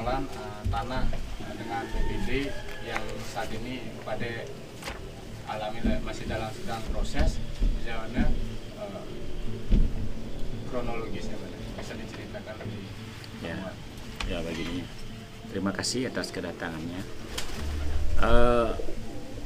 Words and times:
pengenalan 0.00 0.24
uh, 0.32 0.62
tanah 0.72 1.04
uh, 1.44 1.54
dengan 1.60 1.84
PBD 1.92 2.48
yang 2.88 3.04
saat 3.28 3.52
ini 3.52 3.84
pada 4.00 4.48
alami 5.44 5.84
masih 6.00 6.24
dalam 6.24 6.48
sedang 6.56 6.80
proses 6.88 7.36
bagaimana 7.60 8.32
uh, 8.80 9.04
kronologisnya 10.72 11.36
bisa 11.76 11.92
diceritakan 12.00 12.54
lebih 12.64 12.84
ya. 13.44 13.76
ya 14.24 14.38
begini. 14.40 14.88
Terima 15.52 15.76
kasih 15.76 16.08
atas 16.08 16.32
kedatangannya. 16.32 17.04
Uh, 18.24 18.72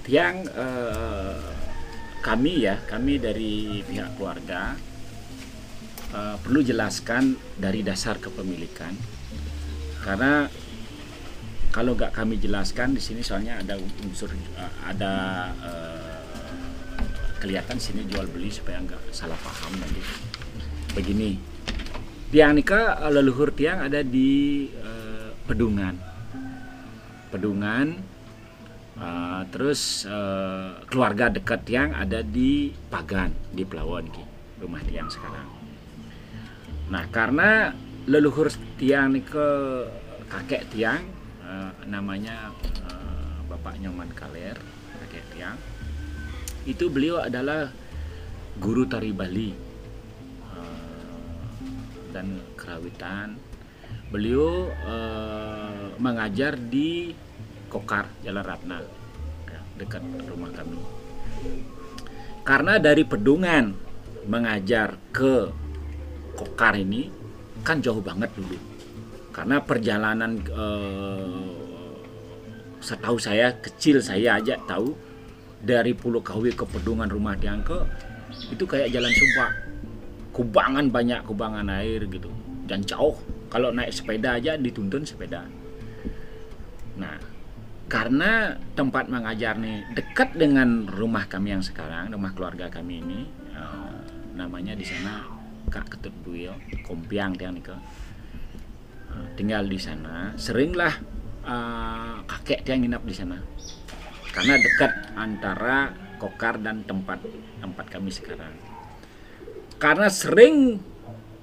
tiang 0.07 0.47
uh, 0.55 1.51
kami 2.23 2.63
ya 2.63 2.79
kami 2.87 3.19
dari 3.19 3.83
pihak 3.83 4.15
keluarga 4.15 4.79
uh, 6.15 6.39
perlu 6.39 6.63
jelaskan 6.63 7.35
dari 7.59 7.83
dasar 7.83 8.23
kepemilikan 8.23 9.14
karena 10.05 10.53
kalau 11.73 11.97
nggak 11.97 12.13
kami 12.13 12.37
jelaskan 12.39 12.95
di 12.95 13.03
sini 13.03 13.25
soalnya 13.25 13.59
ada 13.59 13.81
unsur 14.05 14.31
uh, 14.31 14.73
ada 14.85 15.13
uh, 15.65 16.21
kelihatan 17.41 17.81
sini 17.81 18.07
jual 18.07 18.29
beli 18.31 18.53
supaya 18.53 18.79
nggak 18.85 19.11
salah 19.11 19.35
paham 19.41 19.73
nanti. 19.81 19.99
Begini 20.95 21.41
tiang 22.31 22.55
nikah 22.55 23.01
leluhur 23.11 23.51
tiang 23.57 23.81
ada 23.81 24.05
di 24.05 24.69
uh, 24.77 25.35
pedungan. 25.49 25.97
Pedungan 27.33 27.99
uh, 29.01 29.43
terus 29.51 30.07
uh, 30.07 30.85
keluarga 30.87 31.33
dekat 31.33 31.67
tiang 31.67 31.91
ada 31.97 32.23
di 32.23 32.71
pagan 32.93 33.35
di 33.51 33.67
pelawon 33.67 34.07
rumah 34.63 34.85
tiang 34.87 35.11
sekarang. 35.11 35.49
Nah 36.93 37.05
karena 37.11 37.75
leluhur 38.05 38.53
tiang 38.77 39.17
ke 39.25 39.49
kakek 40.29 40.69
tiang 40.73 41.05
uh, 41.41 41.73
namanya 41.89 42.53
uh, 42.85 43.39
Bapak 43.49 43.81
Nyoman 43.81 44.13
Kaler 44.13 44.61
kakek 45.01 45.25
tiang 45.33 45.57
itu 46.65 46.89
beliau 46.89 47.21
adalah 47.21 47.69
guru 48.61 48.85
tari 48.89 49.13
Bali 49.13 49.53
uh, 50.49 51.49
dan 52.13 52.41
kerawitan. 52.57 53.37
Beliau 54.09 54.71
uh, 54.87 55.91
mengajar 55.99 56.55
di 56.55 57.11
Kokar 57.67 58.07
Jalan 58.23 58.45
Ratna 58.47 58.79
ya, 59.51 59.61
dekat 59.75 60.03
rumah 60.31 60.55
kami. 60.55 60.79
Karena 62.47 62.79
dari 62.79 63.03
Pedungan 63.03 63.75
mengajar 64.31 64.95
ke 65.11 65.51
Kokar 66.39 66.79
ini 66.79 67.24
kan 67.65 67.81
jauh 67.81 67.99
banget 68.05 68.29
dulu. 68.37 68.55
Karena 69.35 69.59
perjalanan 69.59 70.39
eh, 70.39 71.51
setahu 72.79 73.17
saya 73.17 73.57
kecil 73.59 73.99
saya 74.05 74.39
aja 74.39 74.61
tahu 74.69 74.95
dari 75.65 75.97
Pulau 75.97 76.21
Kawi 76.21 76.53
ke 76.53 76.69
Pedungan 76.69 77.09
Rumah 77.09 77.35
Diangke 77.41 77.81
itu 78.53 78.63
kayak 78.69 78.93
jalan 78.93 79.11
sumpah. 79.11 79.53
Kubangan 80.35 80.93
banyak 80.93 81.25
kubangan 81.25 81.67
air 81.81 82.05
gitu. 82.07 82.29
Dan 82.69 82.85
jauh. 82.85 83.17
Kalau 83.49 83.73
naik 83.73 83.91
sepeda 83.91 84.37
aja 84.37 84.61
dituntun 84.61 85.03
sepeda. 85.07 85.47
Nah 87.01 87.17
karena 87.85 88.57
tempat 88.73 89.13
mengajar 89.13 89.61
nih 89.61 89.85
dekat 89.93 90.35
dengan 90.35 90.89
rumah 90.89 91.29
kami 91.29 91.53
yang 91.53 91.61
sekarang 91.61 92.09
rumah 92.11 92.33
keluarga 92.33 92.73
kami 92.73 93.05
ini 93.05 93.21
uh, 93.53 94.01
namanya 94.33 94.73
di 94.73 94.89
sana 94.89 95.34
Ketut 95.71 96.15
Buil, 96.25 96.53
Kompiang 96.85 97.37
tiang 97.37 97.55
nika. 97.57 97.77
Uh, 99.11 99.27
tinggal 99.39 99.65
di 99.69 99.79
sana, 99.79 100.35
seringlah 100.35 100.95
uh, 101.47 102.21
kakek 102.27 102.67
tiang 102.67 102.83
nginap 102.83 103.03
di 103.07 103.15
sana. 103.15 103.39
Karena 104.35 104.55
dekat 104.59 104.93
antara 105.15 105.95
Kokar 106.19 106.59
dan 106.63 106.87
tempat 106.87 107.21
tempat 107.61 107.87
kami 107.91 108.11
sekarang. 108.11 108.55
Karena 109.79 110.09
sering 110.09 110.79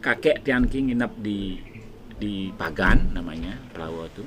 kakek 0.02 0.42
tiang 0.44 0.66
nginap 0.68 1.16
di 1.20 1.60
di 2.18 2.50
Pagan 2.54 3.14
namanya, 3.14 3.58
Pelawa 3.74 4.06
itu. 4.10 4.26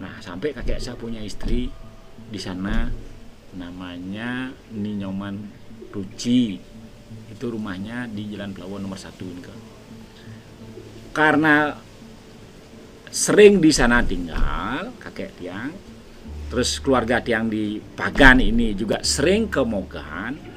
Nah, 0.00 0.18
sampai 0.18 0.50
kakek 0.50 0.82
saya 0.82 0.98
punya 0.98 1.22
istri 1.22 1.70
di 2.30 2.40
sana 2.40 2.90
namanya 3.54 4.50
Ninyoman 4.74 5.38
Ruci 5.94 6.58
itu 7.44 7.52
rumahnya 7.52 8.08
di 8.08 8.32
Jalan 8.32 8.56
Pelawan 8.56 8.80
nomor 8.80 8.96
satu 8.96 9.28
ini 9.28 9.44
kan. 9.44 9.58
Karena 11.12 11.76
sering 13.12 13.60
di 13.60 13.68
sana 13.68 14.00
tinggal 14.00 14.96
kakek 14.96 15.36
tiang, 15.36 15.68
terus 16.48 16.80
keluarga 16.80 17.20
tiang 17.20 17.52
di 17.52 17.76
Pagan 17.76 18.40
ini 18.40 18.72
juga 18.72 19.04
sering 19.04 19.52
ke 19.52 19.60
Mogan. 19.60 20.56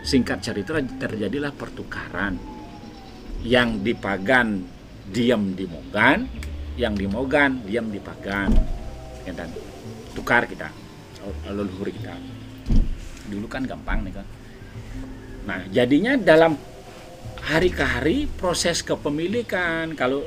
Singkat 0.00 0.38
cerita 0.40 0.80
terjadilah 0.80 1.52
pertukaran 1.52 2.40
yang 3.44 3.84
di 3.84 3.92
Pagan 3.92 4.64
diam 5.12 5.52
di 5.52 5.68
Mogan, 5.68 6.24
yang 6.80 6.96
di 6.96 7.04
Mogan 7.04 7.60
diam 7.68 7.92
di 7.92 8.00
Pagan. 8.00 8.56
Ya, 9.28 9.36
dan 9.36 9.52
tukar 10.16 10.48
kita, 10.48 10.72
leluhur 11.44 11.92
kita. 11.92 12.16
Dulu 13.28 13.44
kan 13.52 13.68
gampang 13.68 14.00
nih 14.00 14.16
kan 14.16 14.24
Nah, 15.42 15.66
jadinya 15.74 16.14
dalam 16.14 16.54
hari 17.42 17.74
ke 17.74 17.82
hari 17.82 18.30
proses 18.30 18.86
kepemilikan 18.86 19.98
kalau 19.98 20.22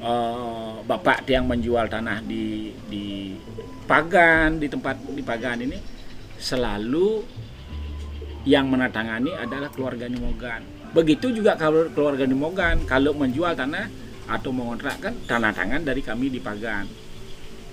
uh, 0.00 0.80
bapak 0.88 1.28
yang 1.28 1.44
menjual 1.44 1.84
tanah 1.92 2.24
di 2.24 2.72
di 2.88 3.36
Pagan 3.84 4.56
di 4.56 4.72
tempat 4.72 4.96
di 5.12 5.20
Pagan 5.20 5.58
ini 5.60 5.76
selalu 6.40 7.20
yang 8.48 8.66
menatangani 8.72 9.36
adalah 9.36 9.68
keluarga 9.68 10.08
Nimogan. 10.08 10.64
Begitu 10.96 11.30
juga 11.36 11.54
kalau 11.60 11.92
keluarga 11.92 12.24
Nimogan 12.24 12.88
kalau 12.88 13.12
menjual 13.12 13.52
tanah 13.52 13.86
atau 14.26 14.50
mengontrakkan 14.50 15.12
tanah 15.28 15.52
tangan 15.52 15.84
dari 15.84 16.00
kami 16.00 16.32
di 16.32 16.40
Pagan. 16.40 16.88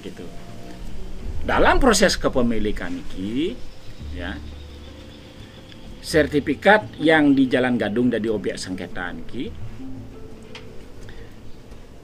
Gitu. 0.04 0.28
Dalam 1.48 1.80
proses 1.80 2.20
kepemilikan 2.20 2.92
ini 3.16 3.56
ya 4.12 4.36
sertifikat 6.00 6.96
yang 7.00 7.36
di 7.36 7.46
Jalan 7.46 7.76
Gadung 7.76 8.08
dari 8.08 8.28
objek 8.32 8.56
sengketa 8.56 9.12
ki. 9.28 9.44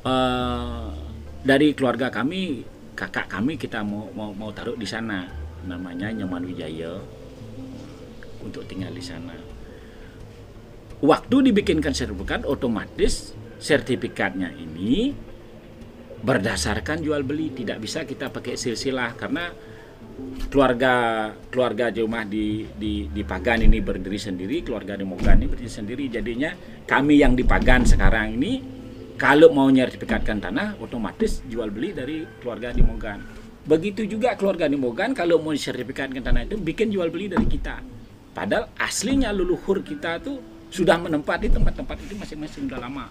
Uh, 0.06 0.94
dari 1.41 1.73
keluarga 1.73 2.13
kami 2.13 2.61
kakak 2.94 3.25
kami 3.25 3.57
kita 3.57 3.81
mau 3.81 4.13
mau, 4.13 4.31
mau 4.35 4.51
taruh 4.53 4.78
di 4.78 4.85
sana. 4.85 5.25
Namanya 5.66 6.13
Nyoman 6.13 6.45
Wijaya 6.45 7.01
untuk 8.45 8.69
tinggal 8.69 8.94
di 8.94 9.01
sana. 9.01 9.34
Waktu 11.01 11.51
dibikinkan 11.51 11.91
sertifikat 11.91 12.45
otomatis 12.45 13.34
sertifikatnya 13.57 14.53
ini 14.53 15.17
berdasarkan 16.22 17.01
jual 17.01 17.25
beli. 17.25 17.50
Tidak 17.50 17.81
bisa 17.81 18.05
kita 18.05 18.29
pakai 18.29 18.53
silsilah 18.53 19.17
karena 19.17 19.50
keluarga 20.47 21.27
keluarga 21.51 21.91
rumah 21.91 22.23
di 22.23 22.63
di 22.71 23.11
di 23.11 23.21
Pagan 23.27 23.67
ini 23.67 23.83
berdiri 23.83 24.15
sendiri, 24.15 24.63
keluarga 24.63 24.95
di 24.95 25.03
Mogan 25.03 25.43
ini 25.43 25.47
berdiri 25.51 25.71
sendiri. 25.71 26.03
Jadinya 26.07 26.55
kami 26.87 27.19
yang 27.19 27.35
di 27.35 27.43
Pagan 27.43 27.83
sekarang 27.83 28.39
ini 28.39 28.63
kalau 29.19 29.51
mau 29.51 29.67
nyertifikatkan 29.67 30.39
tanah 30.39 30.79
otomatis 30.79 31.43
jual 31.47 31.71
beli 31.71 31.91
dari 31.91 32.23
keluarga 32.39 32.71
di 32.71 32.83
Mogan. 32.83 33.19
Begitu 33.65 34.05
juga 34.05 34.37
keluarga 34.37 34.69
di 34.69 34.77
Mogan 34.77 35.11
kalau 35.11 35.41
mau 35.41 35.51
sertifikatkan 35.51 36.21
tanah 36.21 36.47
itu 36.47 36.55
bikin 36.59 36.93
jual 36.93 37.09
beli 37.11 37.31
dari 37.31 37.47
kita. 37.49 37.81
Padahal 38.35 38.71
aslinya 38.79 39.31
leluhur 39.31 39.79
kita 39.83 40.19
tuh 40.19 40.67
sudah 40.71 40.99
menempati 40.99 41.47
tempat-tempat 41.51 41.97
itu 42.03 42.13
masing-masing 42.19 42.67
sudah 42.67 42.79
lama. 42.83 43.07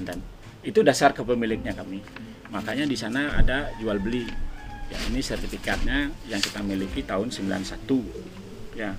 Dan 0.00 0.18
itu 0.64 0.80
dasar 0.80 1.12
kepemiliknya 1.12 1.76
kami. 1.76 2.00
Makanya 2.48 2.88
di 2.88 2.96
sana 2.96 3.36
ada 3.36 3.68
jual 3.76 4.00
beli 4.00 4.45
ya 4.86 4.98
ini 5.10 5.20
sertifikatnya 5.22 6.14
yang 6.30 6.38
kita 6.38 6.62
miliki 6.62 7.02
tahun 7.02 7.30
91 7.34 8.76
ya 8.78 8.94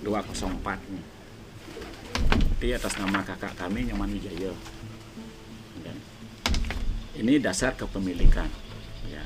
204 0.00 0.92
nih. 0.92 1.04
Ini 2.60 2.76
atas 2.76 3.00
nama 3.00 3.24
kakak 3.24 3.56
kami 3.56 3.88
Nyoman 3.88 4.12
Wijaya. 4.12 4.52
Ya. 5.80 5.94
ini 7.16 7.40
dasar 7.40 7.72
kepemilikan. 7.72 8.48
Ya. 9.08 9.24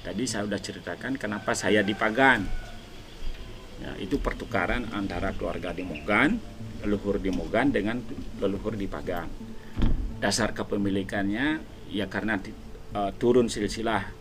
Tadi 0.00 0.24
saya 0.24 0.48
sudah 0.48 0.60
ceritakan 0.60 1.20
kenapa 1.20 1.52
saya 1.52 1.84
di 1.84 1.92
Pagan. 1.92 2.44
Ya 3.80 3.92
itu 4.00 4.20
pertukaran 4.20 4.92
antara 4.92 5.32
keluarga 5.32 5.72
di 5.72 5.84
Mogan 5.84 6.36
leluhur 6.84 7.20
di 7.20 7.28
Mogan 7.32 7.72
dengan 7.72 8.00
leluhur 8.40 8.76
di 8.76 8.88
Pagan. 8.88 9.28
Dasar 10.20 10.52
kepemilikannya 10.52 11.60
ya 11.92 12.06
karena 12.08 12.36
uh, 12.96 13.12
turun 13.16 13.48
silsilah 13.48 14.19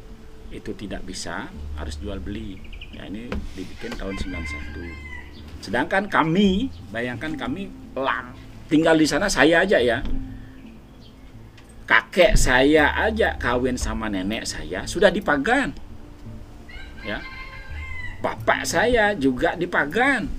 itu 0.49 0.73
tidak 0.73 1.05
bisa 1.05 1.49
harus 1.77 1.97
jual 2.01 2.17
beli 2.17 2.57
ya 2.93 3.05
ini 3.05 3.29
dibikin 3.53 3.93
tahun 3.93 4.17
91 4.17 5.63
sedangkan 5.65 6.09
kami 6.09 6.73
bayangkan 6.89 7.37
kami 7.37 7.69
lang 7.93 8.33
tinggal 8.69 8.97
di 8.97 9.05
sana 9.05 9.29
saya 9.29 9.61
aja 9.61 9.77
ya 9.77 10.01
kakek 11.89 12.37
saya 12.37 12.93
aja 12.93 13.33
kawin 13.41 13.73
sama 13.73 14.13
nenek 14.13 14.45
saya 14.45 14.85
sudah 14.85 15.09
di 15.09 15.25
Pagan. 15.25 15.73
Ya. 17.01 17.17
Bapak 18.21 18.61
saya 18.69 19.17
juga 19.17 19.57
di 19.57 19.65
Pagan. 19.65 20.29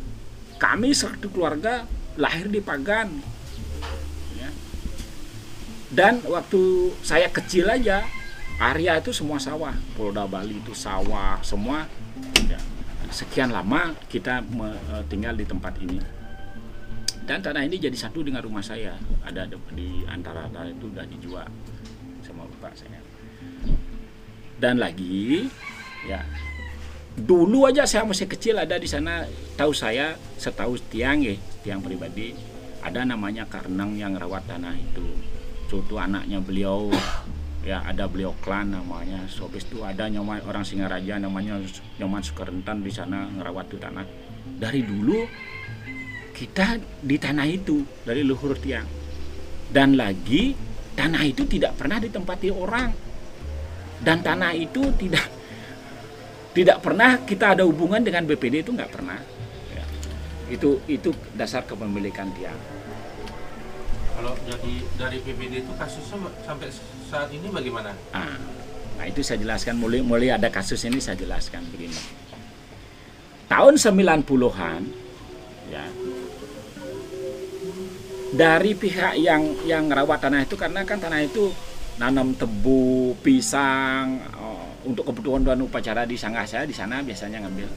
Kami 0.63 0.95
satu 0.95 1.27
keluarga 1.27 1.91
lahir 2.15 2.47
di 2.47 2.63
Pagan. 2.63 3.11
Ya. 4.39 4.51
Dan 5.91 6.23
waktu 6.23 6.95
saya 7.03 7.27
kecil 7.35 7.67
aja, 7.67 8.07
area 8.61 9.01
itu 9.01 9.11
semua 9.11 9.41
sawah. 9.41 9.73
Polda 9.97 10.29
Bali 10.29 10.61
itu 10.61 10.77
sawah 10.77 11.41
semua. 11.41 11.89
Ya. 12.45 12.61
Sekian 13.09 13.51
lama 13.51 13.97
kita 14.13 14.45
eh, 14.45 15.03
tinggal 15.09 15.35
di 15.35 15.49
tempat 15.49 15.81
ini. 15.81 15.99
Dan 17.25 17.41
tanah 17.41 17.65
ini 17.65 17.81
jadi 17.81 17.97
satu 17.97 18.21
dengan 18.21 18.45
rumah 18.45 18.61
saya. 18.61 18.95
Ada 19.25 19.49
di- 19.49 20.05
antara 20.07 20.45
tanah 20.53 20.71
itu 20.71 20.93
udah 20.93 21.05
dijual 21.09 21.49
sama 22.21 22.45
bapak 22.45 22.77
saya. 22.77 23.01
Dan 24.61 24.77
lagi, 24.77 25.49
ya 26.05 26.21
dulu 27.17 27.67
aja 27.67 27.85
saya 27.85 28.07
masih 28.07 28.31
kecil 28.31 28.57
ada 28.57 28.79
di 28.79 28.87
sana 28.87 29.27
tahu 29.59 29.75
saya 29.75 30.15
setahu 30.39 30.79
tiang 30.89 31.21
ya 31.21 31.35
tiang 31.61 31.83
pribadi 31.83 32.33
ada 32.81 33.05
namanya 33.05 33.45
Karnang 33.45 33.99
yang 33.99 34.17
rawat 34.17 34.47
tanah 34.49 34.73
itu 34.79 35.05
contoh 35.69 36.01
anaknya 36.01 36.41
beliau 36.41 36.89
ya 37.61 37.85
ada 37.85 38.09
beliau 38.09 38.33
klan 38.41 38.73
namanya 38.73 39.29
so 39.29 39.45
habis 39.45 39.69
itu 39.69 39.85
ada 39.85 40.09
nyoman 40.09 40.41
orang 40.49 40.65
Singaraja 40.65 41.21
namanya 41.21 41.61
nyoman 42.01 42.25
Sukarentan 42.25 42.81
di 42.81 42.93
sana 42.93 43.29
ngerawat 43.29 43.67
tuh 43.69 43.81
tanah. 43.81 44.07
Dari 44.61 44.81
dulu 44.81 45.25
kita 46.33 46.81
di 47.05 47.17
tanah 47.21 47.47
itu 47.49 47.85
dari 48.05 48.25
luhur 48.25 48.57
tiang. 48.57 48.89
Dan 49.71 49.95
lagi 49.95 50.57
tanah 50.97 51.23
itu 51.23 51.45
tidak 51.47 51.77
pernah 51.77 52.01
ditempati 52.01 52.49
orang. 52.49 52.91
Dan 54.01 54.25
tanah 54.25 54.57
itu 54.57 54.81
tidak 54.97 55.29
tidak 56.57 56.81
pernah 56.81 57.21
kita 57.23 57.55
ada 57.55 57.63
hubungan 57.69 58.01
dengan 58.01 58.25
BPD 58.25 58.65
itu 58.65 58.73
nggak 58.73 58.91
pernah. 58.91 59.21
Ya. 59.77 59.85
itu 60.51 60.81
itu 60.89 61.13
dasar 61.37 61.63
kepemilikan 61.69 62.33
tiang 62.35 62.80
Kalau 64.21 64.37
jadi 64.45 64.75
dari 65.01 65.17
PBD 65.25 65.65
itu 65.65 65.73
kasusnya 65.81 66.29
sampai 66.45 66.69
saat 67.09 67.33
ini 67.33 67.49
bagaimana? 67.49 67.97
Ah, 68.13 68.37
nah 69.01 69.09
itu 69.09 69.25
saya 69.25 69.41
jelaskan 69.41 69.81
mulai 69.81 70.05
mulai 70.05 70.37
ada 70.37 70.53
kasus 70.53 70.85
ini 70.85 71.01
saya 71.01 71.17
jelaskan 71.17 71.65
begini. 71.73 71.97
Tahun 73.49 73.81
90-an 73.81 74.81
ya. 75.73 75.89
Dari 78.37 78.77
pihak 78.77 79.17
yang 79.25 79.57
yang 79.65 79.89
merawat 79.89 80.21
tanah 80.21 80.45
itu 80.45 80.53
karena 80.53 80.85
kan 80.85 81.01
tanah 81.01 81.25
itu 81.25 81.49
nanam 81.97 82.37
tebu, 82.37 83.17
pisang 83.25 84.21
oh, 84.37 84.85
untuk 84.85 85.09
kebutuhan 85.09 85.49
dan 85.49 85.65
upacara 85.65 86.05
di 86.05 86.21
sanggah 86.21 86.45
saya 86.45 86.69
di 86.69 86.77
sana 86.77 87.01
biasanya 87.01 87.41
ngambil. 87.41 87.73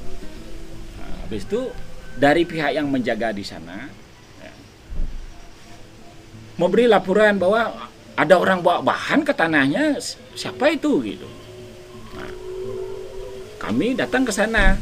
Nah, 0.99 1.23
habis 1.23 1.47
itu 1.47 1.71
dari 2.19 2.43
pihak 2.43 2.75
yang 2.75 2.91
menjaga 2.91 3.31
di 3.31 3.47
sana 3.47 4.02
memberi 6.57 6.85
laporan 6.85 7.41
bahwa 7.41 7.89
ada 8.13 8.35
orang 8.37 8.61
bawa 8.61 8.85
bahan 8.85 9.25
ke 9.25 9.33
tanahnya 9.33 9.97
siapa 10.37 10.69
itu 10.69 11.01
gitu. 11.01 11.25
Nah, 12.13 12.31
kami 13.57 13.97
datang 13.97 14.23
ke 14.25 14.33
sana. 14.33 14.77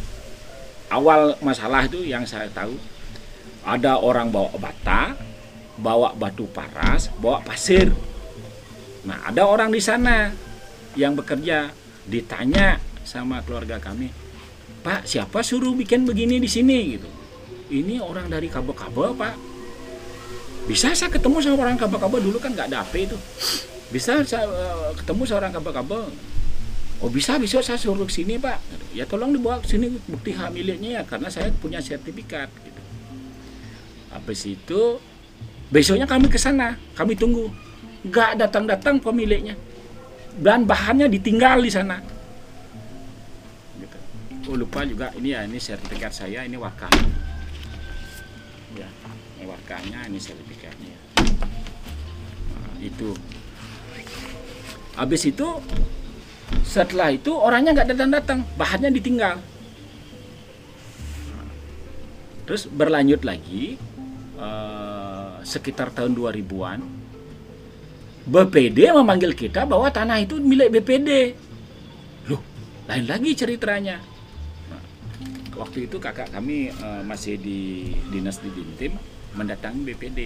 Awal 0.91 1.39
masalah 1.39 1.87
itu 1.87 2.03
yang 2.03 2.27
saya 2.27 2.51
tahu 2.51 2.75
ada 3.63 3.95
orang 3.95 4.27
bawa 4.27 4.51
bata 4.59 5.15
bawa 5.79 6.11
batu 6.11 6.43
paras 6.51 7.07
bawa 7.15 7.39
pasir. 7.39 7.95
Nah 9.07 9.23
ada 9.23 9.47
orang 9.47 9.71
di 9.71 9.79
sana 9.79 10.35
yang 10.99 11.15
bekerja. 11.15 11.71
Ditanya 12.01 12.81
sama 13.07 13.39
keluarga 13.45 13.77
kami 13.77 14.11
pak 14.81 15.05
siapa 15.05 15.45
suruh 15.45 15.71
bikin 15.77 16.03
begini 16.03 16.41
di 16.41 16.49
sini? 16.49 16.97
Gitu. 16.97 17.09
Ini 17.71 18.03
orang 18.03 18.27
dari 18.27 18.51
kabel-kabel 18.51 19.15
pak 19.15 19.33
bisa 20.69 20.93
saya 20.93 21.09
ketemu 21.09 21.41
sama 21.41 21.65
orang 21.65 21.77
kabel-kabel 21.79 22.19
dulu 22.21 22.37
kan 22.37 22.53
nggak 22.53 22.69
ada 22.69 22.85
HP 22.85 23.09
itu. 23.09 23.17
Bisa 23.89 24.21
saya 24.23 24.45
eh, 24.45 24.91
ketemu 25.01 25.23
seorang 25.25 25.51
kabel-kabel 25.51 26.03
oh 27.01 27.09
bisa 27.09 27.41
besok 27.41 27.65
saya 27.65 27.81
suruh 27.81 28.05
ke 28.05 28.13
sini 28.13 28.37
pak. 28.37 28.61
Ya 28.93 29.09
tolong 29.09 29.33
dibawa 29.33 29.57
ke 29.59 29.73
sini 29.73 29.89
bukti 30.05 30.37
hak 30.37 30.53
miliknya 30.53 31.01
ya 31.01 31.03
karena 31.03 31.33
saya 31.33 31.49
punya 31.57 31.81
sertifikat 31.81 32.47
gitu. 32.61 32.81
Habis 34.13 34.41
itu 34.45 34.81
besoknya 35.73 36.05
kami 36.05 36.29
ke 36.29 36.37
sana. 36.37 36.77
Kami 36.93 37.17
tunggu. 37.17 37.49
Nggak 38.05 38.37
datang-datang 38.45 39.01
pemiliknya. 39.01 39.57
Dan 40.37 40.69
bahannya 40.69 41.09
ditinggal 41.09 41.59
di 41.59 41.71
sana. 41.73 41.97
Gitu. 43.81 43.97
oh 44.53 44.55
lupa 44.55 44.85
juga. 44.85 45.09
Ini 45.17 45.29
ya 45.35 45.39
ini 45.49 45.57
sertifikat 45.57 46.13
saya 46.13 46.45
ini 46.45 46.55
ya 46.55 46.69
wakanya 49.71 50.03
ini 50.11 50.19
sertifikatnya. 50.19 50.97
Nah, 52.51 52.75
itu. 52.83 53.15
Habis 54.99 55.31
itu 55.31 55.47
setelah 56.67 57.15
itu 57.15 57.31
orangnya 57.31 57.79
nggak 57.79 57.95
datang-datang 57.95 58.43
bahannya 58.59 58.91
ditinggal. 58.91 59.39
Terus 62.43 62.67
berlanjut 62.67 63.23
lagi 63.23 63.79
eh, 64.35 65.31
sekitar 65.47 65.95
tahun 65.95 66.19
2000-an 66.19 66.83
BPD 68.27 68.91
memanggil 68.91 69.31
kita 69.31 69.63
bahwa 69.63 69.87
tanah 69.87 70.19
itu 70.19 70.35
milik 70.43 70.67
BPD 70.75 71.31
loh 72.27 72.43
lain 72.91 73.07
lagi 73.07 73.31
ceritanya. 73.39 74.03
Nah, 74.67 74.83
waktu 75.55 75.87
itu 75.87 75.95
kakak 75.95 76.27
kami 76.35 76.75
eh, 76.75 77.01
masih 77.07 77.39
di 77.39 77.95
dinas 78.11 78.43
di 78.43 78.51
Dintim 78.51 78.99
mendatangi 79.35 79.81
BPD 79.87 80.19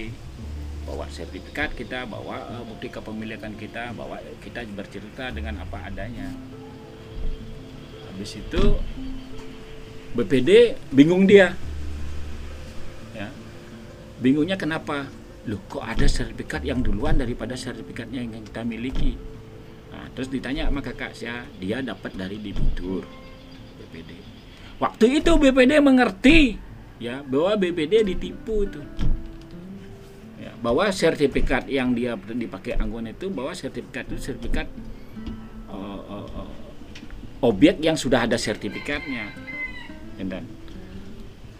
bawa 0.86 1.10
sertifikat 1.10 1.74
kita 1.74 2.06
bawa 2.06 2.46
eh, 2.46 2.62
bukti 2.62 2.86
kepemilikan 2.90 3.58
kita 3.58 3.90
bawa 3.94 4.22
kita 4.42 4.62
bercerita 4.70 5.34
dengan 5.34 5.62
apa 5.62 5.90
adanya. 5.90 6.30
Habis 8.10 8.38
itu 8.38 8.62
BPD 10.14 10.78
bingung 10.94 11.26
dia. 11.26 11.52
Ya. 13.12 13.28
Bingungnya 14.22 14.56
kenapa? 14.56 15.10
Loh 15.46 15.62
kok 15.70 15.84
ada 15.84 16.10
sertifikat 16.10 16.66
yang 16.66 16.82
duluan 16.82 17.18
daripada 17.18 17.54
sertifikatnya 17.54 18.24
yang 18.24 18.42
kita 18.42 18.66
miliki? 18.66 19.14
Nah, 19.94 20.10
terus 20.12 20.28
ditanya 20.28 20.66
sama 20.66 20.82
kakak 20.82 21.14
saya 21.14 21.46
dia 21.62 21.78
dapat 21.80 22.12
dari 22.18 22.36
debitur 22.42 23.06
BPD 23.80 24.10
waktu 24.76 25.24
itu 25.24 25.32
BPD 25.40 25.80
mengerti 25.80 26.60
ya 26.96 27.20
bahwa 27.24 27.56
BPD 27.56 28.04
ditipu 28.06 28.64
itu. 28.64 28.82
Ya, 30.36 30.52
bahwa 30.60 30.88
sertifikat 30.92 31.64
yang 31.66 31.96
dia 31.96 32.14
dipakai 32.16 32.76
Anggun 32.76 33.08
itu 33.08 33.32
bahwa 33.32 33.56
sertifikat 33.56 34.04
itu 34.12 34.20
sertifikat 34.20 34.68
uh, 35.72 36.00
uh, 36.06 36.28
uh, 36.44 36.50
objek 37.40 37.80
yang 37.80 37.96
sudah 37.96 38.28
ada 38.28 38.36
sertifikatnya. 38.36 39.32
Dan 40.16 40.44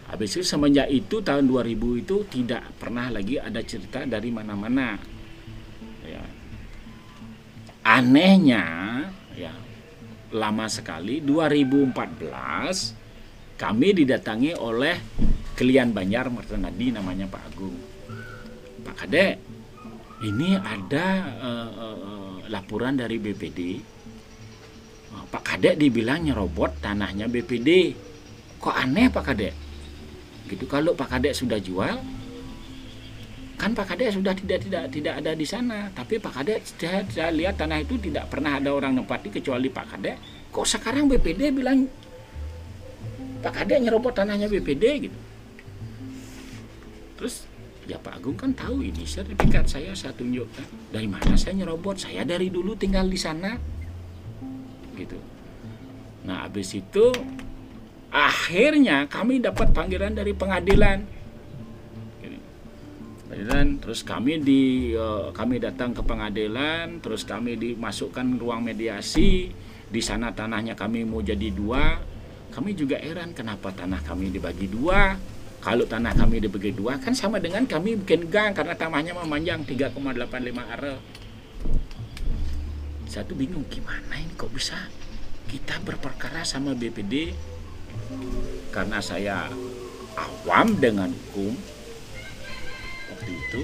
habis 0.09 0.33
itu 0.33 0.45
semenjak 0.45 0.89
itu 0.89 1.21
tahun 1.21 1.45
2000 1.49 2.01
itu 2.05 2.15
tidak 2.29 2.63
pernah 2.77 3.09
lagi 3.09 3.37
ada 3.37 3.61
cerita 3.61 4.05
dari 4.05 4.29
mana-mana. 4.29 4.97
Ya. 6.07 6.23
anehnya 7.83 8.63
ya 9.35 9.51
lama 10.31 10.67
sekali 10.71 11.19
2014 11.19 13.06
kami 13.57 13.97
didatangi 13.97 14.53
oleh 14.55 14.95
Kelian 15.57 15.89
Banjar 15.89 16.29
Mertenadi 16.29 16.93
namanya 16.93 17.25
Pak 17.25 17.43
Agung. 17.49 17.77
Pak 18.85 18.95
Kadek 19.03 19.33
ini 20.21 20.53
ada 20.53 21.07
eh, 21.41 21.69
eh, 21.73 21.97
eh, 21.97 22.35
laporan 22.53 22.93
dari 22.93 23.17
BPD 23.17 23.61
Oh, 25.07 25.23
Pak 25.31 25.43
Kadek 25.55 25.79
dibilang 25.79 26.19
nyerobot 26.19 26.83
tanahnya 26.83 27.31
BPD 27.31 27.95
kok 28.59 28.75
aneh 28.75 29.07
Pak 29.07 29.23
Kadek 29.31 29.53
gitu 30.51 30.67
kalau 30.67 30.91
Pak 30.91 31.15
Kadek 31.15 31.31
sudah 31.31 31.59
jual 31.63 31.95
kan 33.55 33.71
Pak 33.71 33.95
Kadek 33.95 34.19
sudah 34.19 34.35
tidak 34.35 34.67
tidak 34.67 34.83
tidak 34.91 35.13
ada 35.17 35.31
di 35.33 35.47
sana. 35.47 35.89
Tapi 35.95 36.19
Pak 36.19 36.33
Kadek 36.43 36.59
saya, 36.61 37.01
saya 37.07 37.31
lihat 37.31 37.57
tanah 37.57 37.81
itu 37.81 37.95
tidak 37.97 38.27
pernah 38.27 38.59
ada 38.59 38.69
orang 38.69 38.99
nempati 38.99 39.31
kecuali 39.31 39.71
Pak 39.71 39.85
Kadek 39.95 40.15
kok 40.51 40.67
sekarang 40.67 41.07
BPD 41.07 41.55
bilang 41.55 41.87
Pak 43.47 43.63
Kadek 43.63 43.79
nyerobot 43.79 44.11
tanahnya 44.11 44.51
BPD 44.51 45.07
gitu. 45.07 45.19
Terus 47.15 47.47
ya 47.87 47.95
Pak 47.95 48.19
Agung 48.19 48.35
kan 48.35 48.51
tahu 48.51 48.83
ini 48.83 49.07
sertifikat 49.07 49.71
saya 49.71 49.95
saya 49.95 50.11
tunjukkan 50.19 50.91
dari 50.91 51.07
mana 51.07 51.39
saya 51.39 51.55
nyerobot? 51.55 51.95
Saya 51.95 52.27
dari 52.27 52.51
dulu 52.51 52.75
tinggal 52.75 53.07
di 53.07 53.15
sana. 53.15 53.55
Gitu. 54.99 55.15
Nah 56.27 56.43
habis 56.43 56.75
itu 56.75 57.07
akhirnya 58.11 59.07
kami 59.07 59.39
dapat 59.39 59.71
panggilan 59.71 60.11
dari 60.11 60.35
pengadilan. 60.35 61.07
Dari 63.31 63.43
dan 63.47 63.79
terus 63.79 64.03
kami 64.03 64.43
di 64.43 64.91
eh, 64.91 65.31
kami 65.31 65.63
datang 65.63 65.95
ke 65.95 66.03
pengadilan 66.03 66.99
terus 66.99 67.23
kami 67.23 67.55
dimasukkan 67.55 68.27
ruang 68.35 68.59
mediasi. 68.59 69.55
Di 69.87 70.03
sana 70.03 70.35
tanahnya 70.35 70.75
kami 70.75 71.07
mau 71.07 71.23
jadi 71.23 71.47
dua 71.47 72.16
kami 72.57 72.73
juga 72.73 72.97
heran 72.97 73.37
kenapa 73.37 73.69
tanah 73.69 74.01
kami 74.01 74.33
dibagi 74.33 74.65
dua? 74.65 75.13
Kalau 75.61 75.85
tanah 75.85 76.17
kami 76.17 76.41
dibagi 76.41 76.73
dua 76.73 76.97
kan 76.97 77.13
sama 77.13 77.37
dengan 77.37 77.69
kami 77.69 77.93
bikin 78.01 78.33
gang 78.33 78.57
karena 78.57 78.73
tanahnya 78.73 79.13
memanjang 79.13 79.61
3,85 79.61 79.93
are. 80.57 80.97
Satu 83.05 83.37
bingung 83.37 83.61
gimana 83.69 84.17
ini 84.17 84.33
kok 84.33 84.49
bisa 84.49 84.73
kita 85.45 85.77
berperkara 85.85 86.41
sama 86.41 86.73
BPD 86.73 87.37
karena 88.73 89.05
saya 89.05 89.53
awam 90.17 90.81
dengan 90.81 91.13
hukum 91.13 91.53
waktu 93.13 93.31
itu. 93.37 93.61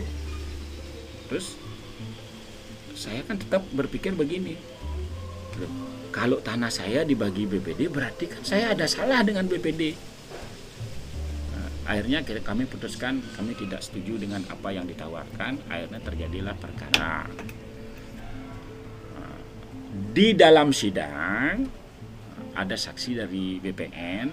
Terus 1.34 1.58
saya 2.94 3.26
kan 3.26 3.42
tetap 3.42 3.66
berpikir 3.74 4.14
begini 4.14 4.54
kalau 6.14 6.38
tanah 6.40 6.70
saya 6.70 7.02
dibagi 7.02 7.50
BPD 7.50 7.90
berarti 7.90 8.30
kan 8.30 8.46
saya 8.46 8.78
ada 8.78 8.86
salah 8.86 9.26
dengan 9.26 9.50
BPD 9.50 10.14
Nah, 11.54 11.70
akhirnya 11.90 12.22
kami 12.24 12.70
putuskan 12.70 13.22
kami 13.34 13.58
tidak 13.58 13.82
setuju 13.82 14.22
dengan 14.22 14.46
apa 14.50 14.70
yang 14.74 14.86
ditawarkan 14.86 15.70
akhirnya 15.70 16.00
terjadilah 16.02 16.56
perkara. 16.58 17.26
Nah, 19.14 19.38
di 20.14 20.34
dalam 20.34 20.74
sidang 20.74 21.66
ada 22.54 22.76
saksi 22.78 23.18
dari 23.18 23.58
BPN 23.62 24.28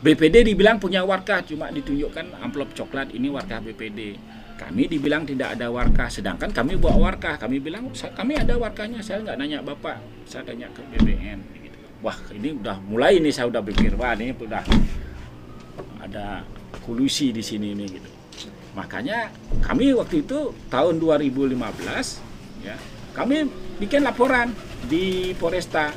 BPD 0.00 0.48
dibilang 0.48 0.80
punya 0.80 1.04
warkah 1.04 1.44
cuma 1.44 1.68
ditunjukkan 1.68 2.40
amplop 2.40 2.72
coklat 2.72 3.12
ini 3.12 3.28
warkah 3.28 3.60
BPD 3.60 4.16
kami 4.60 4.92
dibilang 4.92 5.24
tidak 5.24 5.56
ada 5.56 5.72
warkah 5.72 6.12
sedangkan 6.12 6.52
kami 6.52 6.76
bawa 6.76 7.08
warkah. 7.08 7.40
Kami 7.40 7.56
bilang 7.64 7.88
"Sa- 7.96 8.12
kami 8.12 8.36
ada 8.36 8.60
warkahnya 8.60 9.00
saya 9.00 9.24
nggak 9.24 9.40
nanya 9.40 9.64
bapak 9.64 9.96
saya 10.28 10.44
tanya 10.44 10.68
ke 10.76 10.84
BPN 10.92 11.40
gitu. 11.64 11.78
wah 12.04 12.16
ini 12.36 12.60
udah 12.60 12.76
mulai 12.84 13.16
ini 13.16 13.32
saya 13.32 13.48
udah 13.48 13.64
pikir 13.64 13.96
wah 13.96 14.12
ini 14.12 14.36
udah 14.36 14.60
ada 16.04 16.44
kolusi 16.84 17.32
di 17.32 17.40
sini 17.40 17.72
nih 17.72 17.88
gitu. 17.88 18.10
Makanya 18.76 19.32
kami 19.64 19.96
waktu 19.96 20.28
itu 20.28 20.52
tahun 20.68 21.00
2015 21.00 21.56
ya 22.60 22.76
kami 23.16 23.48
bikin 23.80 24.04
laporan 24.04 24.52
di 24.86 25.32
Poresta. 25.40 25.88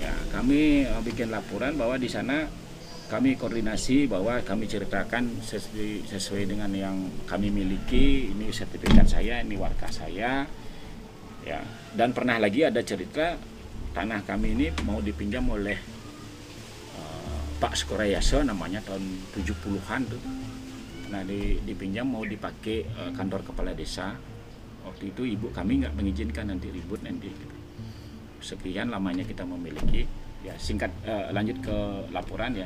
Ya 0.00 0.12
kami 0.32 0.88
eh, 0.88 1.02
bikin 1.04 1.28
laporan 1.28 1.76
bahwa 1.76 2.00
di 2.00 2.08
sana 2.08 2.48
kami 3.12 3.36
koordinasi 3.36 4.08
bahwa 4.08 4.40
kami 4.40 4.64
ceritakan 4.64 5.44
sesuai, 5.44 6.08
sesuai 6.08 6.48
dengan 6.48 6.72
yang 6.72 6.96
kami 7.28 7.52
miliki. 7.52 8.32
Ini 8.32 8.48
sertifikat 8.48 9.04
saya 9.04 9.44
ini 9.44 9.60
warga 9.60 9.84
saya. 9.92 10.48
Ya. 11.44 11.60
Dan 11.92 12.16
pernah 12.16 12.40
lagi 12.40 12.64
ada 12.64 12.80
cerita 12.80 13.36
tanah 13.92 14.24
kami 14.24 14.56
ini 14.56 14.66
mau 14.88 15.04
dipinjam 15.04 15.44
oleh 15.52 15.76
eh, 16.96 17.40
Pak 17.60 17.76
Skorayaso 17.76 18.48
namanya 18.48 18.80
tahun 18.80 19.04
70-an 19.36 20.02
tuh. 20.08 20.22
Nah 21.12 21.20
di, 21.28 21.60
dipinjam 21.68 22.08
mau 22.08 22.24
dipakai 22.24 22.78
eh, 22.80 23.10
kantor 23.12 23.44
kepala 23.44 23.76
desa. 23.76 24.16
Waktu 24.88 25.12
itu 25.12 25.28
ibu 25.28 25.52
kami 25.52 25.84
nggak 25.84 25.92
mengizinkan 25.92 26.48
nanti 26.48 26.72
ribut 26.72 27.04
nanti 27.04 27.28
gitu. 27.28 27.56
sekian 28.40 28.88
lamanya 28.88 29.20
kita 29.28 29.44
memiliki. 29.44 30.08
Ya 30.48 30.56
singkat 30.56 30.88
eh, 31.04 31.28
lanjut 31.28 31.60
ke 31.60 31.76
laporan 32.08 32.56
ya 32.56 32.64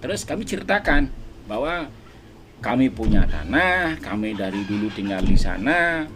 terus 0.00 0.24
kami 0.24 0.46
ceritakan 0.48 1.12
bahwa 1.44 1.90
kami 2.64 2.88
punya 2.88 3.28
tanah 3.28 4.00
kami 4.00 4.32
dari 4.32 4.64
dulu 4.64 4.88
tinggal 4.94 5.20
di 5.20 5.36
sana 5.36 6.08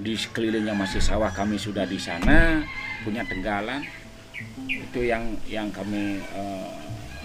di 0.00 0.16
sekelilingnya 0.16 0.72
masih 0.72 0.98
sawah 0.98 1.28
kami 1.28 1.60
sudah 1.60 1.84
di 1.84 2.00
sana 2.00 2.64
punya 3.04 3.24
tenggalan. 3.28 3.84
Itu 4.66 5.04
yang 5.04 5.36
yang 5.44 5.68
kami 5.68 6.24
eh, 6.24 6.70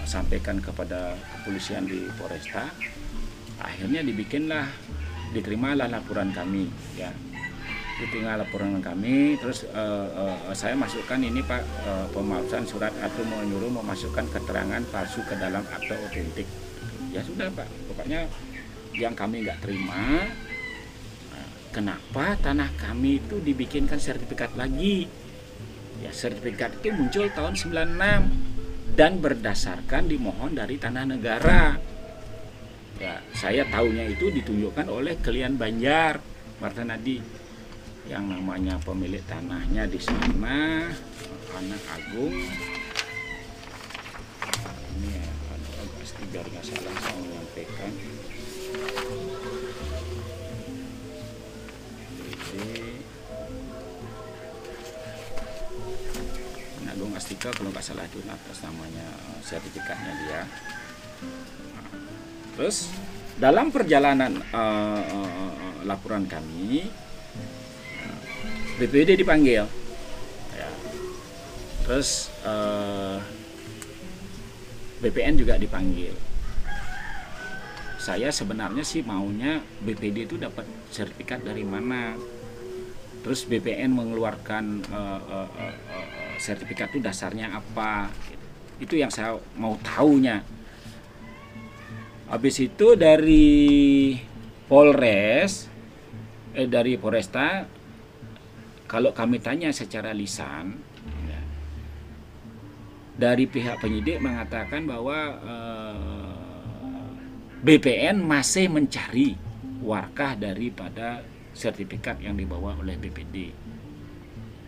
sampaikan 0.04 0.60
kepada 0.60 1.16
kepolisian 1.16 1.88
di 1.88 2.04
Polresta. 2.20 2.68
Akhirnya 3.56 4.04
dibikinlah 4.04 4.68
diterimalah 5.32 5.88
laporan 5.88 6.30
kami 6.30 6.68
ya 6.94 7.10
diterima 8.00 8.36
laporan 8.36 8.78
kami. 8.84 9.40
Terus 9.40 9.64
eh, 9.68 10.08
eh, 10.08 10.54
saya 10.54 10.76
masukkan 10.76 11.18
ini 11.20 11.40
pak 11.40 11.62
eh, 11.62 12.06
pemalsuan 12.12 12.64
surat 12.68 12.92
atau 13.00 13.22
menyuruh 13.24 13.72
memasukkan 13.72 14.28
keterangan 14.30 14.82
palsu 14.92 15.24
ke 15.24 15.34
dalam 15.36 15.64
akte 15.72 15.96
otentik. 15.96 16.48
Ya 17.10 17.24
sudah 17.24 17.48
pak. 17.52 17.68
Pokoknya 17.88 18.28
yang 18.96 19.12
kami 19.12 19.44
nggak 19.44 19.60
terima 19.60 20.24
kenapa 21.68 22.40
tanah 22.40 22.72
kami 22.80 23.20
itu 23.20 23.36
dibikinkan 23.36 24.00
sertifikat 24.00 24.56
lagi? 24.56 25.04
Ya 26.00 26.08
sertifikat 26.08 26.80
itu 26.80 26.88
muncul 26.96 27.28
tahun 27.28 27.52
96 27.52 28.96
dan 28.96 29.20
berdasarkan 29.20 30.08
dimohon 30.08 30.56
dari 30.56 30.80
tanah 30.80 31.04
negara. 31.04 31.76
Ya 32.96 33.20
saya 33.36 33.68
tahunya 33.68 34.16
itu 34.16 34.32
ditunjukkan 34.32 34.88
oleh 34.88 35.20
klien 35.20 35.52
Banjar 35.60 36.16
Marta 36.64 36.80
Nadi 36.80 37.20
yang 38.06 38.30
namanya 38.30 38.78
pemilik 38.86 39.22
tanahnya 39.26 39.90
di 39.90 39.98
sana 39.98 40.86
anak 41.58 41.82
Agung. 41.90 42.38
Ini 44.94 45.08
ya 45.10 45.26
anak 45.50 45.90
pasti 45.98 46.22
biar 46.30 46.46
nggak 46.46 46.64
salah 46.64 46.94
saya 47.02 47.18
menyampaikan 47.18 47.92
Jadi, 52.56 52.78
Agung 56.86 57.12
Astika 57.18 57.50
kalau 57.52 57.74
nggak 57.74 57.84
salah 57.84 58.06
itu 58.06 58.22
atas 58.30 58.58
namanya 58.62 59.06
eh, 59.34 59.40
sertifikatnya 59.42 60.12
dia. 60.24 60.42
Terus 62.54 62.88
dalam 63.36 63.74
perjalanan 63.74 64.40
eh, 64.40 65.02
eh, 65.02 65.76
laporan 65.84 66.24
kami 66.30 67.05
BPD 68.76 69.16
dipanggil. 69.24 69.64
Ya. 70.56 70.68
terus 71.86 72.28
eh, 72.44 73.18
BPN 75.00 75.40
juga 75.40 75.56
dipanggil. 75.56 76.12
Saya 77.96 78.30
sebenarnya 78.30 78.86
sih 78.86 79.02
maunya 79.02 79.64
BPD 79.82 80.28
itu 80.28 80.36
dapat 80.36 80.68
sertifikat 80.92 81.42
dari 81.44 81.64
mana. 81.64 82.16
Terus 83.24 83.48
BPN 83.48 83.96
mengeluarkan 83.96 84.64
eh, 84.86 85.20
eh, 85.24 85.48
eh, 85.62 85.76
eh, 85.76 86.34
sertifikat 86.36 86.92
itu 86.92 87.00
dasarnya 87.00 87.56
apa. 87.56 88.12
Itu 88.76 88.96
yang 89.00 89.08
saya 89.08 89.40
mau 89.56 89.80
tahunya 89.80 90.56
habis 92.26 92.58
itu 92.58 92.98
dari 92.98 94.18
Polres 94.66 95.70
eh 96.50 96.66
dari 96.66 96.98
Polresta 96.98 97.75
kalau 98.86 99.10
kami 99.10 99.42
tanya 99.42 99.74
secara 99.74 100.14
lisan 100.14 100.78
ya, 101.26 101.40
dari 103.18 103.50
pihak 103.50 103.82
penyidik 103.82 104.22
mengatakan 104.22 104.86
bahwa 104.86 105.18
eh, 105.42 106.34
BPN 107.66 108.22
masih 108.22 108.70
mencari 108.70 109.34
warkah 109.82 110.38
daripada 110.38 111.26
sertifikat 111.50 112.22
yang 112.22 112.38
dibawa 112.38 112.78
oleh 112.78 112.94
BPD. 112.94 113.50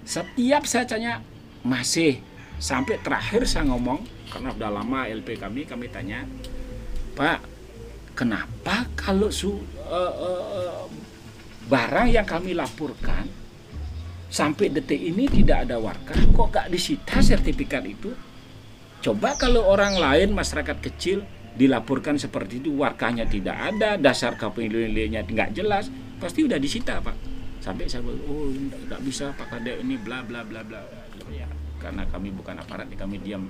Setiap 0.03 0.65
saya 0.67 0.89
tanya 0.89 1.21
masih 1.63 2.19
sampai 2.59 2.99
terakhir 2.99 3.47
saya 3.47 3.71
ngomong 3.71 4.03
karena 4.35 4.51
udah 4.51 4.71
lama 4.83 5.07
LP 5.07 5.39
kami 5.39 5.63
kami 5.63 5.87
tanya 5.89 6.27
Pak 7.15 7.39
kenapa 8.19 8.87
kalau 8.99 9.31
su, 9.31 9.63
eh, 9.87 10.15
eh, 10.27 10.87
barang 11.71 12.09
yang 12.11 12.27
kami 12.27 12.59
laporkan 12.59 13.31
sampai 14.29 14.69
detik 14.69 15.01
ini 15.01 15.25
tidak 15.29 15.69
ada 15.69 15.81
warkah. 15.81 16.17
Kok 16.17 16.49
gak 16.53 16.69
disita 16.69 17.21
sertifikat 17.25 17.85
itu? 17.89 18.13
Coba 19.01 19.35
kalau 19.41 19.65
orang 19.65 19.97
lain 19.97 20.37
masyarakat 20.37 20.79
kecil 20.85 21.25
dilaporkan 21.59 22.19
seperti 22.19 22.63
itu 22.63 22.71
warkahnya 22.79 23.27
tidak 23.27 23.57
ada 23.75 23.99
dasar 23.99 24.39
kepemilikannya 24.39 25.27
nggak 25.27 25.51
jelas 25.59 25.91
pasti 26.23 26.47
udah 26.47 26.59
disita 26.59 26.99
pak. 27.03 27.15
Sampai 27.59 27.91
saya 27.91 28.03
bilang 28.07 28.23
oh 28.27 28.51
nggak 28.51 29.01
bisa 29.03 29.35
pak 29.35 29.51
kade 29.51 29.83
ini 29.83 29.99
bla 29.99 30.23
bla 30.23 30.43
bla 30.43 30.63
bla. 30.67 30.83
Ya 31.31 31.47
karena 31.79 32.07
kami 32.11 32.35
bukan 32.35 32.59
aparat 32.59 32.91
kami 32.95 33.23
diam. 33.23 33.47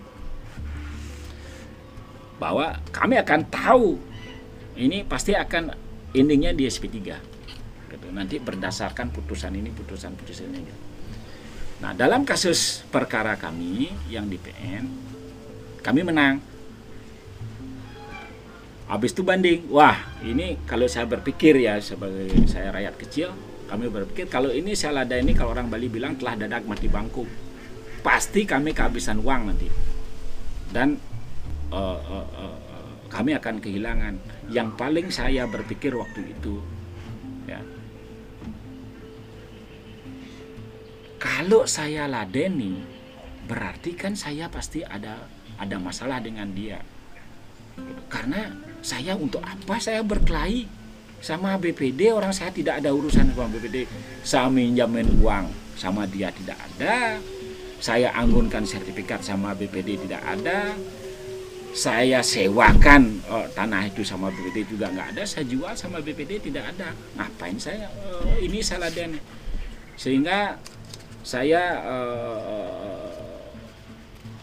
Bahwa 2.37 2.77
kami 2.93 3.17
akan 3.17 3.41
tahu 3.49 3.97
ini 4.77 5.03
pasti 5.05 5.33
akan 5.33 5.73
endingnya 6.13 6.53
di 6.53 6.69
SP3 6.69 7.38
gitu. 7.89 8.07
Nanti 8.13 8.37
berdasarkan 8.39 9.11
putusan 9.11 9.57
ini, 9.57 9.73
putusan-putusan 9.73 10.49
ini. 10.53 10.73
Nah, 11.79 11.95
dalam 11.95 12.27
kasus 12.27 12.83
perkara 12.91 13.39
kami 13.39 13.89
yang 14.13 14.27
di 14.27 14.37
PN, 14.37 14.85
kami 15.81 16.03
menang. 16.05 16.59
habis 18.89 19.13
itu 19.13 19.21
banding 19.21 19.69
wah 19.69 20.01
ini 20.25 20.65
kalau 20.65 20.89
saya 20.89 21.05
berpikir 21.05 21.61
ya 21.61 21.77
sebagai 21.77 22.33
saya 22.49 22.73
rakyat 22.73 22.95
kecil 22.97 23.29
kami 23.69 23.93
berpikir 23.93 24.33
kalau 24.33 24.49
ini 24.49 24.73
saya 24.73 25.05
lada 25.05 25.13
ini 25.21 25.37
kalau 25.37 25.53
orang 25.53 25.69
Bali 25.69 25.93
bilang 25.93 26.17
telah 26.17 26.41
dadak 26.41 26.65
mati 26.65 26.89
bangku 26.89 27.29
pasti 28.01 28.49
kami 28.49 28.73
kehabisan 28.73 29.21
uang 29.21 29.53
nanti 29.53 29.69
dan 30.73 30.97
uh, 31.69 32.01
uh, 32.01 32.29
uh, 32.33 32.57
kami 33.13 33.37
akan 33.37 33.61
kehilangan 33.61 34.15
yang 34.49 34.73
paling 34.73 35.13
saya 35.13 35.45
berpikir 35.45 35.93
waktu 35.93 36.33
itu 36.33 36.57
ya 37.45 37.61
kalau 41.19 41.67
saya 41.67 42.07
ladeni 42.07 42.79
berarti 43.51 43.99
kan 43.99 44.15
saya 44.15 44.47
pasti 44.47 44.87
ada 44.87 45.27
ada 45.59 45.77
masalah 45.83 46.23
dengan 46.23 46.47
dia. 46.55 46.79
Karena 48.07 48.55
saya 48.83 49.19
untuk 49.19 49.43
apa 49.43 49.83
saya 49.83 50.03
berkelahi 50.07 50.67
sama 51.19 51.59
BPD 51.59 52.15
orang 52.15 52.31
saya 52.31 52.55
tidak 52.55 52.79
ada 52.79 52.95
urusan 52.95 53.35
sama 53.35 53.51
BPD 53.51 53.91
saya 54.23 54.47
minjamin 54.47 55.19
uang 55.19 55.51
sama 55.75 56.07
dia 56.07 56.31
tidak 56.31 56.59
ada. 56.59 57.19
Saya 57.79 58.11
anggunkan 58.15 58.67
sertifikat 58.67 59.23
sama 59.23 59.55
BPD 59.55 60.07
tidak 60.07 60.23
ada. 60.23 60.75
Saya 61.75 62.27
sewakan 62.27 63.23
oh, 63.31 63.47
tanah 63.55 63.87
itu 63.87 64.03
sama 64.03 64.35
BPD 64.35 64.67
juga 64.67 64.91
nggak 64.91 65.15
ada. 65.15 65.23
Saya 65.23 65.47
jual 65.47 65.75
sama 65.79 66.03
BPD 66.03 66.51
tidak 66.51 66.75
ada. 66.75 66.91
Ngapain 67.19 67.59
saya 67.59 67.87
oh, 67.87 68.39
ini 68.39 68.59
salah 68.63 68.91
dan 68.91 69.19
sehingga 69.99 70.59
saya 71.23 71.83
uh, 71.83 73.11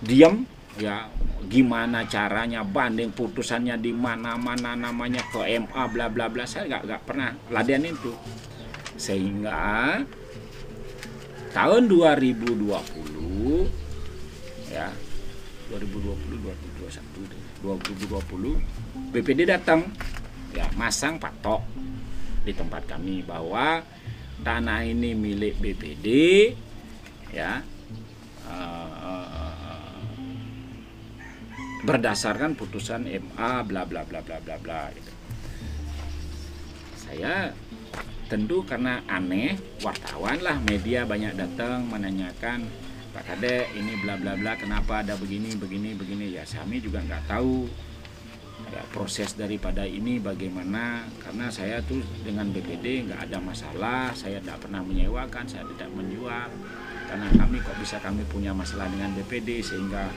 diam. 0.04 0.46
Ya 0.76 1.08
gimana 1.48 2.04
caranya 2.04 2.68
banding 2.68 3.16
putusannya 3.16 3.80
di 3.80 3.96
mana 3.96 4.36
mana 4.36 4.76
namanya 4.76 5.24
ke 5.32 5.40
MA 5.64 5.84
bla 5.88 6.12
bla 6.12 6.28
bla. 6.28 6.44
Saya 6.44 6.68
nggak 6.68 6.84
nggak 6.84 7.02
pernah 7.08 7.32
latihan 7.48 7.88
itu. 7.88 8.12
Sehingga 9.00 10.04
tahun 11.56 11.88
2020 11.88 12.68
ya 14.76 14.92
2020 15.72 16.44
2021 16.84 17.64
2020 17.64 19.16
BPD 19.16 19.48
datang. 19.48 19.88
Ya 20.56 20.72
masang 20.80 21.20
patok 21.20 21.68
di 22.48 22.56
tempat 22.56 22.88
kami 22.88 23.20
bahwa 23.28 23.84
tanah 24.46 24.88
ini 24.88 25.12
milik 25.12 25.60
BPD 25.60 26.08
ya. 27.34 27.64
Uh, 28.46 29.46
berdasarkan 31.86 32.58
putusan 32.58 33.06
MA 33.06 33.62
bla 33.62 33.86
bla 33.86 34.02
bla 34.02 34.20
bla 34.26 34.42
bla 34.42 34.58
bla 34.58 34.90
gitu. 34.94 35.12
Saya 36.98 37.54
tentu 38.26 38.66
karena 38.66 39.06
aneh 39.06 39.54
wartawan 39.86 40.42
lah 40.42 40.58
media 40.66 41.06
banyak 41.06 41.38
datang 41.38 41.86
menanyakan 41.86 42.66
Pak 43.14 43.24
Kade 43.32 43.70
ini 43.78 44.02
bla 44.02 44.18
bla 44.18 44.34
bla 44.34 44.58
kenapa 44.58 45.06
ada 45.06 45.14
begini 45.16 45.54
begini 45.56 45.94
begini? 45.94 46.34
Ya 46.34 46.44
kami 46.44 46.82
juga 46.82 47.06
nggak 47.06 47.30
tahu 47.30 47.70
ya, 48.74 48.82
proses 48.90 49.38
daripada 49.38 49.86
ini 49.86 50.18
bagaimana 50.18 51.06
karena 51.22 51.54
saya 51.54 51.80
tuh 51.86 52.02
dengan 52.26 52.50
BPD 52.50 53.08
nggak 53.08 53.30
ada 53.30 53.38
masalah 53.40 54.10
saya 54.18 54.42
tidak 54.42 54.66
pernah 54.66 54.82
menyewakan 54.82 55.46
saya 55.46 55.64
tidak 55.70 55.88
menjual 55.94 56.50
karena 57.06 57.28
kami 57.34 57.62
kok 57.62 57.78
bisa 57.78 57.98
kami 58.02 58.26
punya 58.28 58.52
masalah 58.52 58.90
dengan 58.90 59.14
BPD 59.14 59.62
sehingga 59.62 60.10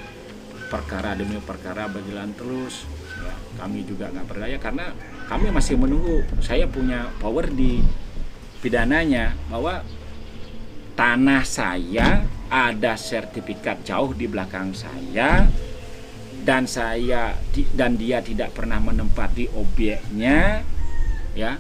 perkara 0.69 1.17
demi 1.17 1.41
perkara 1.41 1.89
berjalan 1.89 2.33
terus. 2.37 2.85
Ya, 3.19 3.35
kami 3.59 3.83
juga 3.83 4.13
nggak 4.13 4.27
berdaya 4.29 4.57
karena 4.61 4.93
kami 5.27 5.51
masih 5.51 5.81
menunggu. 5.81 6.23
Saya 6.45 6.69
punya 6.69 7.09
power 7.19 7.51
di 7.51 7.83
pidananya 8.61 9.35
bahwa 9.49 9.83
tanah 10.95 11.43
saya 11.47 12.27
ada 12.49 12.97
sertifikat 12.97 13.85
jauh 13.85 14.17
di 14.17 14.27
belakang 14.27 14.73
saya 14.73 15.47
dan 16.43 16.65
saya 16.65 17.37
dan 17.75 17.99
dia 17.99 18.25
tidak 18.25 18.55
pernah 18.55 18.79
menempati 18.79 19.53
objeknya 19.57 20.63
ya. 21.35 21.59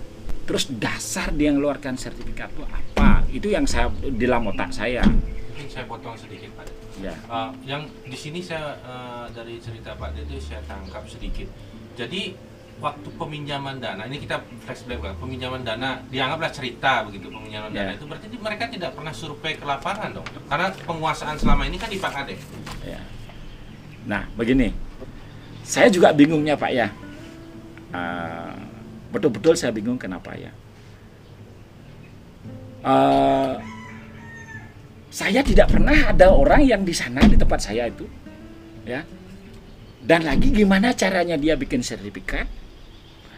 Terus 0.48 0.64
dasar 0.72 1.28
dia 1.36 1.52
mengeluarkan 1.52 2.00
sertifikat 2.00 2.48
itu 2.56 2.64
apa 2.64 3.17
itu 3.28 3.48
yang 3.52 3.64
saya 3.68 3.92
dalam 4.16 4.48
otak 4.48 4.72
saya. 4.72 5.04
Mungkin 5.04 5.66
saya 5.68 5.84
potong 5.84 6.16
sedikit 6.16 6.48
pak. 6.56 6.66
Ya. 6.98 7.14
Uh, 7.30 7.54
yang 7.62 7.86
di 8.08 8.18
sini 8.18 8.42
saya 8.42 8.74
uh, 8.82 9.26
dari 9.30 9.62
cerita 9.62 9.94
pak 9.94 10.16
Dede 10.16 10.40
saya 10.42 10.58
tangkap 10.66 11.06
sedikit. 11.06 11.46
Jadi 11.94 12.34
waktu 12.78 13.08
peminjaman 13.18 13.82
dana 13.82 14.06
ini 14.06 14.22
kita 14.22 14.38
flashback 14.62 15.02
kan 15.02 15.14
peminjaman 15.18 15.66
dana 15.66 15.98
dianggaplah 16.14 16.50
cerita 16.54 17.02
begitu 17.10 17.26
peminjaman 17.26 17.74
Ya. 17.74 17.90
dana 17.90 17.92
itu. 17.94 18.04
Berarti 18.06 18.26
mereka 18.38 18.64
tidak 18.70 18.90
pernah 18.94 19.14
survei 19.14 19.54
ke 19.58 19.64
lapangan 19.66 20.10
dong. 20.14 20.26
Karena 20.46 20.70
penguasaan 20.86 21.36
selama 21.38 21.66
ini 21.66 21.76
kan 21.78 21.90
di 21.90 21.98
Pak 21.98 22.14
Ade. 22.24 22.34
Ya. 22.86 23.00
Nah 24.06 24.24
begini. 24.34 24.74
Saya 25.68 25.92
juga 25.92 26.16
bingungnya 26.16 26.56
pak 26.56 26.72
ya. 26.72 26.88
Ah, 27.92 28.56
betul-betul 29.12 29.52
saya 29.52 29.72
bingung 29.72 29.96
kenapa 30.00 30.32
ya 30.36 30.48
Eh, 32.78 33.54
saya 35.08 35.40
tidak 35.42 35.74
pernah 35.74 36.14
ada 36.14 36.30
orang 36.30 36.62
yang 36.62 36.86
di 36.86 36.94
sana 36.94 37.18
di 37.26 37.34
tempat 37.34 37.58
saya 37.58 37.90
itu 37.90 38.06
ya. 38.86 39.02
Dan 39.98 40.22
lagi 40.22 40.54
gimana 40.54 40.94
caranya 40.94 41.34
dia 41.34 41.58
bikin 41.58 41.82
sertifikat? 41.82 42.46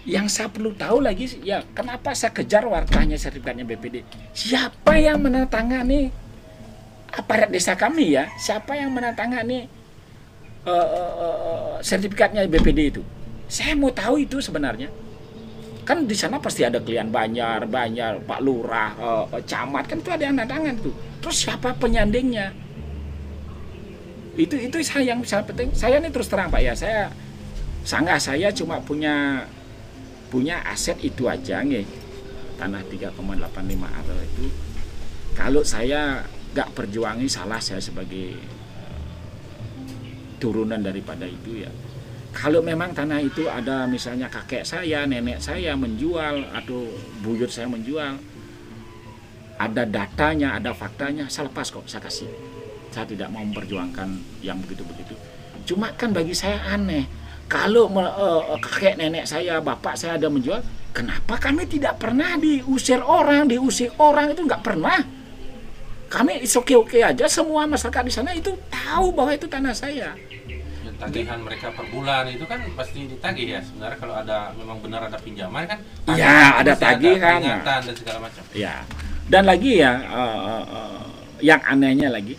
Yang 0.04 0.26
saya 0.32 0.48
perlu 0.52 0.76
tahu 0.76 1.00
lagi 1.04 1.28
ya 1.44 1.64
kenapa 1.72 2.12
saya 2.16 2.32
kejar 2.32 2.64
wartanya 2.64 3.20
sertifikatnya 3.20 3.68
BPD 3.68 4.00
siapa 4.32 4.96
yang 4.96 5.20
menandatangani? 5.20 6.08
Aparat 7.10 7.50
desa 7.50 7.74
kami 7.74 8.16
ya? 8.16 8.28
Siapa 8.36 8.76
yang 8.76 8.92
menandatangani 8.92 9.66
eh, 10.68 10.88
eh, 11.00 11.12
eh, 11.16 11.72
sertifikatnya 11.80 12.44
BPD 12.44 12.80
itu? 12.92 13.02
Saya 13.50 13.72
mau 13.72 13.90
tahu 13.90 14.20
itu 14.20 14.38
sebenarnya 14.44 14.92
kan 15.84 16.04
di 16.04 16.16
sana 16.16 16.38
pasti 16.38 16.62
ada 16.64 16.78
klien 16.80 17.08
Banjar, 17.08 17.66
Banjar, 17.66 18.20
Pak 18.22 18.40
Lurah, 18.40 18.90
eh, 19.30 19.42
camat 19.44 19.84
kan 19.88 19.98
itu 20.00 20.10
ada 20.10 20.24
yang 20.26 20.36
tangan 20.38 20.74
tuh. 20.80 20.94
Terus 21.20 21.36
siapa 21.46 21.76
penyandingnya? 21.76 22.52
Itu 24.38 24.56
itu 24.56 24.76
saya 24.80 25.12
yang 25.12 25.20
sangat 25.26 25.52
penting. 25.52 25.68
Saya 25.76 26.00
ini 26.00 26.08
terus 26.08 26.30
terang 26.30 26.48
Pak 26.48 26.60
ya, 26.62 26.72
saya 26.72 27.12
sanggah 27.84 28.20
saya 28.20 28.52
cuma 28.52 28.80
punya 28.84 29.44
punya 30.28 30.62
aset 30.68 31.00
itu 31.02 31.26
aja 31.26 31.64
nih 31.64 31.84
tanah 32.60 32.84
3,85 32.86 33.16
atau 33.88 34.16
itu 34.20 34.46
kalau 35.32 35.62
saya 35.64 36.22
nggak 36.52 36.76
perjuangi 36.76 37.26
salah 37.26 37.58
saya 37.58 37.80
sebagai 37.80 38.36
eh, 38.36 39.00
turunan 40.36 40.78
daripada 40.78 41.24
itu 41.24 41.64
ya 41.64 41.72
kalau 42.30 42.62
memang 42.62 42.94
tanah 42.94 43.18
itu 43.18 43.50
ada 43.50 43.90
misalnya 43.90 44.30
kakek 44.30 44.62
saya, 44.62 45.02
nenek 45.02 45.42
saya 45.42 45.74
menjual 45.74 46.46
atau 46.54 46.86
buyut 47.26 47.50
saya 47.50 47.66
menjual, 47.66 48.22
ada 49.60 49.82
datanya, 49.84 50.56
ada 50.56 50.70
faktanya, 50.72 51.26
saya 51.26 51.50
lepas 51.50 51.68
kok, 51.68 51.84
saya 51.90 52.00
kasih. 52.00 52.30
Saya 52.90 53.06
tidak 53.06 53.28
mau 53.30 53.42
memperjuangkan 53.44 54.40
yang 54.42 54.58
begitu-begitu. 54.62 55.14
Cuma 55.68 55.92
kan 55.94 56.10
bagi 56.10 56.34
saya 56.34 56.58
aneh, 56.70 57.06
kalau 57.50 57.90
eh, 57.90 58.42
kakek 58.62 58.94
nenek 58.94 59.26
saya, 59.26 59.58
bapak 59.58 59.98
saya 59.98 60.14
ada 60.16 60.30
menjual, 60.30 60.62
kenapa 60.94 61.34
kami 61.38 61.66
tidak 61.66 61.98
pernah 61.98 62.38
diusir 62.38 63.02
orang, 63.02 63.50
diusir 63.50 63.90
orang 63.98 64.32
itu 64.32 64.46
nggak 64.46 64.62
pernah. 64.62 65.02
Kami 66.10 66.42
oke 66.42 66.74
oke 66.74 66.98
aja, 66.98 67.26
semua 67.30 67.66
masyarakat 67.70 68.02
di 68.02 68.12
sana 68.14 68.34
itu 68.34 68.50
tahu 68.66 69.14
bahwa 69.14 69.30
itu 69.34 69.46
tanah 69.46 69.74
saya. 69.74 70.14
Tagihan 71.00 71.40
mereka 71.40 71.72
per 71.72 71.88
bulan 71.88 72.28
itu 72.28 72.44
kan 72.44 72.60
pasti 72.76 73.08
ditagih 73.08 73.56
ya 73.56 73.60
sebenarnya 73.64 73.96
kalau 73.96 74.14
ada 74.20 74.52
memang 74.52 74.84
benar 74.84 75.08
ada 75.08 75.16
pinjaman 75.16 75.64
kan 75.64 75.80
Iya, 76.12 76.60
ada 76.60 76.72
tagihan, 76.76 77.40
peringatan 77.40 77.80
dan 77.88 77.94
segala 77.96 78.18
macam 78.28 78.42
Ya, 78.52 78.84
dan 79.32 79.48
lagi 79.48 79.80
ya 79.80 79.96
eh, 79.96 80.40
eh, 80.44 80.64
eh, 80.76 81.02
yang 81.40 81.60
anehnya 81.64 82.12
lagi, 82.12 82.36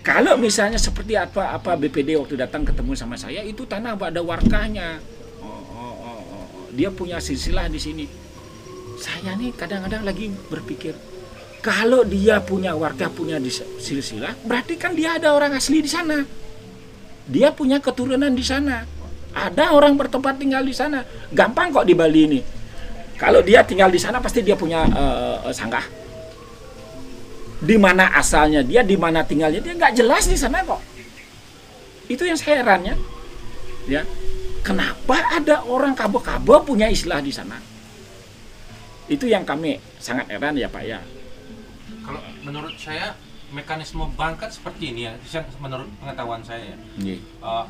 kalau 0.00 0.40
misalnya 0.40 0.80
seperti 0.80 1.12
apa 1.12 1.52
apa 1.52 1.76
BPD 1.76 2.16
waktu 2.16 2.40
datang 2.40 2.64
ketemu 2.64 2.96
sama 2.96 3.20
saya 3.20 3.44
itu 3.44 3.68
tanah 3.68 4.00
ada 4.00 4.24
warkahnya, 4.24 4.96
Oh, 5.44 5.60
oh, 5.76 5.94
oh, 6.00 6.20
oh, 6.24 6.44
oh. 6.56 6.66
dia 6.72 6.88
punya 6.88 7.20
silsilah 7.20 7.68
di 7.68 7.76
sini. 7.76 8.08
Saya 8.96 9.36
nih 9.36 9.52
kadang-kadang 9.52 10.08
lagi 10.08 10.32
berpikir, 10.48 10.96
kalau 11.60 12.00
dia 12.04 12.40
punya 12.40 12.72
warga 12.72 13.12
punya 13.12 13.36
di 13.36 13.52
silsilah, 13.52 14.40
berarti 14.48 14.80
kan 14.80 14.96
dia 14.96 15.20
ada 15.20 15.36
orang 15.36 15.52
asli 15.52 15.84
di 15.84 15.90
sana. 15.92 16.39
Dia 17.30 17.54
punya 17.54 17.78
keturunan 17.78 18.34
di 18.34 18.42
sana. 18.42 18.82
Ada 19.30 19.70
orang 19.70 19.94
bertempat 19.94 20.42
tinggal 20.42 20.66
di 20.66 20.74
sana. 20.74 21.06
Gampang 21.30 21.70
kok 21.70 21.86
di 21.86 21.94
Bali 21.94 22.20
ini. 22.26 22.40
Kalau 23.14 23.38
dia 23.46 23.62
tinggal 23.62 23.86
di 23.86 24.02
sana 24.02 24.18
pasti 24.18 24.42
dia 24.42 24.58
punya 24.58 24.82
eh, 24.90 25.54
sanggah. 25.54 25.86
Di 27.62 27.76
mana 27.78 28.10
asalnya 28.18 28.66
dia, 28.66 28.82
di 28.82 28.98
mana 28.98 29.22
tinggalnya 29.22 29.62
dia 29.62 29.78
nggak 29.78 29.94
jelas 29.94 30.26
di 30.26 30.34
sana 30.34 30.66
kok. 30.66 30.82
Itu 32.10 32.26
yang 32.26 32.34
saya 32.34 32.66
herannya. 32.66 32.98
Ya. 33.88 34.04
kenapa 34.60 35.16
ada 35.32 35.64
orang 35.64 35.96
kabo-kabo 35.96 36.60
punya 36.68 36.84
istilah 36.84 37.24
di 37.24 37.32
sana? 37.32 37.56
Itu 39.08 39.24
yang 39.24 39.42
kami 39.48 39.80
sangat 39.96 40.28
heran 40.28 40.52
ya 40.58 40.68
Pak 40.68 40.84
ya. 40.84 41.00
Kalau 42.04 42.20
menurut 42.44 42.76
saya 42.76 43.16
mekanisme 43.50 44.06
bank 44.14 44.46
kan 44.46 44.50
seperti 44.50 44.94
ini 44.94 45.10
ya, 45.10 45.12
menurut 45.58 45.90
pengetahuan 45.98 46.42
saya 46.42 46.74
ya. 46.74 46.76
Nggih. 46.98 47.18
Uh, 47.42 47.66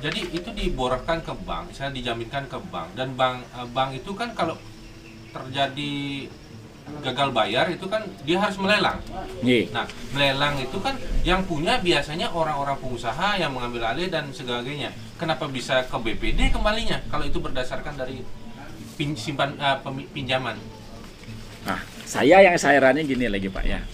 jadi 0.00 0.20
itu 0.32 0.48
diborahkan 0.48 1.20
ke 1.20 1.32
bank, 1.44 1.76
saya 1.76 1.92
dijaminkan 1.92 2.48
ke 2.48 2.58
bank 2.72 2.96
dan 2.96 3.12
bank 3.12 3.44
uh, 3.52 3.68
bank 3.68 4.00
itu 4.00 4.16
kan 4.16 4.32
kalau 4.32 4.56
terjadi 5.30 6.26
gagal 7.04 7.30
bayar 7.30 7.70
itu 7.70 7.86
kan 7.86 8.02
dia 8.26 8.40
harus 8.42 8.58
melelang. 8.58 8.98
Nggih. 9.44 9.70
Nah, 9.70 9.86
melelang 10.10 10.58
itu 10.58 10.78
kan 10.82 10.98
yang 11.22 11.46
punya 11.46 11.78
biasanya 11.78 12.32
orang-orang 12.34 12.74
pengusaha 12.82 13.38
yang 13.38 13.54
mengambil 13.54 13.94
alih 13.94 14.10
dan 14.10 14.32
sebagainya. 14.34 14.90
Kenapa 15.20 15.46
bisa 15.46 15.84
ke 15.84 15.96
BPD 16.00 16.50
kembalinya 16.50 16.98
kalau 17.12 17.28
itu 17.28 17.38
berdasarkan 17.38 17.94
dari 17.94 18.24
pin, 18.96 19.14
simpan 19.14 19.54
uh, 19.60 19.78
pinjaman? 20.10 20.56
Nah, 21.68 21.80
saya 22.08 22.40
yang 22.40 22.56
saya 22.56 22.80
rani 22.80 23.04
gini 23.04 23.28
lagi 23.28 23.52
Pak 23.52 23.64
ya. 23.68 23.84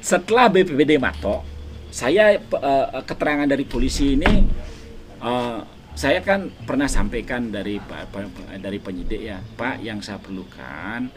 Setelah 0.00 0.48
BPBD 0.48 0.96
matok, 0.96 1.44
saya 1.92 2.32
eh, 2.40 2.86
keterangan 3.04 3.44
dari 3.44 3.68
polisi 3.68 4.16
ini 4.16 4.32
eh, 5.20 5.60
saya 5.92 6.24
kan 6.24 6.48
pernah 6.64 6.88
sampaikan 6.88 7.52
dari 7.52 7.76
dari 8.56 8.78
penyidik 8.80 9.20
ya, 9.20 9.38
Pak 9.42 9.84
yang 9.84 10.00
saya 10.00 10.16
perlukan 10.16 11.12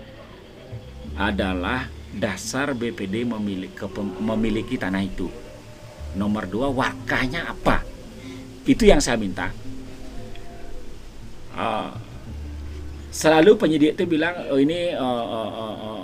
adalah 1.16 1.88
dasar 2.12 2.76
BPD 2.76 3.24
memiliki 3.24 3.88
memiliki 4.20 4.76
tanah 4.76 5.04
itu. 5.06 5.32
Nomor 6.20 6.46
dua 6.46 6.68
warkahnya 6.70 7.48
apa? 7.48 7.82
Itu 8.68 8.84
yang 8.84 9.00
saya 9.00 9.16
minta. 9.16 9.50
Eh, 11.54 11.92
selalu 13.14 13.56
penyidik 13.56 13.94
itu 13.94 14.04
bilang 14.10 14.34
oh, 14.50 14.58
ini 14.58 14.90
eh, 14.90 15.26
eh, 15.38 15.52
eh, 15.54 15.76
eh, 15.86 16.02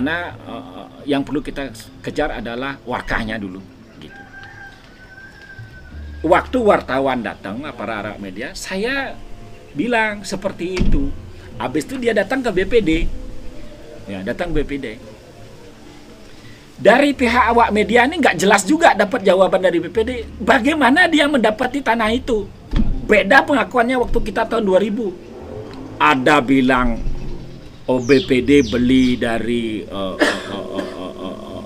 eh, 0.00 0.32
eh, 0.32 0.86
yang 1.06 1.22
perlu 1.22 1.44
kita 1.44 1.70
kejar 2.02 2.40
adalah 2.40 2.80
warkahnya 2.82 3.38
dulu 3.38 3.60
gitu. 4.00 4.20
Waktu 6.24 6.58
wartawan 6.64 7.20
datang 7.20 7.60
para 7.76 8.00
anak 8.00 8.18
media, 8.18 8.56
saya 8.56 9.14
bilang 9.76 10.24
seperti 10.24 10.80
itu. 10.80 11.12
Habis 11.60 11.86
itu 11.86 12.00
dia 12.00 12.16
datang 12.16 12.42
ke 12.42 12.50
BPD. 12.50 12.90
Ya, 14.10 14.24
datang 14.24 14.50
BPD. 14.50 14.98
Dari 16.74 17.14
pihak 17.14 17.54
awak 17.54 17.70
media 17.70 18.02
ini 18.02 18.18
nggak 18.18 18.34
jelas 18.34 18.66
juga 18.66 18.98
dapat 18.98 19.22
jawaban 19.22 19.62
dari 19.62 19.78
BPD. 19.78 20.42
Bagaimana 20.42 21.06
dia 21.06 21.30
mendapati 21.30 21.78
tanah 21.78 22.10
itu? 22.10 22.50
Beda 23.06 23.44
pengakuannya 23.46 24.00
waktu 24.00 24.18
kita 24.18 24.48
tahun 24.48 24.64
2000 24.64 25.34
ada 26.00 26.42
bilang 26.42 26.98
oh 27.86 28.00
BPD 28.00 28.68
beli 28.68 29.16
dari 29.16 29.84
eh, 29.84 30.14
eh, 30.16 30.40
eh, 30.50 30.66
eh, 30.74 30.84
eh, 30.98 31.14
eh, 31.20 31.64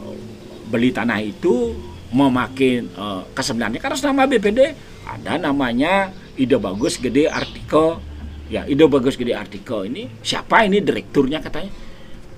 beli 0.67 0.91
tanah 0.91 1.21
itu 1.23 1.73
memakai 2.11 2.73
eh, 2.83 3.23
kesebenarnya 3.33 3.79
karena 3.79 3.97
nama 4.11 4.23
BPD 4.27 4.61
ada 5.07 5.33
namanya 5.39 6.11
ide 6.35 6.57
bagus 6.57 6.99
gede 6.99 7.29
artikel 7.29 8.01
ya 8.49 8.65
ide 8.65 8.85
bagus 8.87 9.15
gede 9.15 9.35
artikel 9.35 9.87
ini 9.87 10.09
siapa 10.21 10.65
ini 10.65 10.81
direkturnya 10.81 11.39
katanya 11.39 11.71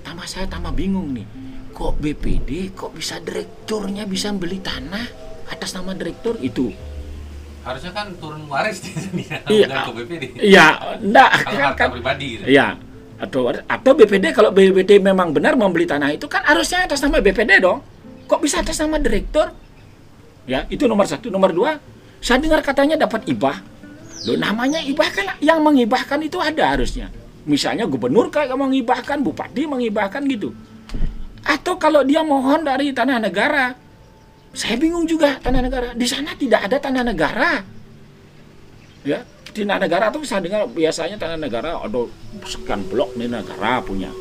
tambah 0.01 0.27
saya 0.27 0.45
tambah 0.45 0.71
bingung 0.71 1.15
nih 1.15 1.25
kok 1.71 1.97
BPD 1.97 2.75
kok 2.75 2.91
bisa 2.93 3.17
direkturnya 3.17 4.05
bisa 4.05 4.29
beli 4.35 4.59
tanah 4.59 5.05
atas 5.49 5.73
nama 5.73 5.91
direktur 5.91 6.37
itu 6.39 6.69
Harusnya 7.61 7.93
kan 7.93 8.09
turun 8.17 8.49
waris 8.49 8.81
di 8.81 8.89
sini 8.89 9.21
ya, 9.29 9.37
Iya. 9.45 9.79
ke 9.85 9.91
BPD. 9.93 10.23
iya 10.41 10.97
enggak 10.97 11.29
Kalau 11.29 11.45
kan, 11.45 11.61
harta 11.69 11.77
kan 11.77 11.89
pribadi 11.93 12.25
gitu. 12.33 12.43
Iya. 12.49 12.67
Atau 13.21 13.53
atau 13.53 13.91
BPD 13.93 14.33
kalau 14.33 14.49
BPD 14.49 14.97
memang 14.97 15.29
benar 15.29 15.53
membeli 15.53 15.85
tanah 15.85 16.09
itu 16.17 16.25
kan 16.25 16.41
harusnya 16.41 16.89
atas 16.89 17.05
nama 17.05 17.21
BPD 17.21 17.61
dong. 17.61 17.85
Kok 18.25 18.41
bisa 18.41 18.65
atas 18.65 18.81
nama 18.81 18.97
direktur? 18.97 19.53
Ya, 20.49 20.65
itu 20.73 20.89
nomor 20.89 21.05
satu. 21.05 21.29
Nomor 21.29 21.53
dua, 21.53 21.77
saya 22.17 22.41
dengar 22.41 22.65
katanya 22.65 22.97
dapat 22.97 23.29
ibah. 23.29 23.61
Loh, 24.25 24.37
namanya 24.41 24.81
ibah 24.81 25.05
kan 25.13 25.37
yang 25.37 25.61
mengibahkan 25.61 26.17
itu 26.25 26.41
ada 26.41 26.73
harusnya. 26.73 27.13
Misalnya 27.45 27.85
gubernur 27.85 28.33
kayak 28.33 28.57
mengibahkan, 28.57 29.21
bupati 29.21 29.69
mengibahkan 29.69 30.25
gitu. 30.25 30.53
Atau 31.45 31.77
kalau 31.77 32.01
dia 32.01 32.25
mohon 32.25 32.65
dari 32.65 32.93
tanah 32.93 33.21
negara, 33.21 33.77
saya 34.53 34.77
bingung 34.81 35.05
juga 35.05 35.37
tanah 35.37 35.61
negara. 35.61 35.87
Di 35.93 36.05
sana 36.09 36.33
tidak 36.33 36.65
ada 36.65 36.77
tanah 36.81 37.03
negara 37.05 37.81
ya 39.01 39.25
tanah 39.51 39.77
negara 39.77 40.07
tuh 40.09 40.23
saya 40.23 40.41
dengar 40.41 40.65
biasanya 40.71 41.19
tanah 41.19 41.37
negara 41.37 41.77
ada 41.79 42.07
sekian 42.47 42.87
blok 42.87 43.13
nih 43.19 43.27
negara 43.27 43.83
punya. 43.83 44.11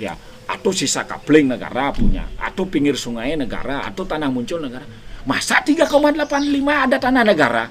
Ya 0.00 0.16
atau 0.50 0.74
sisa 0.74 1.06
kabling 1.06 1.46
negara 1.46 1.94
punya. 1.94 2.26
Atau 2.40 2.66
pinggir 2.66 2.98
sungai 2.98 3.38
negara 3.38 3.86
atau 3.86 4.02
tanah 4.02 4.26
muncul 4.32 4.58
negara. 4.58 4.82
Masa 5.22 5.62
3,85 5.62 6.26
ada 6.66 6.96
tanah 6.98 7.22
negara? 7.22 7.64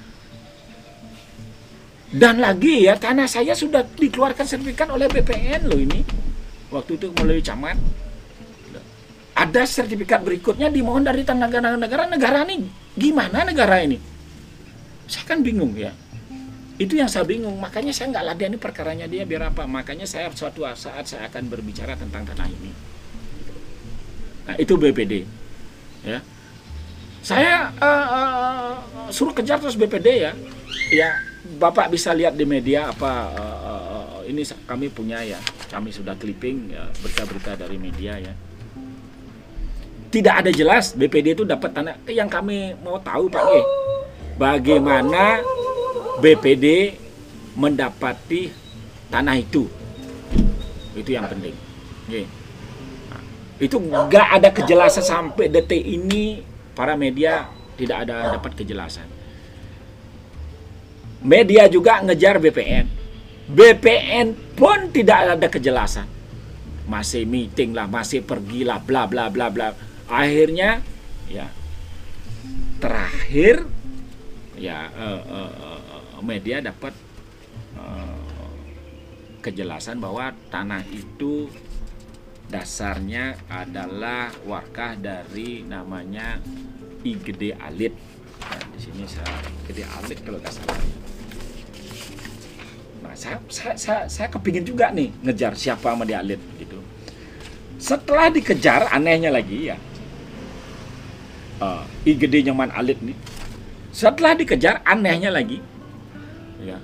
Dan 2.10 2.42
lagi 2.42 2.90
ya 2.90 2.98
tanah 2.98 3.30
saya 3.30 3.54
sudah 3.54 3.86
dikeluarkan 3.86 4.46
sertifikat 4.48 4.90
oleh 4.90 5.06
BPN 5.12 5.70
loh 5.70 5.78
ini. 5.78 6.02
Waktu 6.72 6.98
itu 6.98 7.12
melalui 7.20 7.44
camat. 7.44 7.78
Ada 9.40 9.64
sertifikat 9.64 10.20
berikutnya 10.20 10.68
dimohon 10.68 11.06
dari 11.06 11.24
tanah 11.24 11.48
negara 11.48 11.80
negara 11.80 12.04
negara 12.12 12.44
ini 12.44 12.68
gimana 13.00 13.48
negara 13.48 13.80
ini? 13.80 13.96
Saya 15.08 15.24
kan 15.24 15.40
bingung 15.40 15.72
ya 15.80 15.96
itu 16.80 16.96
yang 16.96 17.12
saya 17.12 17.28
bingung. 17.28 17.60
Makanya 17.60 17.92
saya 17.92 18.16
nggak 18.16 18.26
ladeni 18.26 18.56
perkaranya 18.56 19.06
dia 19.06 19.28
biar 19.28 19.52
apa. 19.52 19.68
Makanya 19.68 20.08
saya 20.08 20.32
suatu 20.32 20.64
saat 20.80 21.06
saya 21.12 21.28
akan 21.28 21.52
berbicara 21.52 22.00
tentang 22.00 22.24
tanah 22.24 22.48
ini. 22.48 22.72
Nah 24.48 24.56
itu 24.56 24.80
BPD 24.80 25.28
ya. 26.08 26.24
Saya 27.20 27.76
eh, 27.76 28.08
eh, 28.16 28.74
suruh 29.12 29.36
kejar 29.36 29.60
terus 29.60 29.76
BPD 29.76 30.08
ya. 30.24 30.32
Ya 30.90 31.20
bapak 31.60 31.92
bisa 31.92 32.16
lihat 32.16 32.40
di 32.40 32.48
media 32.48 32.90
apa 32.90 33.12
eh, 33.36 33.60
eh, 33.68 34.32
ini 34.32 34.42
kami 34.64 34.88
punya 34.88 35.20
ya. 35.20 35.38
Kami 35.70 35.94
sudah 35.94 36.18
clipping 36.18 36.74
ya, 36.74 36.90
berita-berita 37.04 37.60
dari 37.60 37.78
media 37.78 38.18
ya. 38.18 38.34
Tidak 40.10 40.34
ada 40.34 40.50
jelas 40.50 40.98
BPD 40.98 41.38
itu 41.38 41.44
dapat 41.46 41.70
tanah. 41.76 41.94
Yang 42.10 42.30
kami 42.34 42.74
mau 42.82 42.98
tahu 42.98 43.30
Pak 43.30 43.44
Ge 43.46 43.62
bagaimana 44.40 45.44
BPD 46.20 46.96
mendapati 47.56 48.52
tanah 49.10 49.36
itu. 49.40 49.68
Itu 50.94 51.10
yang 51.10 51.28
penting. 51.32 51.56
Oke. 52.08 52.24
Nah, 53.10 53.24
itu 53.60 53.76
nggak 53.80 54.28
ada 54.40 54.50
kejelasan 54.52 55.04
sampai 55.04 55.48
detik 55.48 55.82
ini 55.82 56.44
para 56.76 56.94
media 57.00 57.48
tidak 57.80 58.08
ada 58.08 58.36
dapat 58.38 58.52
kejelasan. 58.60 59.08
Media 61.20 61.68
juga 61.68 62.00
ngejar 62.00 62.40
BPN 62.40 63.00
BPN 63.50 64.54
pun 64.54 64.94
tidak 64.94 65.34
ada 65.34 65.48
kejelasan. 65.50 66.06
Masih 66.86 67.26
meeting 67.26 67.74
lah 67.74 67.90
masih 67.90 68.22
pergi 68.22 68.62
lah 68.62 68.78
bla 68.78 69.10
bla 69.10 69.26
bla 69.34 69.50
bla. 69.50 69.74
Akhirnya 70.06 70.86
ya 71.26 71.50
terakhir 72.78 73.66
ya 74.54 74.90
eh, 74.94 75.22
eh, 75.26 75.52
media 76.22 76.62
dapat 76.64 76.94
eh, 77.76 78.20
kejelasan 79.40 80.04
bahwa 80.04 80.36
tanah 80.52 80.84
itu 80.92 81.48
dasarnya 82.50 83.38
adalah 83.46 84.34
warkah 84.44 84.98
dari 84.98 85.62
namanya 85.64 86.42
I 87.06 87.16
Alit. 87.62 87.94
Nah, 88.40 88.66
di 88.74 88.80
sini 88.82 89.04
saya 89.06 89.30
Gede 89.70 89.86
Alit 89.86 90.20
kalau 90.26 90.42
nggak 90.42 90.52
salah. 90.52 90.80
Nah, 93.06 93.16
saya, 93.16 93.38
saya, 93.48 93.74
saya, 93.78 94.00
saya 94.10 94.28
kepingin 94.28 94.66
juga 94.66 94.90
nih 94.90 95.14
ngejar 95.24 95.54
siapa 95.56 95.94
sama 95.94 96.04
dia 96.04 96.20
Alit 96.20 96.42
gitu. 96.58 96.82
Setelah 97.80 98.28
dikejar, 98.28 98.92
anehnya 98.92 99.32
lagi 99.32 99.72
ya, 99.72 99.78
eh, 101.64 101.84
I 102.10 102.14
Gede 102.18 102.50
Nyoman 102.50 102.74
Alit 102.76 103.00
nih. 103.00 103.16
Setelah 103.94 104.36
dikejar, 104.36 104.84
anehnya 104.84 105.32
lagi, 105.32 105.64
ya 106.60 106.78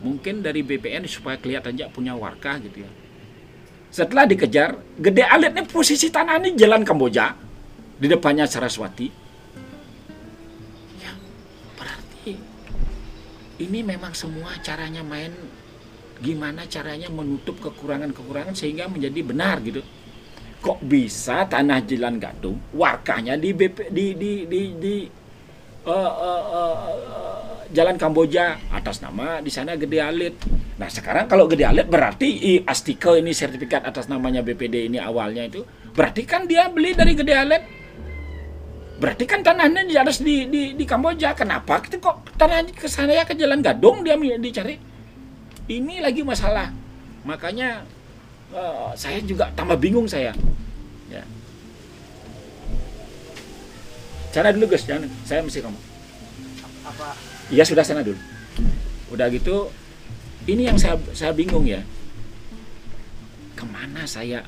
mungkin 0.00 0.40
dari 0.40 0.64
BPN 0.64 1.04
supaya 1.06 1.36
kelihatan 1.36 1.76
aja 1.76 1.86
punya 1.92 2.16
warkah 2.16 2.56
gitu 2.60 2.84
ya. 2.84 2.90
Setelah 3.90 4.24
dikejar, 4.24 4.78
Gede 4.96 5.26
Alit 5.26 5.52
nih 5.52 5.66
posisi 5.66 6.08
tanah 6.08 6.38
ini 6.38 6.54
jalan 6.54 6.86
Kamboja 6.86 7.34
di 7.98 8.06
depannya 8.06 8.46
Saraswati. 8.46 9.10
Ya, 11.02 11.12
berarti 11.74 12.38
ini 13.60 13.80
memang 13.82 14.14
semua 14.14 14.54
caranya 14.62 15.02
main 15.02 15.34
gimana 16.20 16.68
caranya 16.68 17.08
menutup 17.08 17.58
kekurangan-kekurangan 17.58 18.54
sehingga 18.54 18.86
menjadi 18.86 19.20
benar 19.26 19.58
gitu. 19.64 19.82
Kok 20.60 20.84
bisa 20.84 21.48
tanah 21.48 21.80
Jalan 21.88 22.20
Gadung 22.20 22.60
warkahnya 22.76 23.40
di 23.40 23.56
BP 23.56 23.88
di 23.90 24.12
di 24.12 24.32
di, 24.44 24.60
di 24.76 24.96
eh, 25.88 26.12
eh, 26.20 26.44
eh, 26.52 27.29
Jalan 27.70 27.94
Kamboja 27.94 28.58
atas 28.74 28.98
nama 28.98 29.38
di 29.38 29.46
sana 29.46 29.78
Gede 29.78 30.02
Alit. 30.02 30.34
Nah 30.74 30.90
sekarang 30.90 31.30
kalau 31.30 31.46
Gede 31.46 31.70
Alit 31.70 31.86
berarti 31.86 32.26
i, 32.26 32.52
Astike 32.66 33.22
ini 33.22 33.30
sertifikat 33.30 33.86
atas 33.86 34.10
namanya 34.10 34.42
BPD 34.42 34.90
ini 34.90 34.98
awalnya 34.98 35.46
itu 35.46 35.62
berarti 35.94 36.26
kan 36.26 36.50
dia 36.50 36.66
beli 36.66 36.98
dari 36.98 37.14
Gede 37.14 37.34
Alit. 37.38 37.62
Berarti 39.00 39.24
kan 39.24 39.40
tanahnya 39.40 39.86
di 39.86 39.96
atas 39.96 40.20
di, 40.20 40.50
di, 40.50 40.74
di 40.74 40.84
Kamboja. 40.84 41.32
Kenapa 41.32 41.80
kita 41.80 42.02
kok 42.02 42.36
tanah 42.36 42.66
ke 42.74 42.84
sana 42.90 43.16
ya 43.16 43.24
ke 43.24 43.38
Jalan 43.38 43.62
Gadong 43.62 44.02
dia 44.02 44.18
dicari? 44.18 44.76
Ini 45.70 46.02
lagi 46.02 46.26
masalah. 46.26 46.74
Makanya 47.22 47.86
eh, 48.50 48.90
saya 48.98 49.22
juga 49.22 49.48
tambah 49.54 49.78
bingung 49.78 50.10
saya. 50.10 50.34
Ya. 51.06 51.22
Cara 54.34 54.50
dulu 54.50 54.74
Gus, 54.74 54.84
jangan. 54.84 55.06
Saya 55.22 55.40
mesti 55.46 55.62
ngomong. 55.62 55.84
apa 56.80 57.29
Iya 57.50 57.66
sudah 57.66 57.82
sana 57.82 58.06
dulu. 58.06 58.18
Udah 59.10 59.26
gitu, 59.34 59.74
ini 60.46 60.70
yang 60.70 60.78
saya 60.78 60.94
saya 61.10 61.34
bingung 61.34 61.66
ya. 61.66 61.82
Ke 63.58 63.66
mana 63.66 64.06
saya 64.06 64.46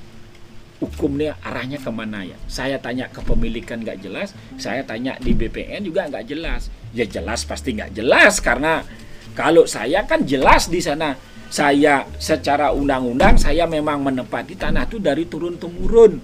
hukumnya 0.78 1.34
arahnya 1.42 1.82
ke 1.82 1.90
mana 1.90 2.22
ya? 2.22 2.38
Saya 2.46 2.78
tanya 2.78 3.10
kepemilikan 3.10 3.82
nggak 3.82 4.06
jelas, 4.06 4.34
saya 4.54 4.86
tanya 4.86 5.18
di 5.18 5.34
BPN 5.34 5.82
juga 5.82 6.06
nggak 6.06 6.26
jelas. 6.30 6.70
Ya 6.94 7.02
jelas 7.02 7.42
pasti 7.42 7.74
nggak 7.74 7.98
jelas 7.98 8.38
karena 8.38 8.86
kalau 9.34 9.66
saya 9.66 10.06
kan 10.06 10.22
jelas 10.22 10.70
di 10.70 10.78
sana 10.78 11.18
saya 11.52 12.08
secara 12.16 12.72
undang-undang 12.72 13.36
saya 13.36 13.68
memang 13.68 14.00
menempati 14.00 14.56
tanah 14.56 14.86
itu 14.86 15.02
dari 15.02 15.28
turun 15.28 15.58
temurun. 15.58 16.22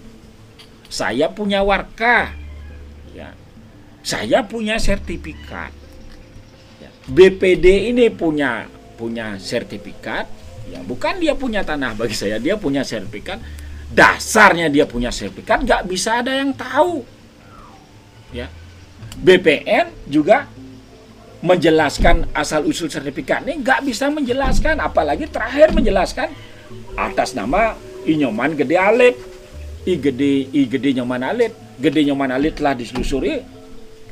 Saya 0.89 1.29
punya 1.29 1.61
warka, 1.61 2.33
ya. 3.13 3.37
Saya 4.01 4.41
punya 4.49 4.81
sertifikat. 4.81 5.88
BPD 7.09 7.89
ini 7.89 8.13
punya 8.13 8.69
punya 9.01 9.41
sertifikat, 9.41 10.29
ya 10.69 10.85
bukan 10.85 11.17
dia 11.17 11.33
punya 11.33 11.65
tanah 11.65 11.97
bagi 11.97 12.13
saya, 12.13 12.37
dia 12.37 12.61
punya 12.61 12.85
sertifikat. 12.85 13.41
Dasarnya 13.89 14.69
dia 14.69 14.85
punya 14.85 15.09
sertifikat, 15.09 15.65
nggak 15.65 15.89
bisa 15.89 16.21
ada 16.21 16.37
yang 16.37 16.53
tahu. 16.53 17.01
Ya, 18.37 18.53
BPN 19.25 19.89
juga 20.05 20.45
menjelaskan 21.41 22.29
asal 22.37 22.67
usul 22.69 22.91
sertifikat 22.93 23.47
ini 23.49 23.65
nggak 23.65 23.89
bisa 23.89 24.13
menjelaskan, 24.13 24.77
apalagi 24.83 25.25
terakhir 25.31 25.73
menjelaskan 25.73 26.29
atas 26.99 27.33
nama 27.33 27.79
Inyoman 28.05 28.53
Gede 28.59 28.77
Alit, 28.77 29.17
I 29.89 29.97
Gede 29.97 30.53
I 30.53 30.69
Gede 30.69 30.93
Nyoman 31.01 31.25
Alit, 31.25 31.57
Gede 31.81 32.05
Nyoman 32.05 32.37
Alit 32.37 32.61
telah 32.61 32.77
diselusuri, 32.77 33.41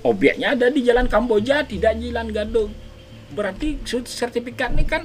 objeknya 0.06 0.56
ada 0.56 0.72
di 0.72 0.80
Jalan 0.80 1.10
Kamboja, 1.10 1.68
tidak 1.68 2.00
di 2.00 2.08
Jalan 2.08 2.32
Gadung. 2.32 2.85
Berarti 3.34 3.82
sertifikat 3.86 4.74
ini 4.76 4.84
kan 4.86 5.02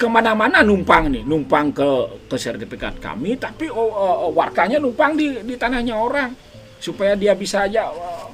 ke 0.00 0.06
mana-mana 0.08 0.64
numpang 0.64 1.12
nih, 1.12 1.24
numpang 1.24 1.72
ke 1.76 1.88
ke 2.24 2.36
sertifikat 2.40 2.96
kami, 3.00 3.36
tapi 3.36 3.68
oh, 3.68 3.92
oh, 3.92 4.32
warkanya 4.32 4.80
numpang 4.80 5.12
di 5.16 5.44
di 5.44 5.54
tanahnya 5.60 5.96
orang. 5.96 6.32
Supaya 6.80 7.12
dia 7.12 7.36
bisa 7.36 7.68
aja 7.68 7.92
oh, 7.92 8.32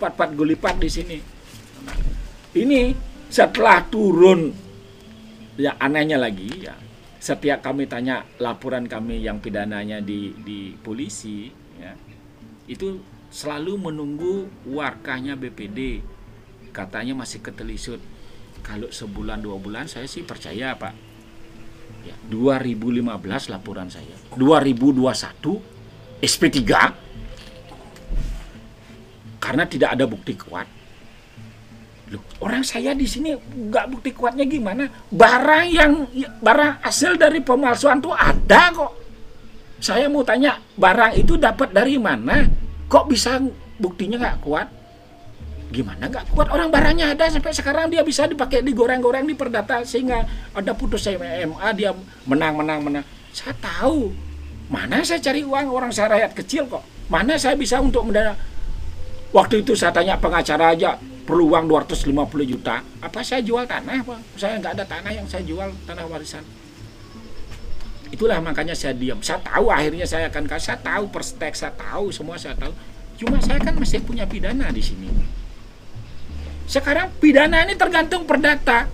pat-pat 0.00 0.32
gulipat 0.32 0.80
di 0.80 0.88
sini. 0.88 1.18
Ini 2.56 2.96
setelah 3.28 3.84
turun 3.92 4.48
ya 5.60 5.76
anehnya 5.76 6.16
lagi 6.16 6.64
ya. 6.64 6.72
Setiap 7.20 7.60
kami 7.60 7.84
tanya 7.84 8.24
laporan 8.40 8.88
kami 8.88 9.20
yang 9.20 9.44
pidananya 9.44 10.00
di 10.00 10.32
di 10.40 10.72
polisi 10.80 11.52
ya 11.76 11.92
itu 12.70 13.02
selalu 13.34 13.90
menunggu 13.90 14.46
warkanya 14.70 15.34
BPD 15.34 16.02
katanya 16.70 17.14
masih 17.18 17.42
ketelisut. 17.42 18.00
Kalau 18.60 18.88
sebulan 18.88 19.42
dua 19.42 19.56
bulan 19.58 19.90
saya 19.90 20.06
sih 20.06 20.22
percaya 20.22 20.74
pak. 20.78 20.94
Ya 22.06 22.16
2015 22.32 23.52
laporan 23.52 23.90
saya. 23.92 24.14
2021 24.38 25.04
SP3 26.22 26.60
karena 29.40 29.64
tidak 29.66 29.90
ada 29.96 30.04
bukti 30.06 30.36
kuat. 30.36 30.68
Loh, 32.10 32.22
orang 32.42 32.66
saya 32.66 32.92
di 32.92 33.06
sini 33.06 33.34
nggak 33.34 33.86
bukti 33.90 34.10
kuatnya 34.12 34.44
gimana? 34.44 34.86
Barang 35.10 35.66
yang 35.70 35.92
barang 36.42 36.84
hasil 36.84 37.16
dari 37.16 37.40
pemalsuan 37.40 38.02
tuh 38.02 38.14
ada 38.14 38.70
kok. 38.74 38.92
Saya 39.80 40.12
mau 40.12 40.20
tanya 40.20 40.60
barang 40.76 41.16
itu 41.16 41.40
dapat 41.40 41.72
dari 41.72 41.96
mana? 41.96 42.44
Kok 42.90 43.04
bisa 43.08 43.40
buktinya 43.80 44.20
nggak 44.20 44.38
kuat 44.44 44.79
gimana 45.70 46.10
nggak 46.10 46.34
kuat? 46.34 46.50
Orang 46.50 46.68
barangnya 46.68 47.14
ada. 47.14 47.30
Sampai 47.30 47.54
sekarang 47.54 47.88
dia 47.88 48.02
bisa 48.02 48.26
dipakai 48.26 48.60
digoreng-goreng 48.66 49.24
di 49.24 49.38
perdata 49.38 49.86
sehingga 49.86 50.26
ada 50.52 50.72
putus 50.74 51.06
MMA 51.06 51.68
dia 51.78 51.94
menang 52.26 52.58
menang 52.58 52.80
menang. 52.82 53.04
Saya 53.30 53.54
tahu. 53.56 54.10
Mana 54.70 55.02
saya 55.02 55.18
cari 55.18 55.42
uang? 55.42 55.66
Orang 55.70 55.90
saya 55.90 56.14
rakyat 56.14 56.32
kecil 56.34 56.70
kok. 56.70 56.82
Mana 57.10 57.34
saya 57.34 57.58
bisa 57.58 57.82
untuk 57.82 58.06
mendana 58.06 58.38
waktu 59.30 59.62
itu 59.62 59.74
saya 59.78 59.94
tanya 59.94 60.18
pengacara 60.18 60.74
aja 60.74 60.98
perlu 61.26 61.54
uang 61.54 61.66
250 61.66 62.14
juta? 62.46 62.82
Apa 63.02 63.22
saya 63.22 63.42
jual 63.42 63.66
tanah 63.66 64.02
pak? 64.02 64.18
Saya 64.38 64.58
nggak 64.58 64.72
ada 64.78 64.84
tanah 64.86 65.12
yang 65.14 65.26
saya 65.26 65.42
jual 65.46 65.70
tanah 65.86 66.06
warisan. 66.06 66.42
Itulah 68.10 68.42
makanya 68.42 68.74
saya 68.74 68.94
diam. 68.94 69.22
Saya 69.22 69.38
tahu 69.38 69.70
akhirnya 69.70 70.02
saya 70.02 70.26
akan 70.26 70.50
kasih. 70.50 70.74
Saya 70.74 70.78
tahu 70.82 71.04
perstek 71.14 71.54
saya 71.54 71.72
tahu 71.78 72.10
semua 72.10 72.34
saya 72.34 72.58
tahu. 72.58 72.74
Cuma 73.22 73.38
saya 73.38 73.62
kan 73.62 73.74
masih 73.78 74.02
punya 74.02 74.26
pidana 74.26 74.70
di 74.74 74.82
sini 74.82 75.06
sekarang 76.70 77.10
pidana 77.18 77.66
ini 77.66 77.74
tergantung 77.74 78.22
perdata. 78.22 78.86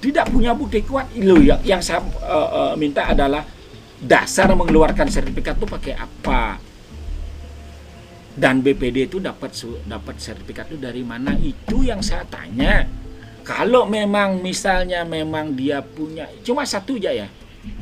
Tidak 0.00 0.32
punya 0.32 0.56
bukti 0.56 0.80
kuat. 0.80 1.12
Lo 1.20 1.36
yang, 1.36 1.60
yang 1.60 1.84
saya 1.84 2.00
uh, 2.00 2.72
uh, 2.72 2.74
minta 2.80 3.12
adalah 3.12 3.44
dasar 4.00 4.48
mengeluarkan 4.56 5.12
sertifikat 5.12 5.60
itu 5.60 5.68
pakai 5.68 5.94
apa? 6.00 6.56
Dan 8.32 8.64
BPD 8.64 9.12
itu 9.12 9.20
dapat 9.20 9.52
dapat 9.84 10.16
sertifikat 10.16 10.72
itu 10.72 10.80
dari 10.80 11.04
mana? 11.04 11.36
Itu 11.36 11.84
yang 11.84 12.00
saya 12.00 12.24
tanya. 12.24 12.88
Kalau 13.44 13.84
memang 13.84 14.40
misalnya 14.40 15.04
memang 15.04 15.52
dia 15.52 15.84
punya 15.84 16.24
cuma 16.40 16.64
satu 16.64 16.96
aja 16.96 17.12
ya. 17.12 17.28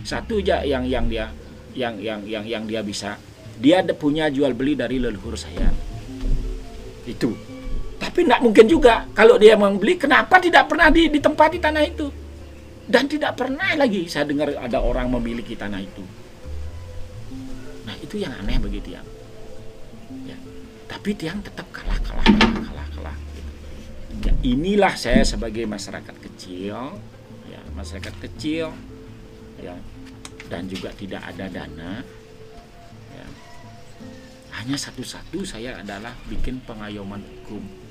Satu 0.02 0.42
aja 0.42 0.66
yang 0.66 0.82
yang 0.82 1.06
dia 1.06 1.30
yang 1.78 1.94
yang 2.02 2.26
yang 2.26 2.42
yang 2.42 2.64
dia 2.66 2.82
bisa. 2.82 3.22
Dia 3.60 3.86
punya 3.94 4.26
jual 4.34 4.50
beli 4.56 4.74
dari 4.74 4.98
leluhur 4.98 5.38
saya. 5.38 5.70
Itu 7.06 7.55
tapi 8.06 8.22
tidak 8.22 8.38
mungkin 8.38 8.70
juga 8.70 9.02
kalau 9.18 9.34
dia 9.34 9.58
membeli 9.58 9.98
kenapa 9.98 10.38
tidak 10.38 10.70
pernah 10.70 10.94
di, 10.94 11.10
ditempati 11.10 11.58
tanah 11.58 11.82
itu 11.82 12.06
dan 12.86 13.10
tidak 13.10 13.34
pernah 13.34 13.74
lagi 13.74 14.06
saya 14.06 14.30
dengar 14.30 14.54
ada 14.54 14.78
orang 14.78 15.10
memiliki 15.10 15.58
tanah 15.58 15.82
itu 15.82 16.06
nah 17.82 17.98
itu 17.98 18.22
yang 18.22 18.30
aneh 18.38 18.62
bagi 18.62 18.78
tiang 18.78 19.02
ya. 20.22 20.38
tapi 20.86 21.18
tiang 21.18 21.42
tetap 21.42 21.66
kalah 21.74 21.98
kalah 22.06 22.22
kalah 22.22 22.62
kalah 22.62 22.88
kalah 22.94 23.16
gitu. 23.34 23.50
ya, 24.22 24.32
inilah 24.54 24.94
saya 24.94 25.26
sebagai 25.26 25.66
masyarakat 25.66 26.14
kecil 26.30 26.94
ya 27.50 27.60
masyarakat 27.74 28.14
kecil 28.22 28.70
ya 29.58 29.74
dan 30.46 30.70
juga 30.70 30.94
tidak 30.94 31.26
ada 31.26 31.50
dana 31.50 32.06
ya. 33.18 33.26
hanya 34.62 34.78
satu-satu 34.78 35.42
saya 35.42 35.82
adalah 35.82 36.14
bikin 36.30 36.62
pengayoman 36.62 37.18
hukum. 37.18 37.85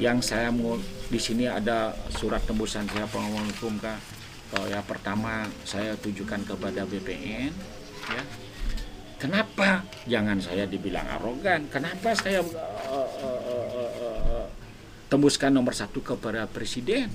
Yang 0.00 0.24
saya 0.24 0.48
mau 0.48 0.80
di 1.12 1.20
sini 1.20 1.44
ada 1.44 1.92
surat 2.16 2.40
tembusan 2.48 2.88
saya 2.88 3.04
pengayoman 3.04 3.52
hukum 3.52 3.76
kak. 3.76 4.00
Oh, 4.56 4.66
ya 4.66 4.82
pertama 4.82 5.46
saya 5.62 5.94
tujukan 6.00 6.42
kepada 6.42 6.88
BPN 6.88 7.52
ya. 8.08 8.22
Kenapa 9.20 9.84
jangan 10.08 10.40
saya 10.40 10.64
dibilang 10.64 11.04
arogan? 11.20 11.68
Kenapa 11.68 12.16
saya 12.16 12.40
uh, 12.40 13.08
uh, 13.20 13.40
uh, 13.44 14.46
tembuskan 15.12 15.52
nomor 15.52 15.76
satu 15.76 16.00
kepada 16.00 16.48
presiden? 16.48 17.12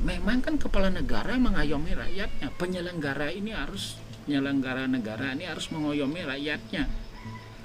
Memang 0.00 0.40
kan 0.40 0.56
kepala 0.56 0.88
negara 0.88 1.36
mengayomi 1.36 1.92
rakyatnya. 1.92 2.48
Penyelenggara 2.56 3.28
ini 3.28 3.52
harus 3.52 4.00
penyelenggara 4.24 4.88
negara 4.88 5.36
ini 5.36 5.44
harus 5.44 5.68
mengayomi 5.68 6.24
rakyatnya 6.24 6.88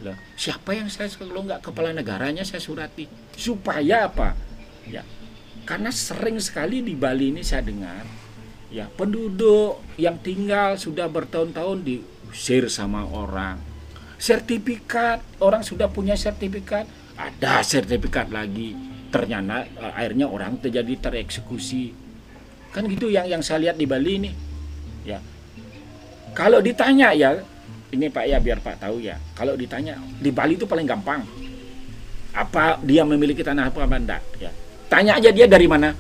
loh 0.02 0.18
siapa 0.36 0.74
yang 0.74 0.90
saya 0.90 1.08
kalau 1.14 1.46
nggak 1.46 1.62
kepala 1.62 1.94
negaranya 1.94 2.42
saya 2.42 2.60
surati. 2.60 3.06
Supaya 3.38 4.10
apa? 4.10 4.34
Ya. 4.90 5.06
Karena 5.64 5.94
sering 5.94 6.42
sekali 6.42 6.82
di 6.82 6.98
Bali 6.98 7.30
ini 7.30 7.46
saya 7.46 7.62
dengar 7.62 8.04
ya 8.72 8.88
penduduk 8.88 9.84
yang 10.00 10.16
tinggal 10.24 10.80
sudah 10.80 11.06
bertahun-tahun 11.12 11.86
diusir 11.86 12.66
sama 12.72 13.06
orang. 13.06 13.60
Sertifikat 14.18 15.22
orang 15.44 15.62
sudah 15.62 15.92
punya 15.92 16.18
sertifikat 16.18 16.90
ada 17.20 17.62
sertifikat 17.62 18.34
lagi. 18.34 18.74
Ternyata 19.12 19.68
akhirnya 19.94 20.26
orang 20.32 20.58
terjadi 20.58 21.12
tereksekusi. 21.12 21.94
Kan 22.72 22.88
gitu 22.88 23.12
yang 23.12 23.28
yang 23.28 23.44
saya 23.44 23.70
lihat 23.70 23.78
di 23.78 23.86
Bali 23.86 24.12
ini. 24.18 24.32
Ya. 25.04 25.20
Kalau 26.32 26.64
ditanya 26.64 27.12
ya 27.12 27.44
ini 27.92 28.08
Pak 28.08 28.24
ya 28.24 28.40
biar 28.40 28.64
Pak 28.64 28.88
tahu 28.88 29.04
ya. 29.04 29.20
Kalau 29.36 29.54
ditanya 29.60 30.00
di 30.00 30.32
Bali 30.32 30.56
itu 30.56 30.64
paling 30.64 30.88
gampang. 30.88 31.28
Apa 32.32 32.80
dia 32.80 33.04
memiliki 33.04 33.44
tanah 33.44 33.68
apa 33.68 33.84
enggak 33.84 34.24
ya. 34.40 34.52
Tanya 34.88 35.20
aja 35.20 35.30
dia 35.32 35.48
dari 35.48 35.68
mana. 35.68 35.92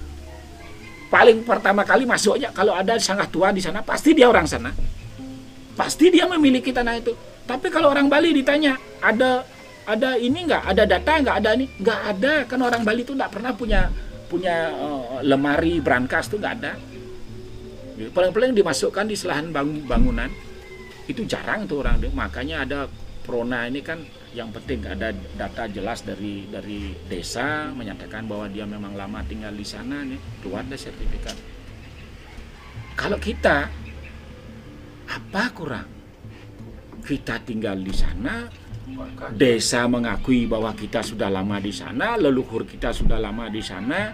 Paling 1.12 1.43
pertama 1.43 1.84
kali 1.84 2.08
masuk 2.08 2.39
aja 2.39 2.56
kalau 2.56 2.71
ada 2.71 2.95
sangat 2.95 3.27
tua 3.27 3.51
di 3.51 3.60
sana 3.60 3.84
pasti 3.84 4.15
dia 4.15 4.32
orang 4.32 4.47
sana. 4.47 4.71
Pasti 5.75 6.08
dia 6.08 6.23
memiliki 6.32 6.71
tanah 6.71 6.95
itu. 6.95 7.12
Tapi 7.43 7.67
kalau 7.67 7.91
orang 7.91 8.08
Bali 8.08 8.32
ditanya 8.32 8.80
ada 9.04 9.43
ada 9.84 10.15
ini 10.15 10.47
nggak 10.47 10.63
ada 10.71 10.84
data 10.88 11.12
nggak 11.19 11.38
ada 11.43 11.49
ini? 11.60 11.65
Nggak 11.75 11.99
ada. 12.15 12.34
Kan 12.47 12.60
orang 12.63 12.88
Bali 12.88 13.04
itu 13.04 13.12
nggak 13.12 13.32
pernah 13.36 13.51
punya 13.51 13.91
punya 14.32 14.71
uh, 14.71 15.19
lemari 15.19 15.84
brankas 15.84 16.32
tuh 16.32 16.39
nggak 16.39 16.56
ada. 16.63 16.80
Paling-paling 18.15 18.56
dimasukkan 18.56 19.04
di 19.12 19.19
selahan 19.19 19.51
bang- 19.51 19.84
bangunan 19.84 20.32
itu 21.09 21.25
jarang 21.25 21.65
tuh 21.65 21.81
orang 21.81 21.97
makanya 22.13 22.65
ada 22.65 22.79
prona 23.21 23.69
ini 23.69 23.79
kan 23.85 24.01
yang 24.33 24.49
penting. 24.49 24.83
Ada 24.83 25.13
data 25.37 25.69
jelas 25.69 26.01
dari 26.01 26.49
dari 26.49 26.91
desa 27.07 27.69
menyatakan 27.71 28.25
bahwa 28.25 28.49
dia 28.49 28.65
memang 28.65 28.97
lama 28.97 29.21
tinggal 29.23 29.53
di 29.53 29.65
sana 29.65 30.01
nih. 30.03 30.19
Keluar 30.41 30.65
deh 30.65 30.79
sertifikat. 30.79 31.37
Kalau 32.97 33.17
kita 33.21 33.69
apa 35.07 35.43
kurang? 35.53 35.87
Kita 37.01 37.41
tinggal 37.41 37.81
di 37.81 37.93
sana 37.93 38.45
desa 39.33 39.87
mengakui 39.87 40.45
bahwa 40.45 40.75
kita 40.75 41.01
sudah 41.01 41.31
lama 41.31 41.57
di 41.57 41.71
sana 41.71 42.19
leluhur 42.19 42.67
kita 42.67 42.93
sudah 42.93 43.17
lama 43.17 43.49
di 43.49 43.61
sana 43.63 44.13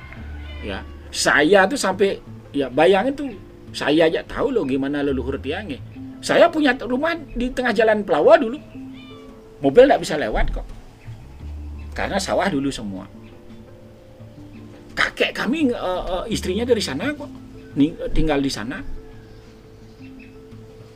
ya. 0.63 0.83
Saya 1.07 1.67
tuh 1.67 1.79
sampai 1.79 2.19
ya 2.51 2.67
bayangin 2.71 3.15
tuh 3.15 3.29
saya 3.75 4.07
aja 4.07 4.23
tahu 4.23 4.55
loh 4.55 4.63
gimana 4.63 5.03
leluhur 5.03 5.35
tiangnya 5.39 5.79
saya 6.27 6.51
punya 6.51 6.75
rumah 6.83 7.15
di 7.15 7.47
tengah 7.55 7.71
jalan 7.71 8.03
Pelawa 8.03 8.35
dulu. 8.35 8.59
Mobil 9.63 9.87
nggak 9.87 10.03
bisa 10.03 10.19
lewat 10.19 10.51
kok. 10.51 10.67
Karena 11.95 12.19
sawah 12.19 12.51
dulu 12.51 12.67
semua. 12.67 13.07
Kakek 14.91 15.31
kami 15.31 15.71
uh, 15.71 16.03
uh, 16.03 16.25
istrinya 16.27 16.67
dari 16.67 16.83
sana 16.83 17.15
kok. 17.15 17.31
Ning, 17.79 17.95
tinggal 18.11 18.43
di 18.43 18.51
sana. 18.51 18.83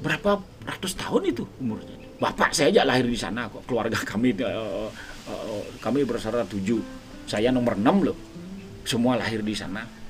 Berapa 0.03 0.43
ratus 0.67 0.99
tahun 0.99 1.31
itu 1.31 1.47
umurnya. 1.63 1.95
Bapak 2.19 2.51
saya 2.51 2.69
aja 2.75 2.81
lahir 2.83 3.07
di 3.07 3.15
sana 3.15 3.47
kok. 3.47 3.63
Keluarga 3.63 4.03
kami 4.03 4.35
uh, 4.43 4.91
kami 5.79 6.03
bersaudara 6.03 6.43
tujuh. 6.43 6.83
Saya 7.23 7.55
nomor 7.55 7.79
enam 7.79 8.03
loh. 8.03 8.17
Semua 8.83 9.15
lahir 9.15 9.39
di 9.39 9.55
sana 9.55 10.00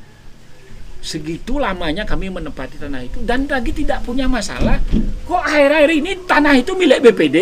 segitu 1.01 1.57
lamanya 1.57 2.05
kami 2.05 2.29
menempati 2.29 2.77
tanah 2.77 3.01
itu. 3.01 3.19
Dan 3.25 3.49
lagi 3.49 3.73
tidak 3.73 4.05
punya 4.05 4.29
masalah 4.29 4.77
kok 5.25 5.41
akhir-akhir 5.41 5.91
ini 5.97 6.11
tanah 6.29 6.53
itu 6.61 6.77
milik 6.77 7.01
BPD 7.09 7.37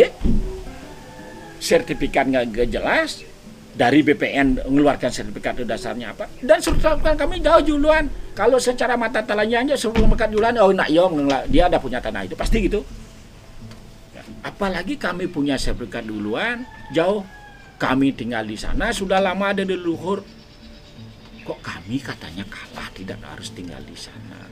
sertifikat 1.59 2.31
nggak 2.31 2.71
jelas. 2.71 3.27
Dari 3.79 4.03
BPN 4.03 4.67
mengeluarkan 4.67 5.07
sertifikat 5.07 5.55
itu 5.55 5.63
dasarnya 5.63 6.11
apa? 6.11 6.27
Dan 6.43 6.59
sertifikat 6.59 7.15
kami 7.15 7.39
jauh 7.39 7.63
duluan. 7.63 8.11
Kalau 8.35 8.59
secara 8.59 8.99
mata 8.99 9.23
talanya 9.23 9.63
aja 9.63 9.75
sertifikat 9.79 10.27
duluan 10.31 10.55
oh 10.59 10.75
nak 10.75 10.91
yong 10.91 11.27
dia 11.47 11.71
ada 11.71 11.79
punya 11.79 12.03
tanah 12.03 12.27
itu. 12.27 12.35
Pasti 12.35 12.59
gitu. 12.67 12.83
Ya, 14.11 14.23
apalagi 14.43 14.99
kami 14.99 15.31
punya 15.31 15.55
sertifikat 15.55 16.03
duluan 16.03 16.67
jauh. 16.91 17.23
Kami 17.79 18.11
tinggal 18.11 18.43
di 18.43 18.59
sana 18.59 18.91
sudah 18.91 19.23
lama 19.23 19.55
ada 19.55 19.63
di 19.63 19.71
leluhur 19.71 20.19
kok 21.49 21.65
kami 21.65 21.97
katanya 21.97 22.45
kalah 22.45 22.93
tidak 22.93 23.17
harus 23.25 23.49
tinggal 23.57 23.81
di 23.81 23.97
sana? 23.97 24.45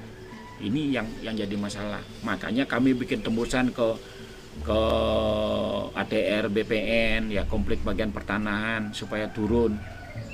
Ini 0.57 0.97
yang 0.97 1.05
yang 1.21 1.37
jadi 1.37 1.53
masalah. 1.53 2.01
Makanya 2.25 2.65
kami 2.65 2.97
bikin 2.97 3.21
tembusan 3.21 3.69
ke 3.69 3.93
ke 4.65 4.81
ATR 5.93 6.49
BPN 6.49 7.29
ya 7.29 7.45
konflik 7.45 7.85
bagian 7.85 8.09
pertanahan 8.09 8.89
supaya 8.97 9.29
turun. 9.29 9.77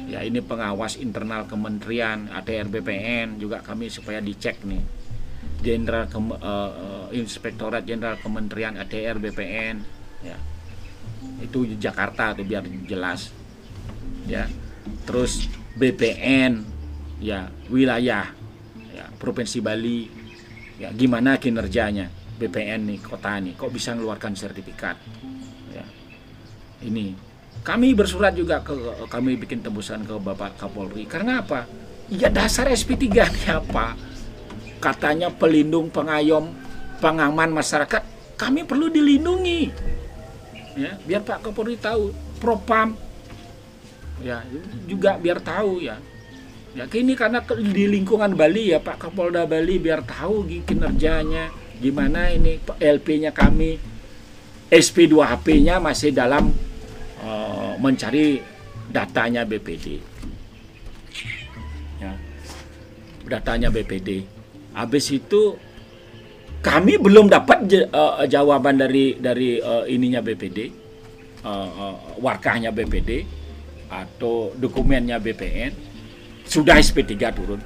Ya 0.07 0.23
ini 0.23 0.39
pengawas 0.39 0.95
internal 0.95 1.51
kementerian 1.51 2.31
ATR 2.31 2.71
BPN 2.71 3.43
juga 3.43 3.59
kami 3.59 3.91
supaya 3.91 4.23
dicek 4.23 4.63
nih. 4.63 4.79
Jenderal 5.59 6.07
uh, 6.15 7.11
Inspektorat 7.11 7.83
Jenderal 7.83 8.15
Kementerian 8.23 8.79
ATR 8.79 9.19
BPN 9.19 9.83
ya. 10.23 10.39
Itu 11.43 11.67
Jakarta 11.75 12.31
tuh 12.31 12.47
biar 12.47 12.63
jelas. 12.87 13.35
Ya. 14.23 14.47
Terus 15.03 15.51
BPN 15.73 16.61
ya 17.23 17.49
wilayah 17.71 18.29
ya 18.93 19.05
provinsi 19.17 19.63
Bali 19.63 20.05
ya 20.77 20.93
gimana 20.93 21.37
kinerjanya 21.41 22.09
BPN 22.37 22.89
nih 22.89 22.99
kota 23.01 23.37
nih 23.39 23.53
kok 23.57 23.71
bisa 23.73 23.93
mengeluarkan 23.93 24.33
sertifikat 24.37 24.97
ya. 25.73 25.85
Ini 26.83 27.15
kami 27.63 27.95
bersurat 27.95 28.35
juga 28.35 28.59
ke 28.59 28.75
kami 29.07 29.39
bikin 29.39 29.63
tembusan 29.63 30.03
ke 30.03 30.13
Bapak 30.19 30.59
Kapolri 30.59 31.07
karena 31.07 31.41
apa? 31.45 31.65
Ya 32.11 32.27
dasar 32.27 32.67
SP3 32.67 33.07
nih 33.09 33.47
apa? 33.49 33.95
Katanya 34.83 35.31
pelindung 35.31 35.87
pengayom 35.87 36.51
pengaman 36.99 37.55
masyarakat 37.55 38.03
kami 38.35 38.67
perlu 38.67 38.91
dilindungi 38.91 39.71
ya 40.73 40.97
biar 41.05 41.21
Pak 41.21 41.47
Kapolri 41.47 41.77
tahu 41.77 42.11
propam 42.41 42.97
ya 44.23 44.41
juga 44.87 45.19
biar 45.19 45.43
tahu 45.43 45.83
ya. 45.83 45.99
Ya 46.73 46.89
kini 46.89 47.13
karena 47.13 47.45
di 47.45 47.85
lingkungan 47.85 48.33
Bali 48.33 48.73
ya 48.73 48.81
Pak 48.81 48.97
Kapolda 48.97 49.45
Bali 49.45 49.77
biar 49.77 50.01
tahu 50.09 50.49
kinerjanya 50.65 51.53
gimana 51.77 52.33
ini 52.33 52.57
LP-nya 52.81 53.29
kami 53.29 53.77
SP2HP-nya 54.73 55.77
masih 55.77 56.09
dalam 56.09 56.49
uh, 57.21 57.77
mencari 57.77 58.41
datanya 58.89 59.45
BPD 59.45 60.01
ya 62.01 62.13
datanya 63.29 63.69
BPD 63.69 64.25
habis 64.73 65.13
itu 65.13 65.59
kami 66.63 66.97
belum 66.97 67.27
dapat 67.27 67.69
uh, 67.91 68.23
jawaban 68.25 68.79
dari 68.79 69.19
dari 69.19 69.59
uh, 69.59 69.85
ininya 69.85 70.23
BPD 70.23 70.73
uh, 71.43 71.69
uh, 71.69 71.95
warkahnya 72.23 72.73
BPD 72.73 73.42
atau 73.93 74.49
dokumennya 74.57 75.21
BPN 75.21 75.73
sudah 76.43 76.81
SP3 76.81 77.13
turun. 77.33 77.61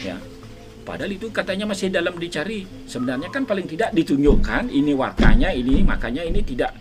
Ya. 0.00 0.20
Padahal 0.84 1.16
itu 1.16 1.32
katanya 1.32 1.64
masih 1.64 1.88
dalam 1.88 2.12
dicari. 2.20 2.68
Sebenarnya 2.84 3.32
kan 3.32 3.48
paling 3.48 3.64
tidak 3.64 3.96
ditunjukkan 3.96 4.68
ini 4.68 4.92
warkanya 4.92 5.48
ini 5.48 5.80
makanya 5.80 6.20
ini 6.20 6.44
tidak 6.44 6.76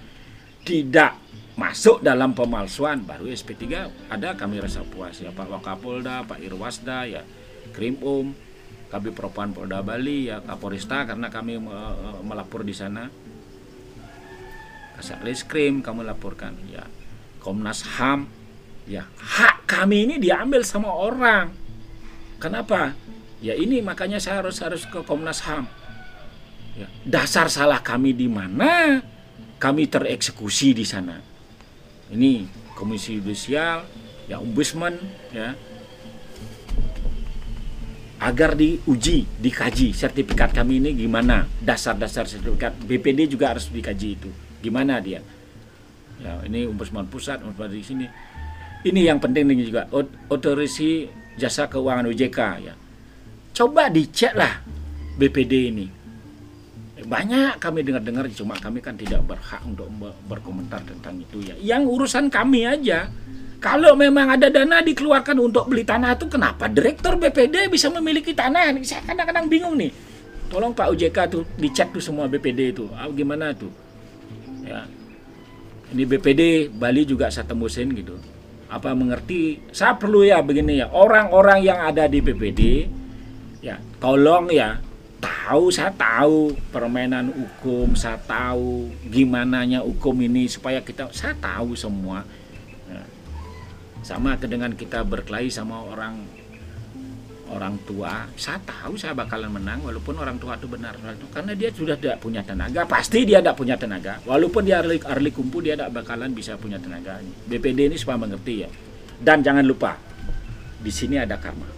tidak 0.68 1.16
masuk 1.56 2.04
dalam 2.04 2.36
pemalsuan. 2.36 3.08
Baru 3.08 3.32
SP3 3.32 3.64
ada 4.12 4.36
kami 4.36 4.60
rasa 4.60 4.84
puas. 4.84 5.24
Ya 5.24 5.32
Pak 5.32 5.48
Wakapolda, 5.48 6.28
Pak 6.28 6.44
Irwasda 6.44 7.08
ya 7.08 7.24
Krim 7.72 7.96
Um, 8.04 8.36
kami 8.92 9.10
Propan 9.16 9.56
Polda 9.56 9.82
Bali 9.82 10.30
ya 10.30 10.44
Kapolresta 10.44 11.08
karena 11.08 11.32
kami 11.32 11.58
melapor 12.28 12.68
di 12.68 12.76
sana. 12.76 13.08
Kasat 15.00 15.26
Reskrim 15.26 15.82
kami 15.82 16.06
laporkan 16.06 16.54
ya 16.70 16.86
Komnas 17.44 17.84
HAM 18.00 18.32
ya 18.88 19.04
hak 19.20 19.68
kami 19.68 20.08
ini 20.08 20.16
diambil 20.18 20.64
sama 20.64 20.90
orang. 20.90 21.52
Kenapa? 22.40 22.96
Ya 23.44 23.60
ini 23.60 23.84
makanya 23.84 24.24
saya 24.24 24.40
harus 24.40 24.64
harus 24.64 24.88
ke 24.88 25.04
Komnas 25.04 25.44
HAM. 25.44 25.68
Ya, 26.74 26.88
dasar 27.04 27.52
salah 27.52 27.84
kami 27.84 28.16
di 28.16 28.32
mana? 28.32 29.04
Kami 29.60 29.86
tereksekusi 29.92 30.72
di 30.72 30.88
sana. 30.88 31.20
Ini 32.10 32.48
Komisi 32.74 33.20
Yudisial, 33.20 33.84
ya 34.32 34.40
Ombudsman, 34.40 34.96
ya 35.36 35.56
agar 38.24 38.56
diuji, 38.56 39.28
dikaji 39.44 39.92
sertifikat 39.92 40.56
kami 40.56 40.80
ini 40.80 40.96
gimana, 40.96 41.44
dasar-dasar 41.60 42.24
sertifikat 42.24 42.72
BPD 42.88 43.36
juga 43.36 43.52
harus 43.52 43.68
dikaji 43.68 44.16
itu, 44.16 44.32
gimana 44.64 45.04
dia. 45.04 45.20
Ya 46.22 46.38
ini 46.46 46.70
Ombudsman 46.70 47.10
pusat, 47.10 47.42
Ombudsman 47.42 47.72
di 47.74 47.82
sini. 47.82 48.06
Ini 48.84 49.10
yang 49.10 49.18
penting 49.24 49.48
juga 49.64 49.88
otorisi 50.28 51.08
jasa 51.40 51.72
keuangan 51.72 52.12
OJK 52.12 52.40
ya. 52.62 52.76
Coba 53.56 53.88
dicek 53.88 54.36
lah 54.36 54.60
BPD 55.16 55.54
ini. 55.72 55.88
Banyak 57.04 57.60
kami 57.60 57.84
dengar-dengar 57.84 58.28
cuma 58.32 58.56
kami 58.60 58.80
kan 58.80 58.96
tidak 58.96 59.24
berhak 59.28 59.60
untuk 59.68 59.88
berkomentar 60.28 60.84
tentang 60.84 61.20
itu 61.20 61.40
ya. 61.44 61.56
Yang 61.60 61.84
urusan 61.96 62.28
kami 62.32 62.68
aja 62.68 63.08
kalau 63.64 63.96
memang 63.96 64.36
ada 64.36 64.52
dana 64.52 64.84
dikeluarkan 64.84 65.40
untuk 65.40 65.72
beli 65.72 65.88
tanah 65.88 66.20
itu 66.20 66.28
kenapa 66.28 66.68
direktur 66.68 67.16
BPD 67.16 67.72
bisa 67.72 67.88
memiliki 67.88 68.36
tanah? 68.36 68.76
Saya 68.84 69.04
kadang-kadang 69.08 69.48
bingung 69.48 69.80
nih. 69.80 69.92
Tolong 70.52 70.76
Pak 70.76 70.92
UJK 70.92 71.18
tuh 71.32 71.44
dicek 71.56 71.96
tuh 71.96 72.04
semua 72.04 72.28
BPD 72.28 72.76
itu. 72.76 72.88
Ah, 72.96 73.08
gimana 73.12 73.56
tuh? 73.56 73.72
Ya 74.64 74.84
ini 75.94 76.04
BPD 76.10 76.74
Bali 76.74 77.06
juga 77.06 77.30
saya 77.30 77.46
tembusin 77.46 77.94
gitu. 77.94 78.18
Apa 78.68 78.98
mengerti? 78.98 79.62
Saya 79.70 79.94
perlu 79.94 80.26
ya 80.26 80.42
begini 80.42 80.82
ya 80.82 80.90
orang-orang 80.90 81.62
yang 81.62 81.80
ada 81.86 82.10
di 82.10 82.18
BPD 82.20 82.90
ya 83.62 83.78
tolong 84.02 84.50
ya 84.50 84.82
tahu 85.24 85.72
saya 85.72 85.94
tahu 85.94 86.52
permainan 86.74 87.32
hukum 87.32 87.96
saya 87.96 88.20
tahu 88.28 88.92
gimana 89.08 89.64
nya 89.64 89.80
hukum 89.80 90.20
ini 90.20 90.52
supaya 90.52 90.84
kita 90.84 91.08
saya 91.14 91.38
tahu 91.38 91.78
semua. 91.78 92.28
Ya. 92.90 93.06
sama 94.04 94.36
dengan 94.36 94.76
kita 94.76 95.06
berkelahi 95.08 95.48
sama 95.48 95.80
orang 95.80 96.20
orang 97.54 97.78
tua. 97.86 98.26
Saya 98.34 98.58
tahu 98.66 98.98
saya 98.98 99.14
bakalan 99.14 99.54
menang 99.54 99.86
walaupun 99.86 100.18
orang 100.18 100.42
tua 100.42 100.58
itu 100.58 100.66
benar. 100.66 100.98
Karena 101.30 101.54
dia 101.54 101.70
sudah 101.70 101.94
tidak 101.94 102.18
punya 102.18 102.42
tenaga. 102.42 102.90
Pasti 102.90 103.22
dia 103.22 103.40
tidak 103.40 103.54
punya 103.54 103.78
tenaga. 103.78 104.18
Walaupun 104.26 104.66
dia 104.66 104.82
arli, 104.82 104.98
arli 105.06 105.30
kumpu 105.30 105.62
dia 105.62 105.78
tidak 105.78 105.94
bakalan 106.02 106.34
bisa 106.34 106.58
punya 106.58 106.82
tenaga. 106.82 107.22
BPD 107.46 107.94
ini 107.94 107.98
supaya 108.02 108.18
mengerti 108.18 108.66
ya. 108.66 108.70
Dan 109.22 109.46
jangan 109.46 109.64
lupa 109.64 109.94
di 110.82 110.92
sini 110.92 111.22
ada 111.22 111.38
karma. 111.38 111.70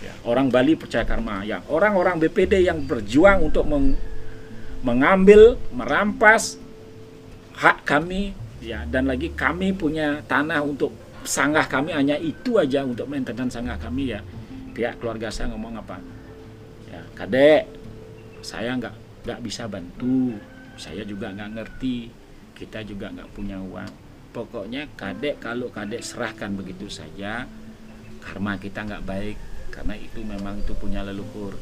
Ya, 0.00 0.14
orang 0.22 0.48
Bali 0.48 0.78
percaya 0.78 1.02
karma. 1.02 1.42
Ya 1.42 1.60
orang-orang 1.66 2.22
BPD 2.22 2.62
yang 2.62 2.86
berjuang 2.86 3.50
untuk 3.50 3.66
meng, 3.66 3.98
mengambil 4.86 5.58
merampas 5.74 6.62
hak 7.58 7.84
kami 7.84 8.32
ya 8.62 8.86
dan 8.86 9.10
lagi 9.10 9.34
kami 9.34 9.74
punya 9.74 10.22
tanah 10.24 10.62
untuk 10.62 11.01
sanggah 11.24 11.66
kami 11.66 11.94
hanya 11.94 12.18
itu 12.18 12.58
aja 12.58 12.82
untuk 12.86 13.06
maintenance 13.08 13.54
sanggah 13.56 13.78
kami 13.78 14.14
ya. 14.14 14.20
Pihak 14.72 14.98
keluarga 14.98 15.28
saya 15.28 15.52
ngomong 15.52 15.80
apa? 15.80 16.00
Ya 16.88 17.02
kadek 17.16 17.68
saya 18.42 18.74
nggak 18.76 18.94
nggak 19.26 19.40
bisa 19.44 19.68
bantu. 19.70 20.36
Saya 20.76 21.06
juga 21.06 21.30
nggak 21.30 21.50
ngerti. 21.56 22.10
Kita 22.56 22.82
juga 22.86 23.10
nggak 23.12 23.30
punya 23.32 23.58
uang. 23.58 23.90
Pokoknya 24.32 24.88
kadek 24.96 25.42
kalau 25.42 25.68
kadek 25.68 26.00
serahkan 26.00 26.56
begitu 26.56 26.88
saja 26.88 27.44
karma 28.22 28.56
kita 28.56 28.86
nggak 28.86 29.04
baik. 29.04 29.38
Karena 29.72 29.96
itu 29.96 30.20
memang 30.20 30.60
itu 30.60 30.72
punya 30.76 31.00
leluhur. 31.04 31.56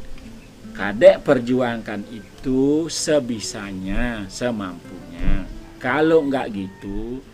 Kadek 0.75 1.23
perjuangkan 1.27 2.07
itu 2.11 2.87
sebisanya 2.87 4.27
semampunya. 4.31 5.47
Kalau 5.81 6.27
nggak 6.29 6.47
gitu 6.53 7.25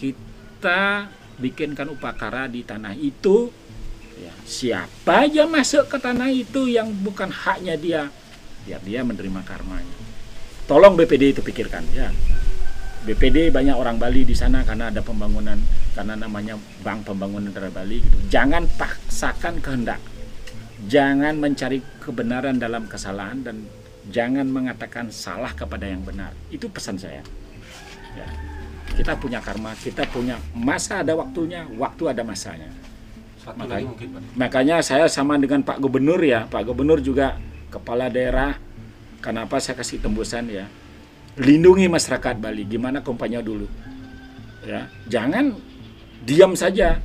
kita 0.00 1.12
bikinkan 1.40 1.88
upakara 1.88 2.46
di 2.46 2.60
tanah 2.62 2.92
itu. 2.94 3.48
Ya, 4.20 4.36
siapa 4.44 5.24
aja 5.24 5.48
masuk 5.48 5.88
ke 5.88 5.96
tanah 5.96 6.28
itu 6.28 6.68
yang 6.68 6.92
bukan 6.92 7.32
haknya 7.32 7.74
dia 7.80 8.02
biar 8.68 8.80
dia 8.84 9.00
menerima 9.00 9.40
karmanya. 9.48 9.96
Tolong 10.68 10.94
BPD 10.94 11.34
itu 11.34 11.40
pikirkan 11.40 11.82
ya. 11.96 12.12
BPD 13.00 13.48
banyak 13.48 13.72
orang 13.72 13.96
Bali 13.96 14.28
di 14.28 14.36
sana 14.36 14.60
karena 14.60 14.92
ada 14.92 15.00
pembangunan 15.00 15.56
karena 15.96 16.20
namanya 16.20 16.60
Bank 16.84 17.08
Pembangunan 17.08 17.48
Daerah 17.48 17.72
Bali 17.72 18.04
gitu. 18.04 18.16
Jangan 18.28 18.68
paksakan 18.76 19.64
kehendak. 19.64 19.98
Jangan 20.84 21.40
mencari 21.40 21.80
kebenaran 22.04 22.60
dalam 22.60 22.84
kesalahan 22.84 23.40
dan 23.40 23.56
jangan 24.12 24.44
mengatakan 24.52 25.08
salah 25.08 25.56
kepada 25.56 25.88
yang 25.88 26.04
benar. 26.04 26.36
Itu 26.52 26.68
pesan 26.68 27.00
saya. 27.00 27.24
Ya 28.12 28.49
kita 29.00 29.16
punya 29.16 29.40
karma, 29.40 29.72
kita 29.80 30.04
punya 30.12 30.36
masa 30.52 31.00
ada 31.00 31.16
waktunya, 31.16 31.64
waktu 31.80 32.12
ada 32.12 32.20
masanya. 32.20 32.68
Satu 33.40 33.56
Makanya- 33.56 33.88
mungkin 33.88 34.08
Pak. 34.12 34.22
Makanya 34.36 34.76
saya 34.84 35.08
sama 35.08 35.40
dengan 35.40 35.64
Pak 35.64 35.80
Gubernur 35.80 36.20
ya, 36.20 36.44
Pak 36.44 36.68
Gubernur 36.68 37.00
juga 37.00 37.40
kepala 37.72 38.12
daerah. 38.12 38.60
Kenapa 39.24 39.56
saya 39.56 39.80
kasih 39.80 40.04
tembusan 40.04 40.52
ya? 40.52 40.68
Lindungi 41.40 41.88
masyarakat 41.88 42.36
Bali, 42.36 42.68
gimana 42.68 43.00
kampanye 43.00 43.40
dulu. 43.40 43.64
Ya, 44.68 44.92
jangan 45.08 45.56
diam 46.28 46.52
saja. 46.52 47.00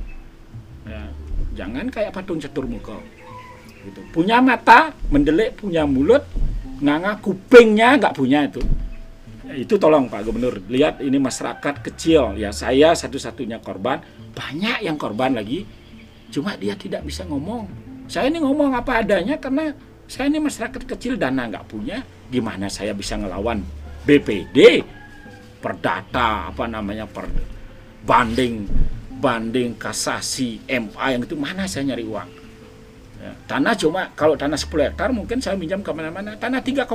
Ya, 0.84 1.02
jangan 1.56 1.88
kayak 1.88 2.12
patung 2.12 2.36
catur 2.36 2.68
muka. 2.68 3.00
Gitu. 3.88 4.04
Punya 4.12 4.44
mata, 4.44 4.92
mendelik, 5.08 5.56
punya 5.56 5.88
mulut, 5.88 6.28
nganga 6.84 7.16
kupingnya 7.24 7.96
nggak 7.96 8.12
punya 8.12 8.44
itu. 8.44 8.60
Itu 9.54 9.78
tolong 9.78 10.10
Pak 10.10 10.26
Gubernur. 10.26 10.58
Lihat 10.66 10.98
ini 10.98 11.22
masyarakat 11.22 11.84
kecil. 11.86 12.34
Ya 12.34 12.50
saya 12.50 12.96
satu-satunya 12.98 13.62
korban. 13.62 14.02
Banyak 14.34 14.82
yang 14.82 14.98
korban 14.98 15.38
lagi. 15.38 15.62
Cuma 16.34 16.58
dia 16.58 16.74
tidak 16.74 17.06
bisa 17.06 17.22
ngomong. 17.22 17.70
Saya 18.10 18.26
ini 18.26 18.42
ngomong 18.42 18.74
apa 18.74 19.06
adanya 19.06 19.38
karena 19.38 19.70
saya 20.10 20.26
ini 20.26 20.42
masyarakat 20.42 20.82
kecil. 20.82 21.14
Dana 21.14 21.46
nggak 21.46 21.66
punya. 21.70 22.02
Gimana 22.26 22.66
saya 22.66 22.90
bisa 22.90 23.14
ngelawan 23.14 23.62
BPD 24.02 24.82
perdata 25.62 26.50
apa 26.50 26.66
namanya 26.66 27.06
per 27.06 27.30
banding 28.02 28.66
banding 29.22 29.78
kasasi 29.78 30.58
MA 30.66 31.06
yang 31.14 31.22
itu. 31.22 31.38
Mana 31.38 31.70
saya 31.70 31.94
nyari 31.94 32.02
uang 32.02 32.45
Ya, 33.16 33.32
tanah 33.48 33.72
cuma 33.74 34.12
kalau 34.12 34.36
tanah 34.36 34.60
10 34.60 34.92
hektar 34.92 35.08
mungkin 35.08 35.40
saya 35.40 35.56
minjam 35.56 35.80
ke 35.80 35.90
mana-mana. 35.90 36.36
Tanah 36.36 36.60
3,85 36.60 36.86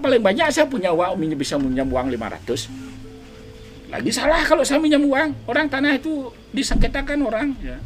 paling 0.00 0.22
banyak 0.22 0.48
saya 0.48 0.66
punya 0.66 0.90
uang 0.90 1.20
minjem 1.20 1.36
bisa 1.36 1.60
minjam 1.60 1.86
uang 1.92 2.08
500. 2.08 3.92
Lagi 3.92 4.08
salah 4.08 4.40
kalau 4.48 4.64
saya 4.64 4.80
minjam 4.80 5.04
uang. 5.04 5.44
Orang 5.44 5.68
tanah 5.68 6.00
itu 6.00 6.32
disengketakan 6.56 7.20
orang 7.28 7.52
ya. 7.60 7.76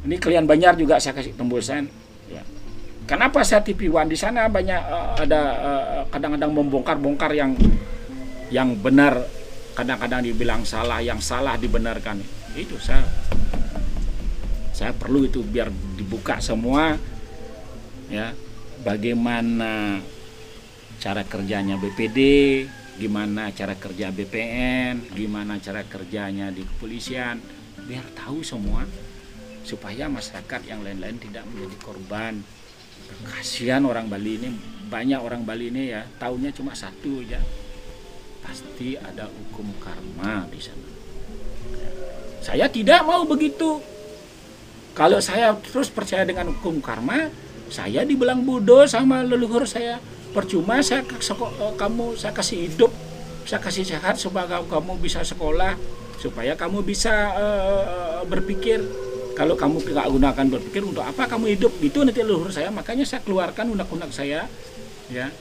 Ini 0.00 0.16
kalian 0.16 0.48
Banjar 0.48 0.74
juga 0.74 0.98
saya 0.98 1.14
kasih 1.14 1.36
tembusan 1.36 1.86
ya. 2.26 2.42
Kenapa 3.06 3.46
saya 3.46 3.62
TV 3.62 3.86
One 3.86 4.10
di 4.10 4.18
sana 4.18 4.50
banyak 4.50 4.80
eh, 4.80 5.06
ada 5.28 5.40
eh, 5.62 6.02
kadang-kadang 6.10 6.50
membongkar-bongkar 6.50 7.30
yang 7.36 7.54
yang 8.50 8.74
benar 8.82 9.22
kadang-kadang 9.78 10.26
dibilang 10.26 10.66
salah, 10.66 10.98
yang 10.98 11.22
salah 11.22 11.54
dibenarkan. 11.54 12.18
Itu 12.58 12.74
saya 12.82 13.06
saya 14.80 14.96
perlu 14.96 15.28
itu 15.28 15.44
biar 15.44 15.68
dibuka 15.68 16.40
semua 16.40 16.96
ya. 18.08 18.32
Bagaimana 18.80 20.00
cara 20.96 21.20
kerjanya 21.20 21.76
BPD 21.76 22.18
gimana 22.96 23.52
cara 23.52 23.76
kerja 23.76 24.08
BPN 24.08 25.12
gimana 25.12 25.60
cara 25.60 25.84
kerjanya 25.84 26.48
di 26.48 26.64
kepolisian 26.64 27.44
biar 27.84 28.04
tahu 28.16 28.40
semua 28.40 28.88
supaya 29.68 30.08
masyarakat 30.08 30.64
yang 30.64 30.80
lain-lain 30.80 31.20
tidak 31.20 31.44
menjadi 31.52 31.76
korban. 31.84 32.40
Kasihan 33.28 33.84
orang 33.84 34.08
Bali 34.08 34.40
ini 34.40 34.48
banyak 34.88 35.20
orang 35.20 35.44
Bali 35.44 35.68
ini 35.68 35.92
ya. 35.92 36.08
Taunya 36.16 36.56
cuma 36.56 36.72
satu 36.72 37.20
ya. 37.20 37.40
Pasti 38.40 38.96
ada 38.96 39.28
hukum 39.28 39.76
karma 39.76 40.48
di 40.48 40.56
sana. 40.56 40.88
Ya. 41.76 41.90
saya 42.40 42.66
tidak 42.72 43.04
mau 43.04 43.28
begitu 43.28 43.84
kalau 44.94 45.22
saya 45.22 45.54
terus 45.62 45.88
percaya 45.88 46.26
dengan 46.26 46.50
hukum 46.50 46.82
karma, 46.82 47.30
saya 47.70 48.02
dibilang 48.02 48.42
bodoh 48.42 48.82
sama 48.84 49.22
leluhur 49.22 49.62
saya. 49.64 50.02
Percuma 50.30 50.78
saya 50.82 51.02
eh, 51.02 51.74
kamu 51.74 52.14
saya 52.14 52.30
kasih 52.34 52.70
hidup, 52.70 52.90
saya 53.46 53.58
kasih 53.58 53.82
sehat 53.82 54.18
supaya 54.18 54.62
kamu 54.62 54.98
bisa 55.02 55.26
sekolah, 55.26 55.74
supaya 56.18 56.54
kamu 56.54 56.82
bisa 56.82 57.12
eh, 57.34 58.22
berpikir. 58.26 58.82
Kalau 59.34 59.56
kamu 59.56 59.80
tidak 59.80 60.04
gunakan 60.10 60.46
berpikir 60.52 60.82
untuk 60.84 61.00
apa 61.00 61.24
kamu 61.24 61.56
hidup 61.56 61.72
itu 61.80 62.04
nanti 62.04 62.20
leluhur 62.20 62.52
saya. 62.52 62.68
Makanya 62.68 63.08
saya 63.08 63.24
keluarkan 63.24 63.72
undang-undang 63.72 64.12
saya, 64.12 64.44
ya. 65.08 65.32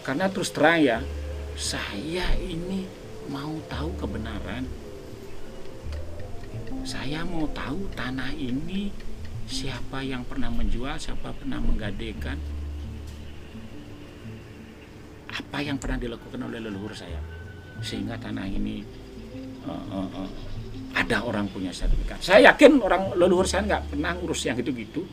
Karena 0.00 0.32
terus 0.32 0.48
terang 0.48 0.80
ya, 0.80 0.98
saya 1.52 2.24
ini 2.40 2.88
mau 3.28 3.52
tahu 3.68 3.92
kebenaran 4.00 4.83
saya 6.82 7.22
mau 7.22 7.46
tahu 7.54 7.86
tanah 7.94 8.34
ini 8.34 8.90
siapa 9.46 10.02
yang 10.02 10.24
pernah 10.26 10.50
menjual, 10.50 10.96
siapa 10.98 11.30
pernah 11.36 11.60
menggadekan, 11.60 12.36
apa 15.30 15.58
yang 15.60 15.76
pernah 15.76 16.00
dilakukan 16.00 16.40
oleh 16.48 16.58
leluhur 16.58 16.90
saya, 16.96 17.20
sehingga 17.84 18.18
tanah 18.18 18.46
ini 18.48 18.82
eh, 19.68 19.84
eh, 19.94 20.08
eh, 20.18 20.30
ada 20.94 21.22
orang 21.22 21.46
punya 21.50 21.70
sertifikat. 21.70 22.18
Saya 22.24 22.52
yakin 22.52 22.80
orang 22.80 23.14
leluhur 23.14 23.44
saya 23.44 23.66
nggak 23.68 23.94
pernah 23.94 24.12
ngurus 24.16 24.48
yang 24.48 24.56
gitu-gitu, 24.58 25.04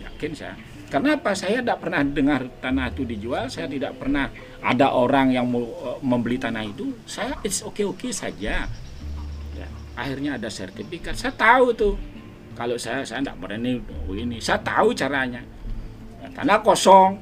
yakin 0.00 0.32
saya. 0.32 0.56
Karena 0.88 1.18
apa? 1.18 1.34
Saya 1.34 1.58
tidak 1.58 1.82
pernah 1.82 2.06
dengar 2.06 2.46
tanah 2.62 2.94
itu 2.94 3.02
dijual, 3.02 3.50
saya 3.50 3.66
tidak 3.66 3.98
pernah 3.98 4.30
ada 4.62 4.94
orang 4.94 5.34
yang 5.34 5.42
mau 5.50 5.98
membeli 5.98 6.38
tanah 6.38 6.62
itu. 6.62 6.94
Saya 7.02 7.34
it's 7.42 7.66
okay 7.66 7.82
oke 7.82 8.06
saja 8.14 8.70
akhirnya 9.94 10.36
ada 10.36 10.50
sertifikat. 10.50 11.14
Saya 11.14 11.34
tahu 11.34 11.74
tuh. 11.74 11.94
Kalau 12.54 12.78
saya 12.78 13.02
saya 13.02 13.18
tidak 13.18 13.34
berani 13.42 13.82
ini 14.14 14.38
saya 14.38 14.62
tahu 14.62 14.94
caranya. 14.94 15.42
Ya, 16.22 16.28
tanah 16.38 16.62
kosong. 16.62 17.18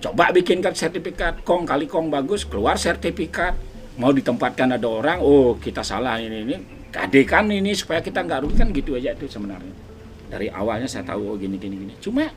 Coba 0.00 0.32
bikinkan 0.32 0.72
sertifikat. 0.72 1.44
Kong 1.44 1.68
kali 1.68 1.84
kong 1.84 2.08
bagus 2.08 2.48
keluar 2.48 2.80
sertifikat. 2.80 3.56
Mau 4.00 4.10
ditempatkan 4.10 4.74
ada 4.74 4.88
orang 4.88 5.20
oh 5.20 5.60
kita 5.60 5.84
salah 5.84 6.16
ini 6.16 6.44
ini. 6.48 6.56
Kadekan 6.88 7.50
ini 7.52 7.76
supaya 7.76 8.00
kita 8.00 8.24
nggak 8.24 8.40
rugi. 8.44 8.56
Kan 8.56 8.68
gitu 8.72 8.96
aja 8.96 9.12
itu 9.12 9.28
sebenarnya. 9.28 9.74
Dari 10.32 10.48
awalnya 10.48 10.88
saya 10.88 11.04
tahu 11.04 11.36
oh 11.36 11.36
gini 11.36 11.60
gini 11.60 11.76
gini. 11.84 11.94
Cuma 12.00 12.28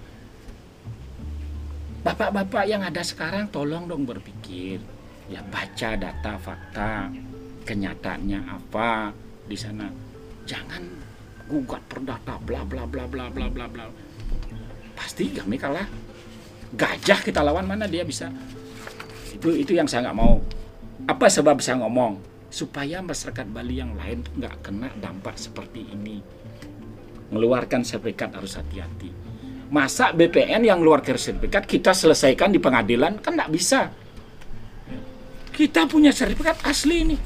bapak-bapak 2.04 2.64
yang 2.68 2.84
ada 2.84 3.04
sekarang 3.04 3.48
tolong 3.48 3.88
dong 3.88 4.04
berpikir. 4.04 4.84
Ya 5.32 5.40
baca 5.48 5.96
data 5.96 6.36
fakta. 6.40 7.08
Kenyataannya 7.68 8.40
apa 8.48 9.12
di 9.48 9.58
sana. 9.58 9.88
Jangan 10.44 10.84
gugat 11.48 11.80
perdata 11.88 12.36
bla 12.44 12.68
bla 12.68 12.84
bla 12.84 13.08
bla 13.08 13.32
bla 13.32 13.48
bla 13.48 13.66
bla. 13.66 13.86
Pasti 14.94 15.32
kami 15.32 15.56
kalah. 15.56 15.88
Gajah 16.76 17.24
kita 17.24 17.40
lawan 17.40 17.64
mana 17.64 17.88
dia 17.88 18.04
bisa? 18.04 18.28
Itu 19.32 19.56
itu 19.56 19.72
yang 19.72 19.88
saya 19.88 20.12
nggak 20.12 20.18
mau. 20.20 20.44
Apa 21.08 21.32
sebab 21.32 21.64
saya 21.64 21.80
ngomong? 21.80 22.20
Supaya 22.52 23.00
masyarakat 23.00 23.48
Bali 23.48 23.80
yang 23.80 23.96
lain 23.96 24.28
nggak 24.36 24.68
kena 24.68 24.92
dampak 25.00 25.40
seperti 25.40 25.88
ini. 25.88 26.20
Mengeluarkan 27.32 27.88
sertifikat 27.88 28.36
harus 28.36 28.60
hati-hati. 28.60 29.12
Masa 29.68 30.16
BPN 30.16 30.64
yang 30.64 30.80
keluarkan 30.80 31.20
sertifikat 31.20 31.68
kita 31.68 31.92
selesaikan 31.92 32.52
di 32.52 32.60
pengadilan? 32.60 33.20
Kan 33.20 33.36
nggak 33.36 33.52
bisa. 33.52 33.92
Kita 35.52 35.90
punya 35.90 36.14
sertifikat 36.14 36.62
asli 36.64 37.04
ini, 37.04 37.18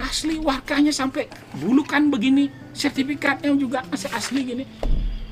asli 0.00 0.40
warkanya 0.42 0.90
sampai 0.90 1.30
bulukan 1.58 2.10
begini, 2.10 2.50
sertifikatnya 2.74 3.54
juga 3.54 3.82
masih 3.90 4.10
asli 4.10 4.40
gini. 4.42 4.64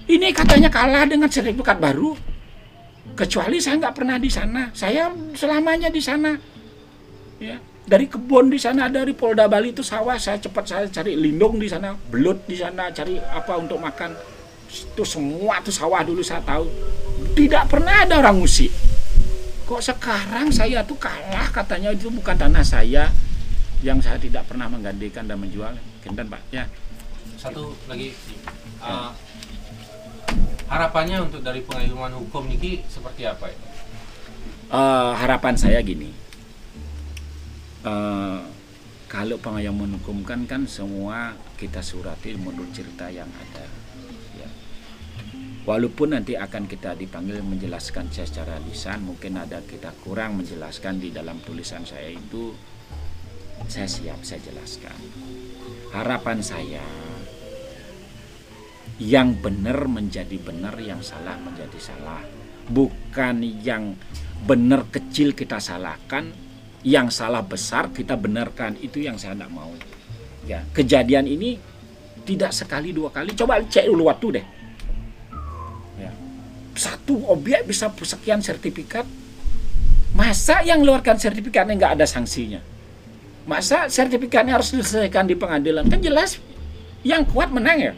Ini 0.06 0.34
katanya 0.34 0.70
kalah 0.70 1.06
dengan 1.06 1.30
sertifikat 1.30 1.78
baru. 1.78 2.14
Kecuali 3.12 3.58
saya 3.58 3.78
nggak 3.82 3.94
pernah 3.94 4.16
di 4.18 4.30
sana, 4.30 4.70
saya 4.72 5.10
selamanya 5.34 5.90
di 5.90 6.02
sana. 6.02 6.32
Ya, 7.42 7.58
dari 7.82 8.06
kebun 8.06 8.46
di 8.46 8.58
sana 8.58 8.86
dari 8.86 9.10
Polda 9.10 9.50
Bali 9.50 9.74
itu 9.74 9.82
sawah 9.82 10.14
saya 10.14 10.38
cepat 10.38 10.64
saya 10.70 10.84
cari 10.86 11.18
lindung 11.18 11.58
di 11.58 11.66
sana 11.66 11.98
belut 11.98 12.46
di 12.46 12.54
sana 12.54 12.94
cari 12.94 13.18
apa 13.18 13.58
untuk 13.58 13.82
makan 13.82 14.14
itu 14.70 15.04
semua 15.04 15.58
tuh 15.60 15.74
sawah 15.74 16.00
dulu 16.06 16.22
saya 16.22 16.40
tahu 16.46 16.70
tidak 17.34 17.66
pernah 17.66 18.06
ada 18.06 18.22
orang 18.22 18.38
musik 18.38 18.70
kok 19.66 19.82
sekarang 19.82 20.54
saya 20.54 20.86
tuh 20.86 20.94
kalah 20.96 21.50
katanya 21.50 21.90
itu 21.90 22.06
bukan 22.06 22.38
tanah 22.38 22.62
saya 22.62 23.10
yang 23.82 23.98
saya 23.98 24.16
tidak 24.16 24.46
pernah 24.46 24.70
menggandikan 24.70 25.26
dan 25.26 25.42
menjual. 25.42 25.74
Kenten 26.00 26.30
pak. 26.30 26.40
Ya. 26.54 26.70
Satu 27.36 27.74
lagi. 27.90 28.14
Uh, 28.78 29.10
harapannya 30.70 31.26
untuk 31.26 31.42
dari 31.42 31.60
pengayuman 31.66 32.14
hukum 32.16 32.48
niki 32.48 32.80
seperti 32.88 33.28
apa 33.28 33.50
ya? 33.50 33.58
Eh, 34.72 35.12
harapan 35.20 35.52
saya 35.52 35.84
gini. 35.84 36.08
Eh, 37.84 38.40
kalau 39.12 39.36
pengayaman 39.36 40.00
hukum 40.00 40.24
kan 40.24 40.48
kan 40.48 40.64
semua 40.64 41.36
kita 41.60 41.84
surati 41.84 42.32
menurut 42.40 42.72
cerita 42.72 43.12
yang 43.12 43.28
ada 43.28 43.68
ya. 44.40 44.48
walaupun 45.68 46.16
nanti 46.16 46.32
akan 46.32 46.64
kita 46.64 46.96
dipanggil 46.96 47.44
menjelaskan 47.44 48.08
secara 48.08 48.56
lisan 48.64 49.04
mungkin 49.04 49.36
ada 49.36 49.60
kita 49.60 49.92
kurang 50.00 50.40
menjelaskan 50.40 50.96
di 50.96 51.12
dalam 51.12 51.44
tulisan 51.44 51.84
saya 51.84 52.08
itu 52.08 52.56
saya 53.72 53.88
siap 53.88 54.20
saya 54.20 54.40
jelaskan. 54.44 54.96
Harapan 55.96 56.44
saya 56.44 56.84
yang 59.00 59.32
benar 59.40 59.88
menjadi 59.88 60.36
benar 60.36 60.76
yang 60.76 61.00
salah 61.00 61.40
menjadi 61.40 61.78
salah. 61.80 62.20
Bukan 62.68 63.40
yang 63.64 63.96
benar 64.44 64.84
kecil 64.92 65.32
kita 65.32 65.56
salahkan 65.56 66.32
yang 66.84 67.08
salah 67.08 67.40
besar 67.40 67.88
kita 67.96 68.12
benarkan. 68.12 68.76
Itu 68.76 69.00
yang 69.00 69.16
saya 69.16 69.32
tidak 69.32 69.52
mau. 69.52 69.72
Ya 70.44 70.60
kejadian 70.76 71.24
ini 71.24 71.56
tidak 72.28 72.52
sekali 72.52 72.92
dua 72.92 73.08
kali. 73.08 73.32
Coba 73.32 73.60
cek 73.64 73.88
dulu 73.88 74.12
waktu 74.12 74.40
deh. 74.40 74.46
Ya. 75.96 76.12
satu 76.76 77.24
objek 77.28 77.68
bisa 77.68 77.88
sekian 77.88 78.44
sertifikat. 78.44 79.08
Masa 80.12 80.60
yang 80.60 80.84
mengeluarkan 80.84 81.16
sertifikatnya 81.16 81.72
nggak 81.72 81.94
ada 81.96 82.04
sanksinya 82.04 82.71
masa 83.44 83.90
sertifikatnya 83.90 84.58
harus 84.58 84.70
diselesaikan 84.70 85.26
di 85.26 85.34
pengadilan? 85.34 85.86
Kan 85.90 85.98
jelas 85.98 86.38
yang 87.02 87.26
kuat 87.26 87.50
menang 87.50 87.78
ya. 87.78 87.94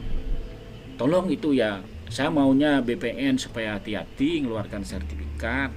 Tolong 0.96 1.28
itu 1.28 1.52
ya. 1.52 1.84
Saya 2.08 2.30
maunya 2.30 2.78
BPN 2.78 3.40
supaya 3.40 3.74
hati-hati 3.76 4.44
mengeluarkan 4.44 4.86
sertifikat. 4.86 5.72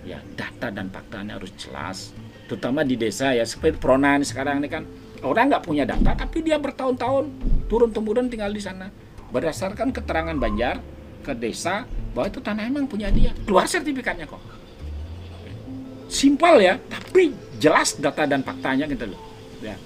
Ya 0.00 0.22
data 0.32 0.72
dan 0.72 0.88
faktanya 0.88 1.36
harus 1.36 1.52
jelas. 1.60 2.16
Terutama 2.48 2.80
di 2.86 2.96
desa 2.96 3.36
ya 3.36 3.44
seperti 3.44 3.76
Pronan 3.76 4.24
sekarang 4.24 4.64
ini 4.64 4.68
kan. 4.70 4.84
Orang 5.20 5.52
nggak 5.52 5.68
punya 5.68 5.84
data 5.84 6.16
tapi 6.16 6.40
dia 6.40 6.56
bertahun-tahun 6.56 7.28
turun 7.68 7.92
temurun 7.92 8.32
tinggal 8.32 8.48
di 8.48 8.62
sana. 8.62 8.88
Berdasarkan 9.28 9.92
keterangan 9.92 10.32
Banjar 10.40 10.80
ke 11.20 11.36
desa 11.36 11.84
bahwa 12.16 12.32
itu 12.32 12.40
tanah 12.40 12.64
emang 12.64 12.88
punya 12.88 13.12
dia. 13.12 13.36
Keluar 13.44 13.68
sertifikatnya 13.68 14.24
kok. 14.24 14.40
Simpel 16.08 16.64
ya 16.64 16.74
tapi 16.88 17.49
jelas 17.60 18.00
data 18.00 18.24
dan 18.24 18.40
faktanya 18.40 18.88
gitu 18.88 19.12
loh. 19.12 19.20
Ya. 19.60 19.76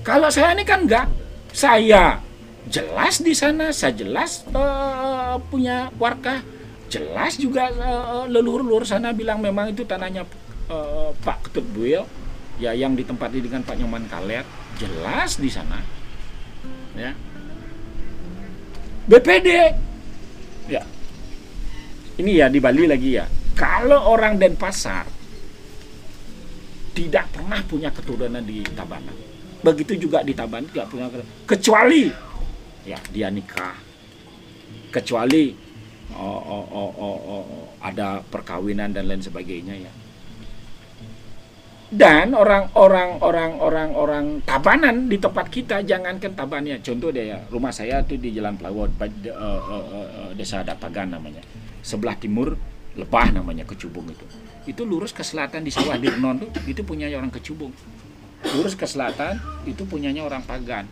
Kalau 0.00 0.32
saya 0.32 0.56
ini 0.56 0.64
kan 0.64 0.88
enggak 0.88 1.06
saya 1.52 2.24
jelas 2.70 3.20
di 3.20 3.36
sana 3.36 3.68
saya 3.74 3.92
jelas 3.92 4.48
uh, 4.56 5.36
punya 5.52 5.92
warga 6.00 6.40
jelas 6.88 7.36
juga 7.36 7.68
uh, 7.68 8.24
leluhur-leluhur 8.26 8.88
sana 8.88 9.12
bilang 9.12 9.44
memang 9.44 9.70
itu 9.70 9.84
tanahnya 9.84 10.24
uh, 10.72 11.12
Pak 11.20 11.50
Ketut 11.50 11.66
Buil 11.70 12.02
ya 12.56 12.72
yang 12.72 12.96
ditempati 12.96 13.44
dengan 13.44 13.60
Pak 13.60 13.76
Nyoman 13.76 14.08
Kaler 14.08 14.44
jelas 14.80 15.36
di 15.36 15.52
sana. 15.52 15.80
Ya. 16.96 17.12
BPD 19.04 19.48
ya. 20.68 20.82
Ini 22.20 22.44
ya 22.44 22.46
di 22.52 22.60
Bali 22.60 22.84
lagi 22.84 23.16
ya. 23.16 23.24
Kalau 23.56 24.12
orang 24.12 24.36
Denpasar 24.36 25.19
tidak 26.94 27.30
pernah 27.30 27.60
punya 27.64 27.90
keturunan 27.94 28.42
di 28.42 28.62
Tabanan. 28.66 29.14
Begitu 29.60 30.08
juga 30.08 30.24
di 30.24 30.32
Tabanan 30.34 30.66
tidak 30.72 30.88
punya 30.90 31.06
keturunan. 31.08 31.30
kecuali 31.46 32.04
ya 32.84 32.98
dia 33.12 33.28
nikah. 33.30 33.76
Kecuali 34.90 35.54
oh, 36.14 36.42
oh, 36.42 36.66
oh, 36.66 36.90
oh, 36.98 37.18
oh, 37.30 37.64
ada 37.78 38.18
perkawinan 38.26 38.90
dan 38.90 39.06
lain 39.06 39.22
sebagainya 39.22 39.74
ya. 39.78 39.92
Dan 41.90 42.38
orang-orang 42.38 43.18
orang-orang 43.18 43.90
orang 43.98 44.26
Tabanan 44.46 45.10
di 45.10 45.18
tempat 45.18 45.50
kita 45.50 45.82
jangankan 45.82 46.34
Tabanan 46.34 46.74
ya. 46.74 46.78
Contoh 46.82 47.10
deh 47.14 47.34
ya 47.34 47.38
rumah 47.50 47.74
saya 47.74 48.02
tuh 48.02 48.18
di 48.18 48.34
Jalan 48.34 48.58
Pelawat 48.58 48.94
uh, 48.98 49.62
uh, 49.62 49.86
uh, 49.90 50.30
desa 50.34 50.62
Datagan 50.62 51.14
namanya. 51.18 51.42
Sebelah 51.82 52.18
timur 52.18 52.58
Lebah 52.98 53.30
namanya 53.30 53.62
Kecubung 53.62 54.10
itu 54.10 54.26
itu 54.68 54.82
lurus 54.84 55.16
ke 55.16 55.24
selatan 55.24 55.64
di 55.64 55.72
sawah 55.72 55.96
Dirnon 55.96 56.36
tuh 56.44 56.50
itu 56.68 56.84
punya 56.84 57.08
orang 57.16 57.32
Kecubung. 57.32 57.72
Lurus 58.56 58.76
ke 58.76 58.84
selatan 58.84 59.40
itu 59.64 59.84
punyanya 59.88 60.24
orang 60.24 60.44
Pagan. 60.44 60.84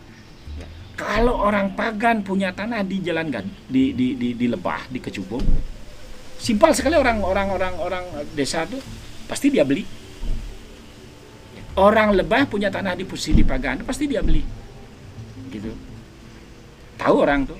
Ya. 0.56 0.68
kalau 0.96 1.36
orang 1.36 1.76
Pagan 1.76 2.24
punya 2.24 2.50
tanah 2.56 2.80
di 2.82 3.04
Jalan 3.04 3.28
Gan 3.28 3.46
di 3.68 3.92
di 3.92 4.16
di, 4.16 4.32
di 4.32 4.46
Lebah 4.48 4.88
di 4.88 4.98
Kecubung 4.98 5.44
simpel 6.38 6.70
sekali 6.70 6.94
orang 6.94 7.20
orang 7.20 7.50
orang 7.50 7.74
orang 7.82 8.04
desa 8.32 8.64
tuh 8.64 8.80
pasti 9.26 9.52
dia 9.52 9.66
beli. 9.66 9.84
Orang 11.78 12.10
lebah 12.10 12.42
punya 12.50 12.74
tanah 12.74 12.98
di 12.98 13.06
Pusi 13.06 13.30
di 13.30 13.46
Pagan 13.46 13.86
pasti 13.86 14.10
dia 14.10 14.18
beli. 14.18 14.42
Gitu. 15.46 15.70
Tahu 16.98 17.14
orang 17.22 17.46
tuh. 17.46 17.58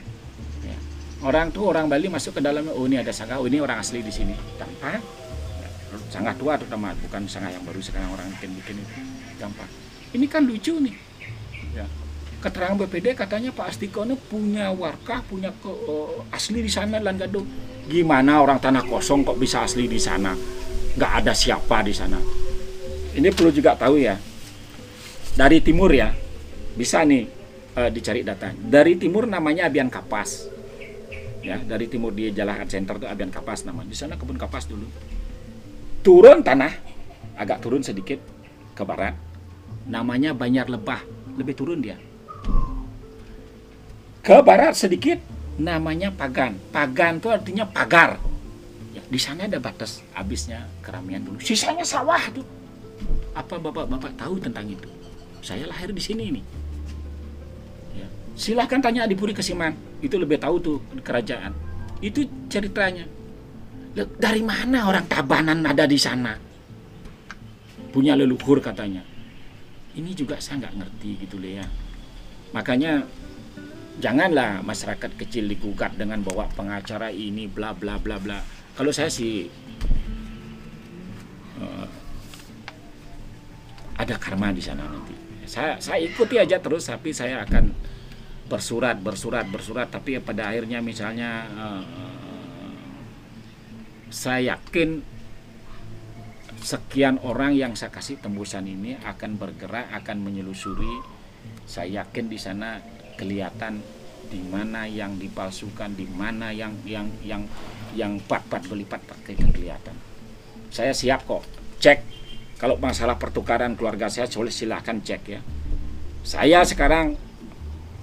Ya. 0.67 0.75
orang 1.23 1.55
tuh 1.55 1.71
orang 1.71 1.87
Bali 1.87 2.11
masuk 2.11 2.35
ke 2.35 2.41
dalamnya 2.43 2.75
oh 2.75 2.83
ini 2.91 2.99
ada 2.99 3.15
sangga 3.15 3.39
oh 3.39 3.47
ini 3.47 3.63
orang 3.63 3.79
asli 3.79 4.03
di 4.03 4.11
sini. 4.11 4.35
Gampang 4.59 5.28
sangat 6.13 6.35
tua 6.37 6.57
terutama 6.61 6.93
bukan 7.01 7.25
sangga 7.29 7.53
yang 7.53 7.65
baru 7.65 7.81
sekarang 7.81 8.13
orang 8.13 8.29
bikin 8.39 8.51
bikin 8.61 8.77
itu. 8.81 8.95
Gampang. 9.41 9.71
Ini 10.13 10.27
kan 10.29 10.43
lucu 10.45 10.77
nih. 10.81 10.97
Ya. 11.77 11.87
keterangan 12.39 12.79
BPD 12.79 13.19
katanya 13.19 13.51
Pak 13.51 13.75
Astiko 13.75 14.07
ini 14.07 14.15
punya 14.15 14.71
warkah 14.71 15.27
punya 15.27 15.51
ke, 15.59 15.67
uh, 15.67 16.23
asli 16.31 16.63
di 16.63 16.71
sana 16.71 17.03
Langgado 17.03 17.43
gimana 17.89 18.45
orang 18.45 18.61
tanah 18.61 18.85
kosong 18.85 19.25
kok 19.25 19.41
bisa 19.41 19.65
asli 19.65 19.89
di 19.89 19.97
sana? 19.97 20.37
Nggak 20.95 21.13
ada 21.25 21.33
siapa 21.33 21.81
di 21.81 21.97
sana. 21.97 22.21
Ini 23.17 23.29
perlu 23.33 23.51
juga 23.51 23.75
tahu 23.75 23.97
ya. 23.97 24.15
Dari 25.35 25.65
timur 25.65 25.91
ya. 25.91 26.13
Bisa 26.77 27.03
nih 27.03 27.25
uh, 27.75 27.91
dicari 27.91 28.21
data. 28.21 28.53
Dari 28.55 29.01
timur 29.01 29.25
namanya 29.25 29.67
Abian 29.67 29.89
Kapas. 29.89 30.53
Ya 31.41 31.57
dari 31.65 31.89
timur 31.89 32.13
di 32.13 32.29
Jalahan 32.29 32.69
Center 32.69 33.01
itu 33.01 33.09
Abian 33.09 33.33
Kapas 33.33 33.65
nama 33.65 33.81
di 33.83 33.97
sana 33.97 34.21
kebun 34.21 34.37
kapas 34.37 34.69
dulu 34.69 34.85
turun 36.05 36.43
tanah 36.43 36.73
agak 37.39 37.63
turun 37.63 37.83
sedikit 37.83 38.19
ke 38.75 38.83
barat 38.83 39.15
namanya 39.89 40.35
Banjar 40.35 40.69
Lebah 40.69 41.01
lebih 41.39 41.55
turun 41.55 41.81
dia 41.83 41.97
ke 44.23 44.37
barat 44.45 44.75
sedikit 44.77 45.19
namanya 45.59 46.11
Pagan 46.15 46.59
Pagan 46.71 47.19
itu 47.19 47.29
artinya 47.31 47.65
pagar 47.67 48.19
ya, 48.95 49.03
di 49.03 49.19
sana 49.19 49.47
ada 49.47 49.59
batas 49.59 50.05
habisnya 50.15 50.67
keramian 50.85 51.25
dulu 51.25 51.43
sisanya 51.43 51.83
sawah 51.83 52.23
tuh 52.31 52.59
apa 53.39 53.55
bapak-bapak 53.55 54.19
tahu 54.19 54.43
tentang 54.43 54.67
itu? 54.67 54.91
Saya 55.39 55.71
lahir 55.71 55.95
di 55.95 56.03
sini 56.03 56.35
nih. 56.35 56.45
Ya. 58.03 58.07
Silahkan 58.35 58.83
tanya 58.83 59.07
Adipuri 59.07 59.31
Kesiman, 59.31 59.75
itu 60.03 60.19
lebih 60.19 60.43
tahu 60.43 60.59
tuh 60.59 60.77
kerajaan. 61.07 61.55
Itu 62.03 62.27
ceritanya. 62.51 63.07
Dari 63.97 64.43
mana 64.45 64.89
orang 64.89 65.07
Tabanan 65.09 65.65
ada 65.65 65.89
di 65.89 65.99
sana? 65.99 66.37
Punya 67.89 68.15
leluhur 68.15 68.61
katanya. 68.61 69.03
Ini 69.97 70.11
juga 70.15 70.39
saya 70.39 70.67
nggak 70.67 70.75
ngerti 70.79 71.11
gitu 71.27 71.37
loh 71.41 71.53
ya. 71.59 71.67
Makanya 72.55 73.03
janganlah 73.99 74.63
masyarakat 74.63 75.11
kecil 75.19 75.51
digugat 75.51 75.99
dengan 75.99 76.23
bawa 76.23 76.47
pengacara 76.55 77.11
ini 77.11 77.51
bla 77.51 77.75
bla 77.75 77.99
bla 77.99 78.21
bla. 78.23 78.39
Kalau 78.79 78.95
saya 78.95 79.11
sih 79.11 79.51
uh, 81.59 81.87
ada 83.99 84.15
karma 84.15 84.55
di 84.55 84.63
sana 84.63 84.87
nanti 84.87 85.29
saya 85.49 85.81
saya 85.83 85.99
ikuti 86.05 86.39
aja 86.39 86.63
terus 86.63 86.87
tapi 86.87 87.11
saya 87.11 87.43
akan 87.43 87.75
bersurat 88.47 88.97
bersurat 89.01 89.49
bersurat 89.49 89.89
tapi 89.91 90.21
pada 90.23 90.53
akhirnya 90.53 90.79
misalnya 90.81 91.45
eh, 91.53 91.83
saya 94.09 94.57
yakin 94.57 95.05
sekian 96.59 97.21
orang 97.23 97.55
yang 97.55 97.73
saya 97.79 97.93
kasih 97.95 98.19
tembusan 98.19 98.67
ini 98.67 98.99
akan 99.05 99.39
bergerak 99.39 99.93
akan 100.03 100.25
menyelusuri. 100.25 101.01
Saya 101.69 102.05
yakin 102.05 102.27
di 102.29 102.41
sana 102.41 102.81
kelihatan 103.21 103.81
di 104.29 104.41
mana 104.45 104.85
yang 104.85 105.17
dipalsukan 105.17 105.97
di 105.97 106.05
mana 106.09 106.53
yang 106.53 106.77
yang 106.85 107.09
yang 107.25 107.45
yang 107.97 108.21
pat-pat 108.25 108.65
belipat 108.69 109.01
pakai 109.05 109.37
kelihatan. 109.37 109.97
Saya 110.69 110.93
siap 110.93 111.25
kok. 111.25 111.45
Cek. 111.81 112.21
Kalau 112.59 112.75
masalah 112.77 113.17
pertukaran 113.17 113.79
keluarga 113.79 114.11
saya 114.11 114.27
boleh 114.27 114.51
silahkan 114.51 114.99
cek 114.99 115.23
ya. 115.31 115.41
Saya 116.27 116.67
sekarang 116.67 117.15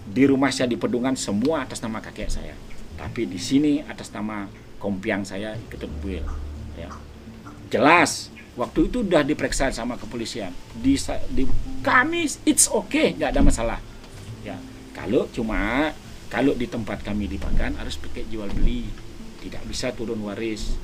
di 0.05 0.23
rumah 0.23 0.49
saya 0.49 0.71
di 0.71 0.79
Pedungan 0.79 1.19
semua 1.19 1.67
atas 1.67 1.83
nama 1.83 1.99
kakek 1.99 2.31
saya. 2.31 2.55
Tapi 2.95 3.27
di 3.27 3.37
sini 3.37 3.83
atas 3.83 4.09
nama 4.15 4.47
kompiang 4.85 5.25
saya 5.25 5.57
ikut 5.57 5.81
buil 6.05 6.21
ya. 6.77 6.93
Jelas 7.73 8.29
waktu 8.53 8.93
itu 8.93 9.01
udah 9.01 9.25
diperiksa 9.25 9.73
sama 9.73 9.97
kepolisian. 9.97 10.53
Di, 10.77 10.93
di 11.33 11.49
kami 11.81 12.29
it's 12.45 12.69
okay 12.69 13.17
nggak 13.17 13.33
ada 13.33 13.41
masalah 13.41 13.79
ya. 14.45 14.53
Kalau 14.93 15.25
cuma 15.33 15.89
kalau 16.29 16.53
di 16.53 16.69
tempat 16.69 17.01
kami 17.01 17.25
di 17.25 17.41
Pakan 17.41 17.81
harus 17.81 17.97
pakai 17.97 18.29
jual 18.29 18.53
beli. 18.53 18.85
Tidak 19.41 19.65
bisa 19.65 19.89
turun 19.93 20.21
waris. 20.21 20.77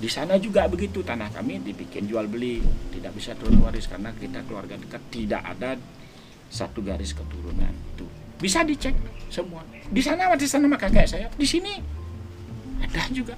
Di 0.00 0.08
sana 0.08 0.40
juga 0.40 0.64
begitu 0.68 1.04
tanah 1.04 1.32
kami 1.32 1.64
dibikin 1.64 2.04
jual 2.04 2.28
beli. 2.28 2.60
Tidak 2.92 3.12
bisa 3.16 3.32
turun 3.36 3.64
waris 3.64 3.88
karena 3.88 4.12
kita 4.12 4.44
keluarga 4.44 4.76
dekat 4.76 5.00
tidak 5.08 5.40
ada 5.44 5.80
satu 6.52 6.84
garis 6.84 7.16
keturunan 7.16 7.72
itu. 7.96 8.04
Bisa 8.40 8.64
dicek 8.64 8.96
semua. 9.28 9.64
Di 9.88 10.00
sana 10.00 10.32
di 10.36 10.48
sana 10.48 10.64
mah 10.64 10.80
kakek 10.80 11.06
saya. 11.08 11.28
Di 11.36 11.44
sini 11.44 11.99
ada 12.80 13.02
juga. 13.12 13.34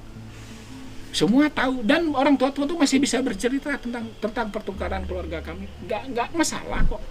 Semua 1.13 1.53
tahu. 1.53 1.85
Dan 1.85 2.09
orang 2.17 2.41
tua 2.41 2.49
tua 2.49 2.65
itu 2.65 2.75
masih 2.75 2.99
bisa 2.99 3.21
bercerita 3.21 3.77
tentang 3.77 4.09
tentang 4.17 4.49
pertukaran 4.49 5.05
keluarga 5.05 5.45
kami. 5.45 5.69
Nggak 5.85 6.03
nggak 6.17 6.29
masalah 6.33 6.81
kok. 6.89 7.03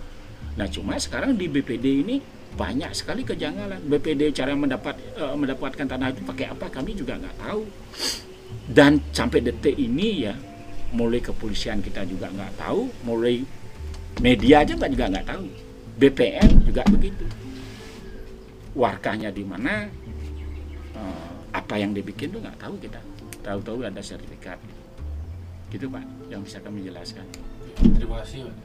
Nah 0.57 0.67
cuma 0.67 0.97
sekarang 0.97 1.37
di 1.37 1.45
BPD 1.45 1.85
ini 2.01 2.17
banyak 2.57 2.91
sekali 2.97 3.21
kejanggalan. 3.21 3.79
BPD 3.85 4.35
cara 4.35 4.57
mendapat 4.57 4.97
uh, 5.15 5.37
mendapatkan 5.37 5.85
tanah 5.85 6.11
itu 6.11 6.21
pakai 6.25 6.51
apa 6.51 6.67
kami 6.67 6.97
juga 6.97 7.15
nggak 7.21 7.37
tahu. 7.39 7.63
Dan 8.67 8.99
sampai 9.13 9.39
detik 9.39 9.77
ini 9.77 10.27
ya 10.27 10.33
mulai 10.91 11.23
kepolisian 11.23 11.79
kita 11.79 12.03
juga 12.09 12.27
nggak 12.33 12.57
tahu. 12.59 12.89
Mulai 13.05 13.45
media 14.19 14.65
aja 14.65 14.73
nggak 14.75 14.91
juga 14.91 15.05
nggak 15.13 15.27
tahu. 15.29 15.45
BPN 16.01 16.49
juga 16.67 16.81
begitu. 16.89 17.25
Warkahnya 18.73 19.29
di 19.29 19.43
mana? 19.45 19.87
Uh, 20.95 21.30
apa 21.51 21.75
yang 21.75 21.91
dibikin 21.91 22.31
tuh 22.31 22.39
nggak 22.39 22.57
tahu 22.59 22.75
kita. 22.79 22.99
Tahu-tahu 23.43 23.83
ada 23.83 24.01
sertifikat. 24.03 24.59
Gitu 25.71 25.87
pak 25.87 26.03
yang 26.27 26.43
bisa 26.43 26.59
kami 26.59 26.83
jelaskan. 26.83 27.27
Terima 27.95 28.23
kasih 28.23 28.47
pak 28.47 28.57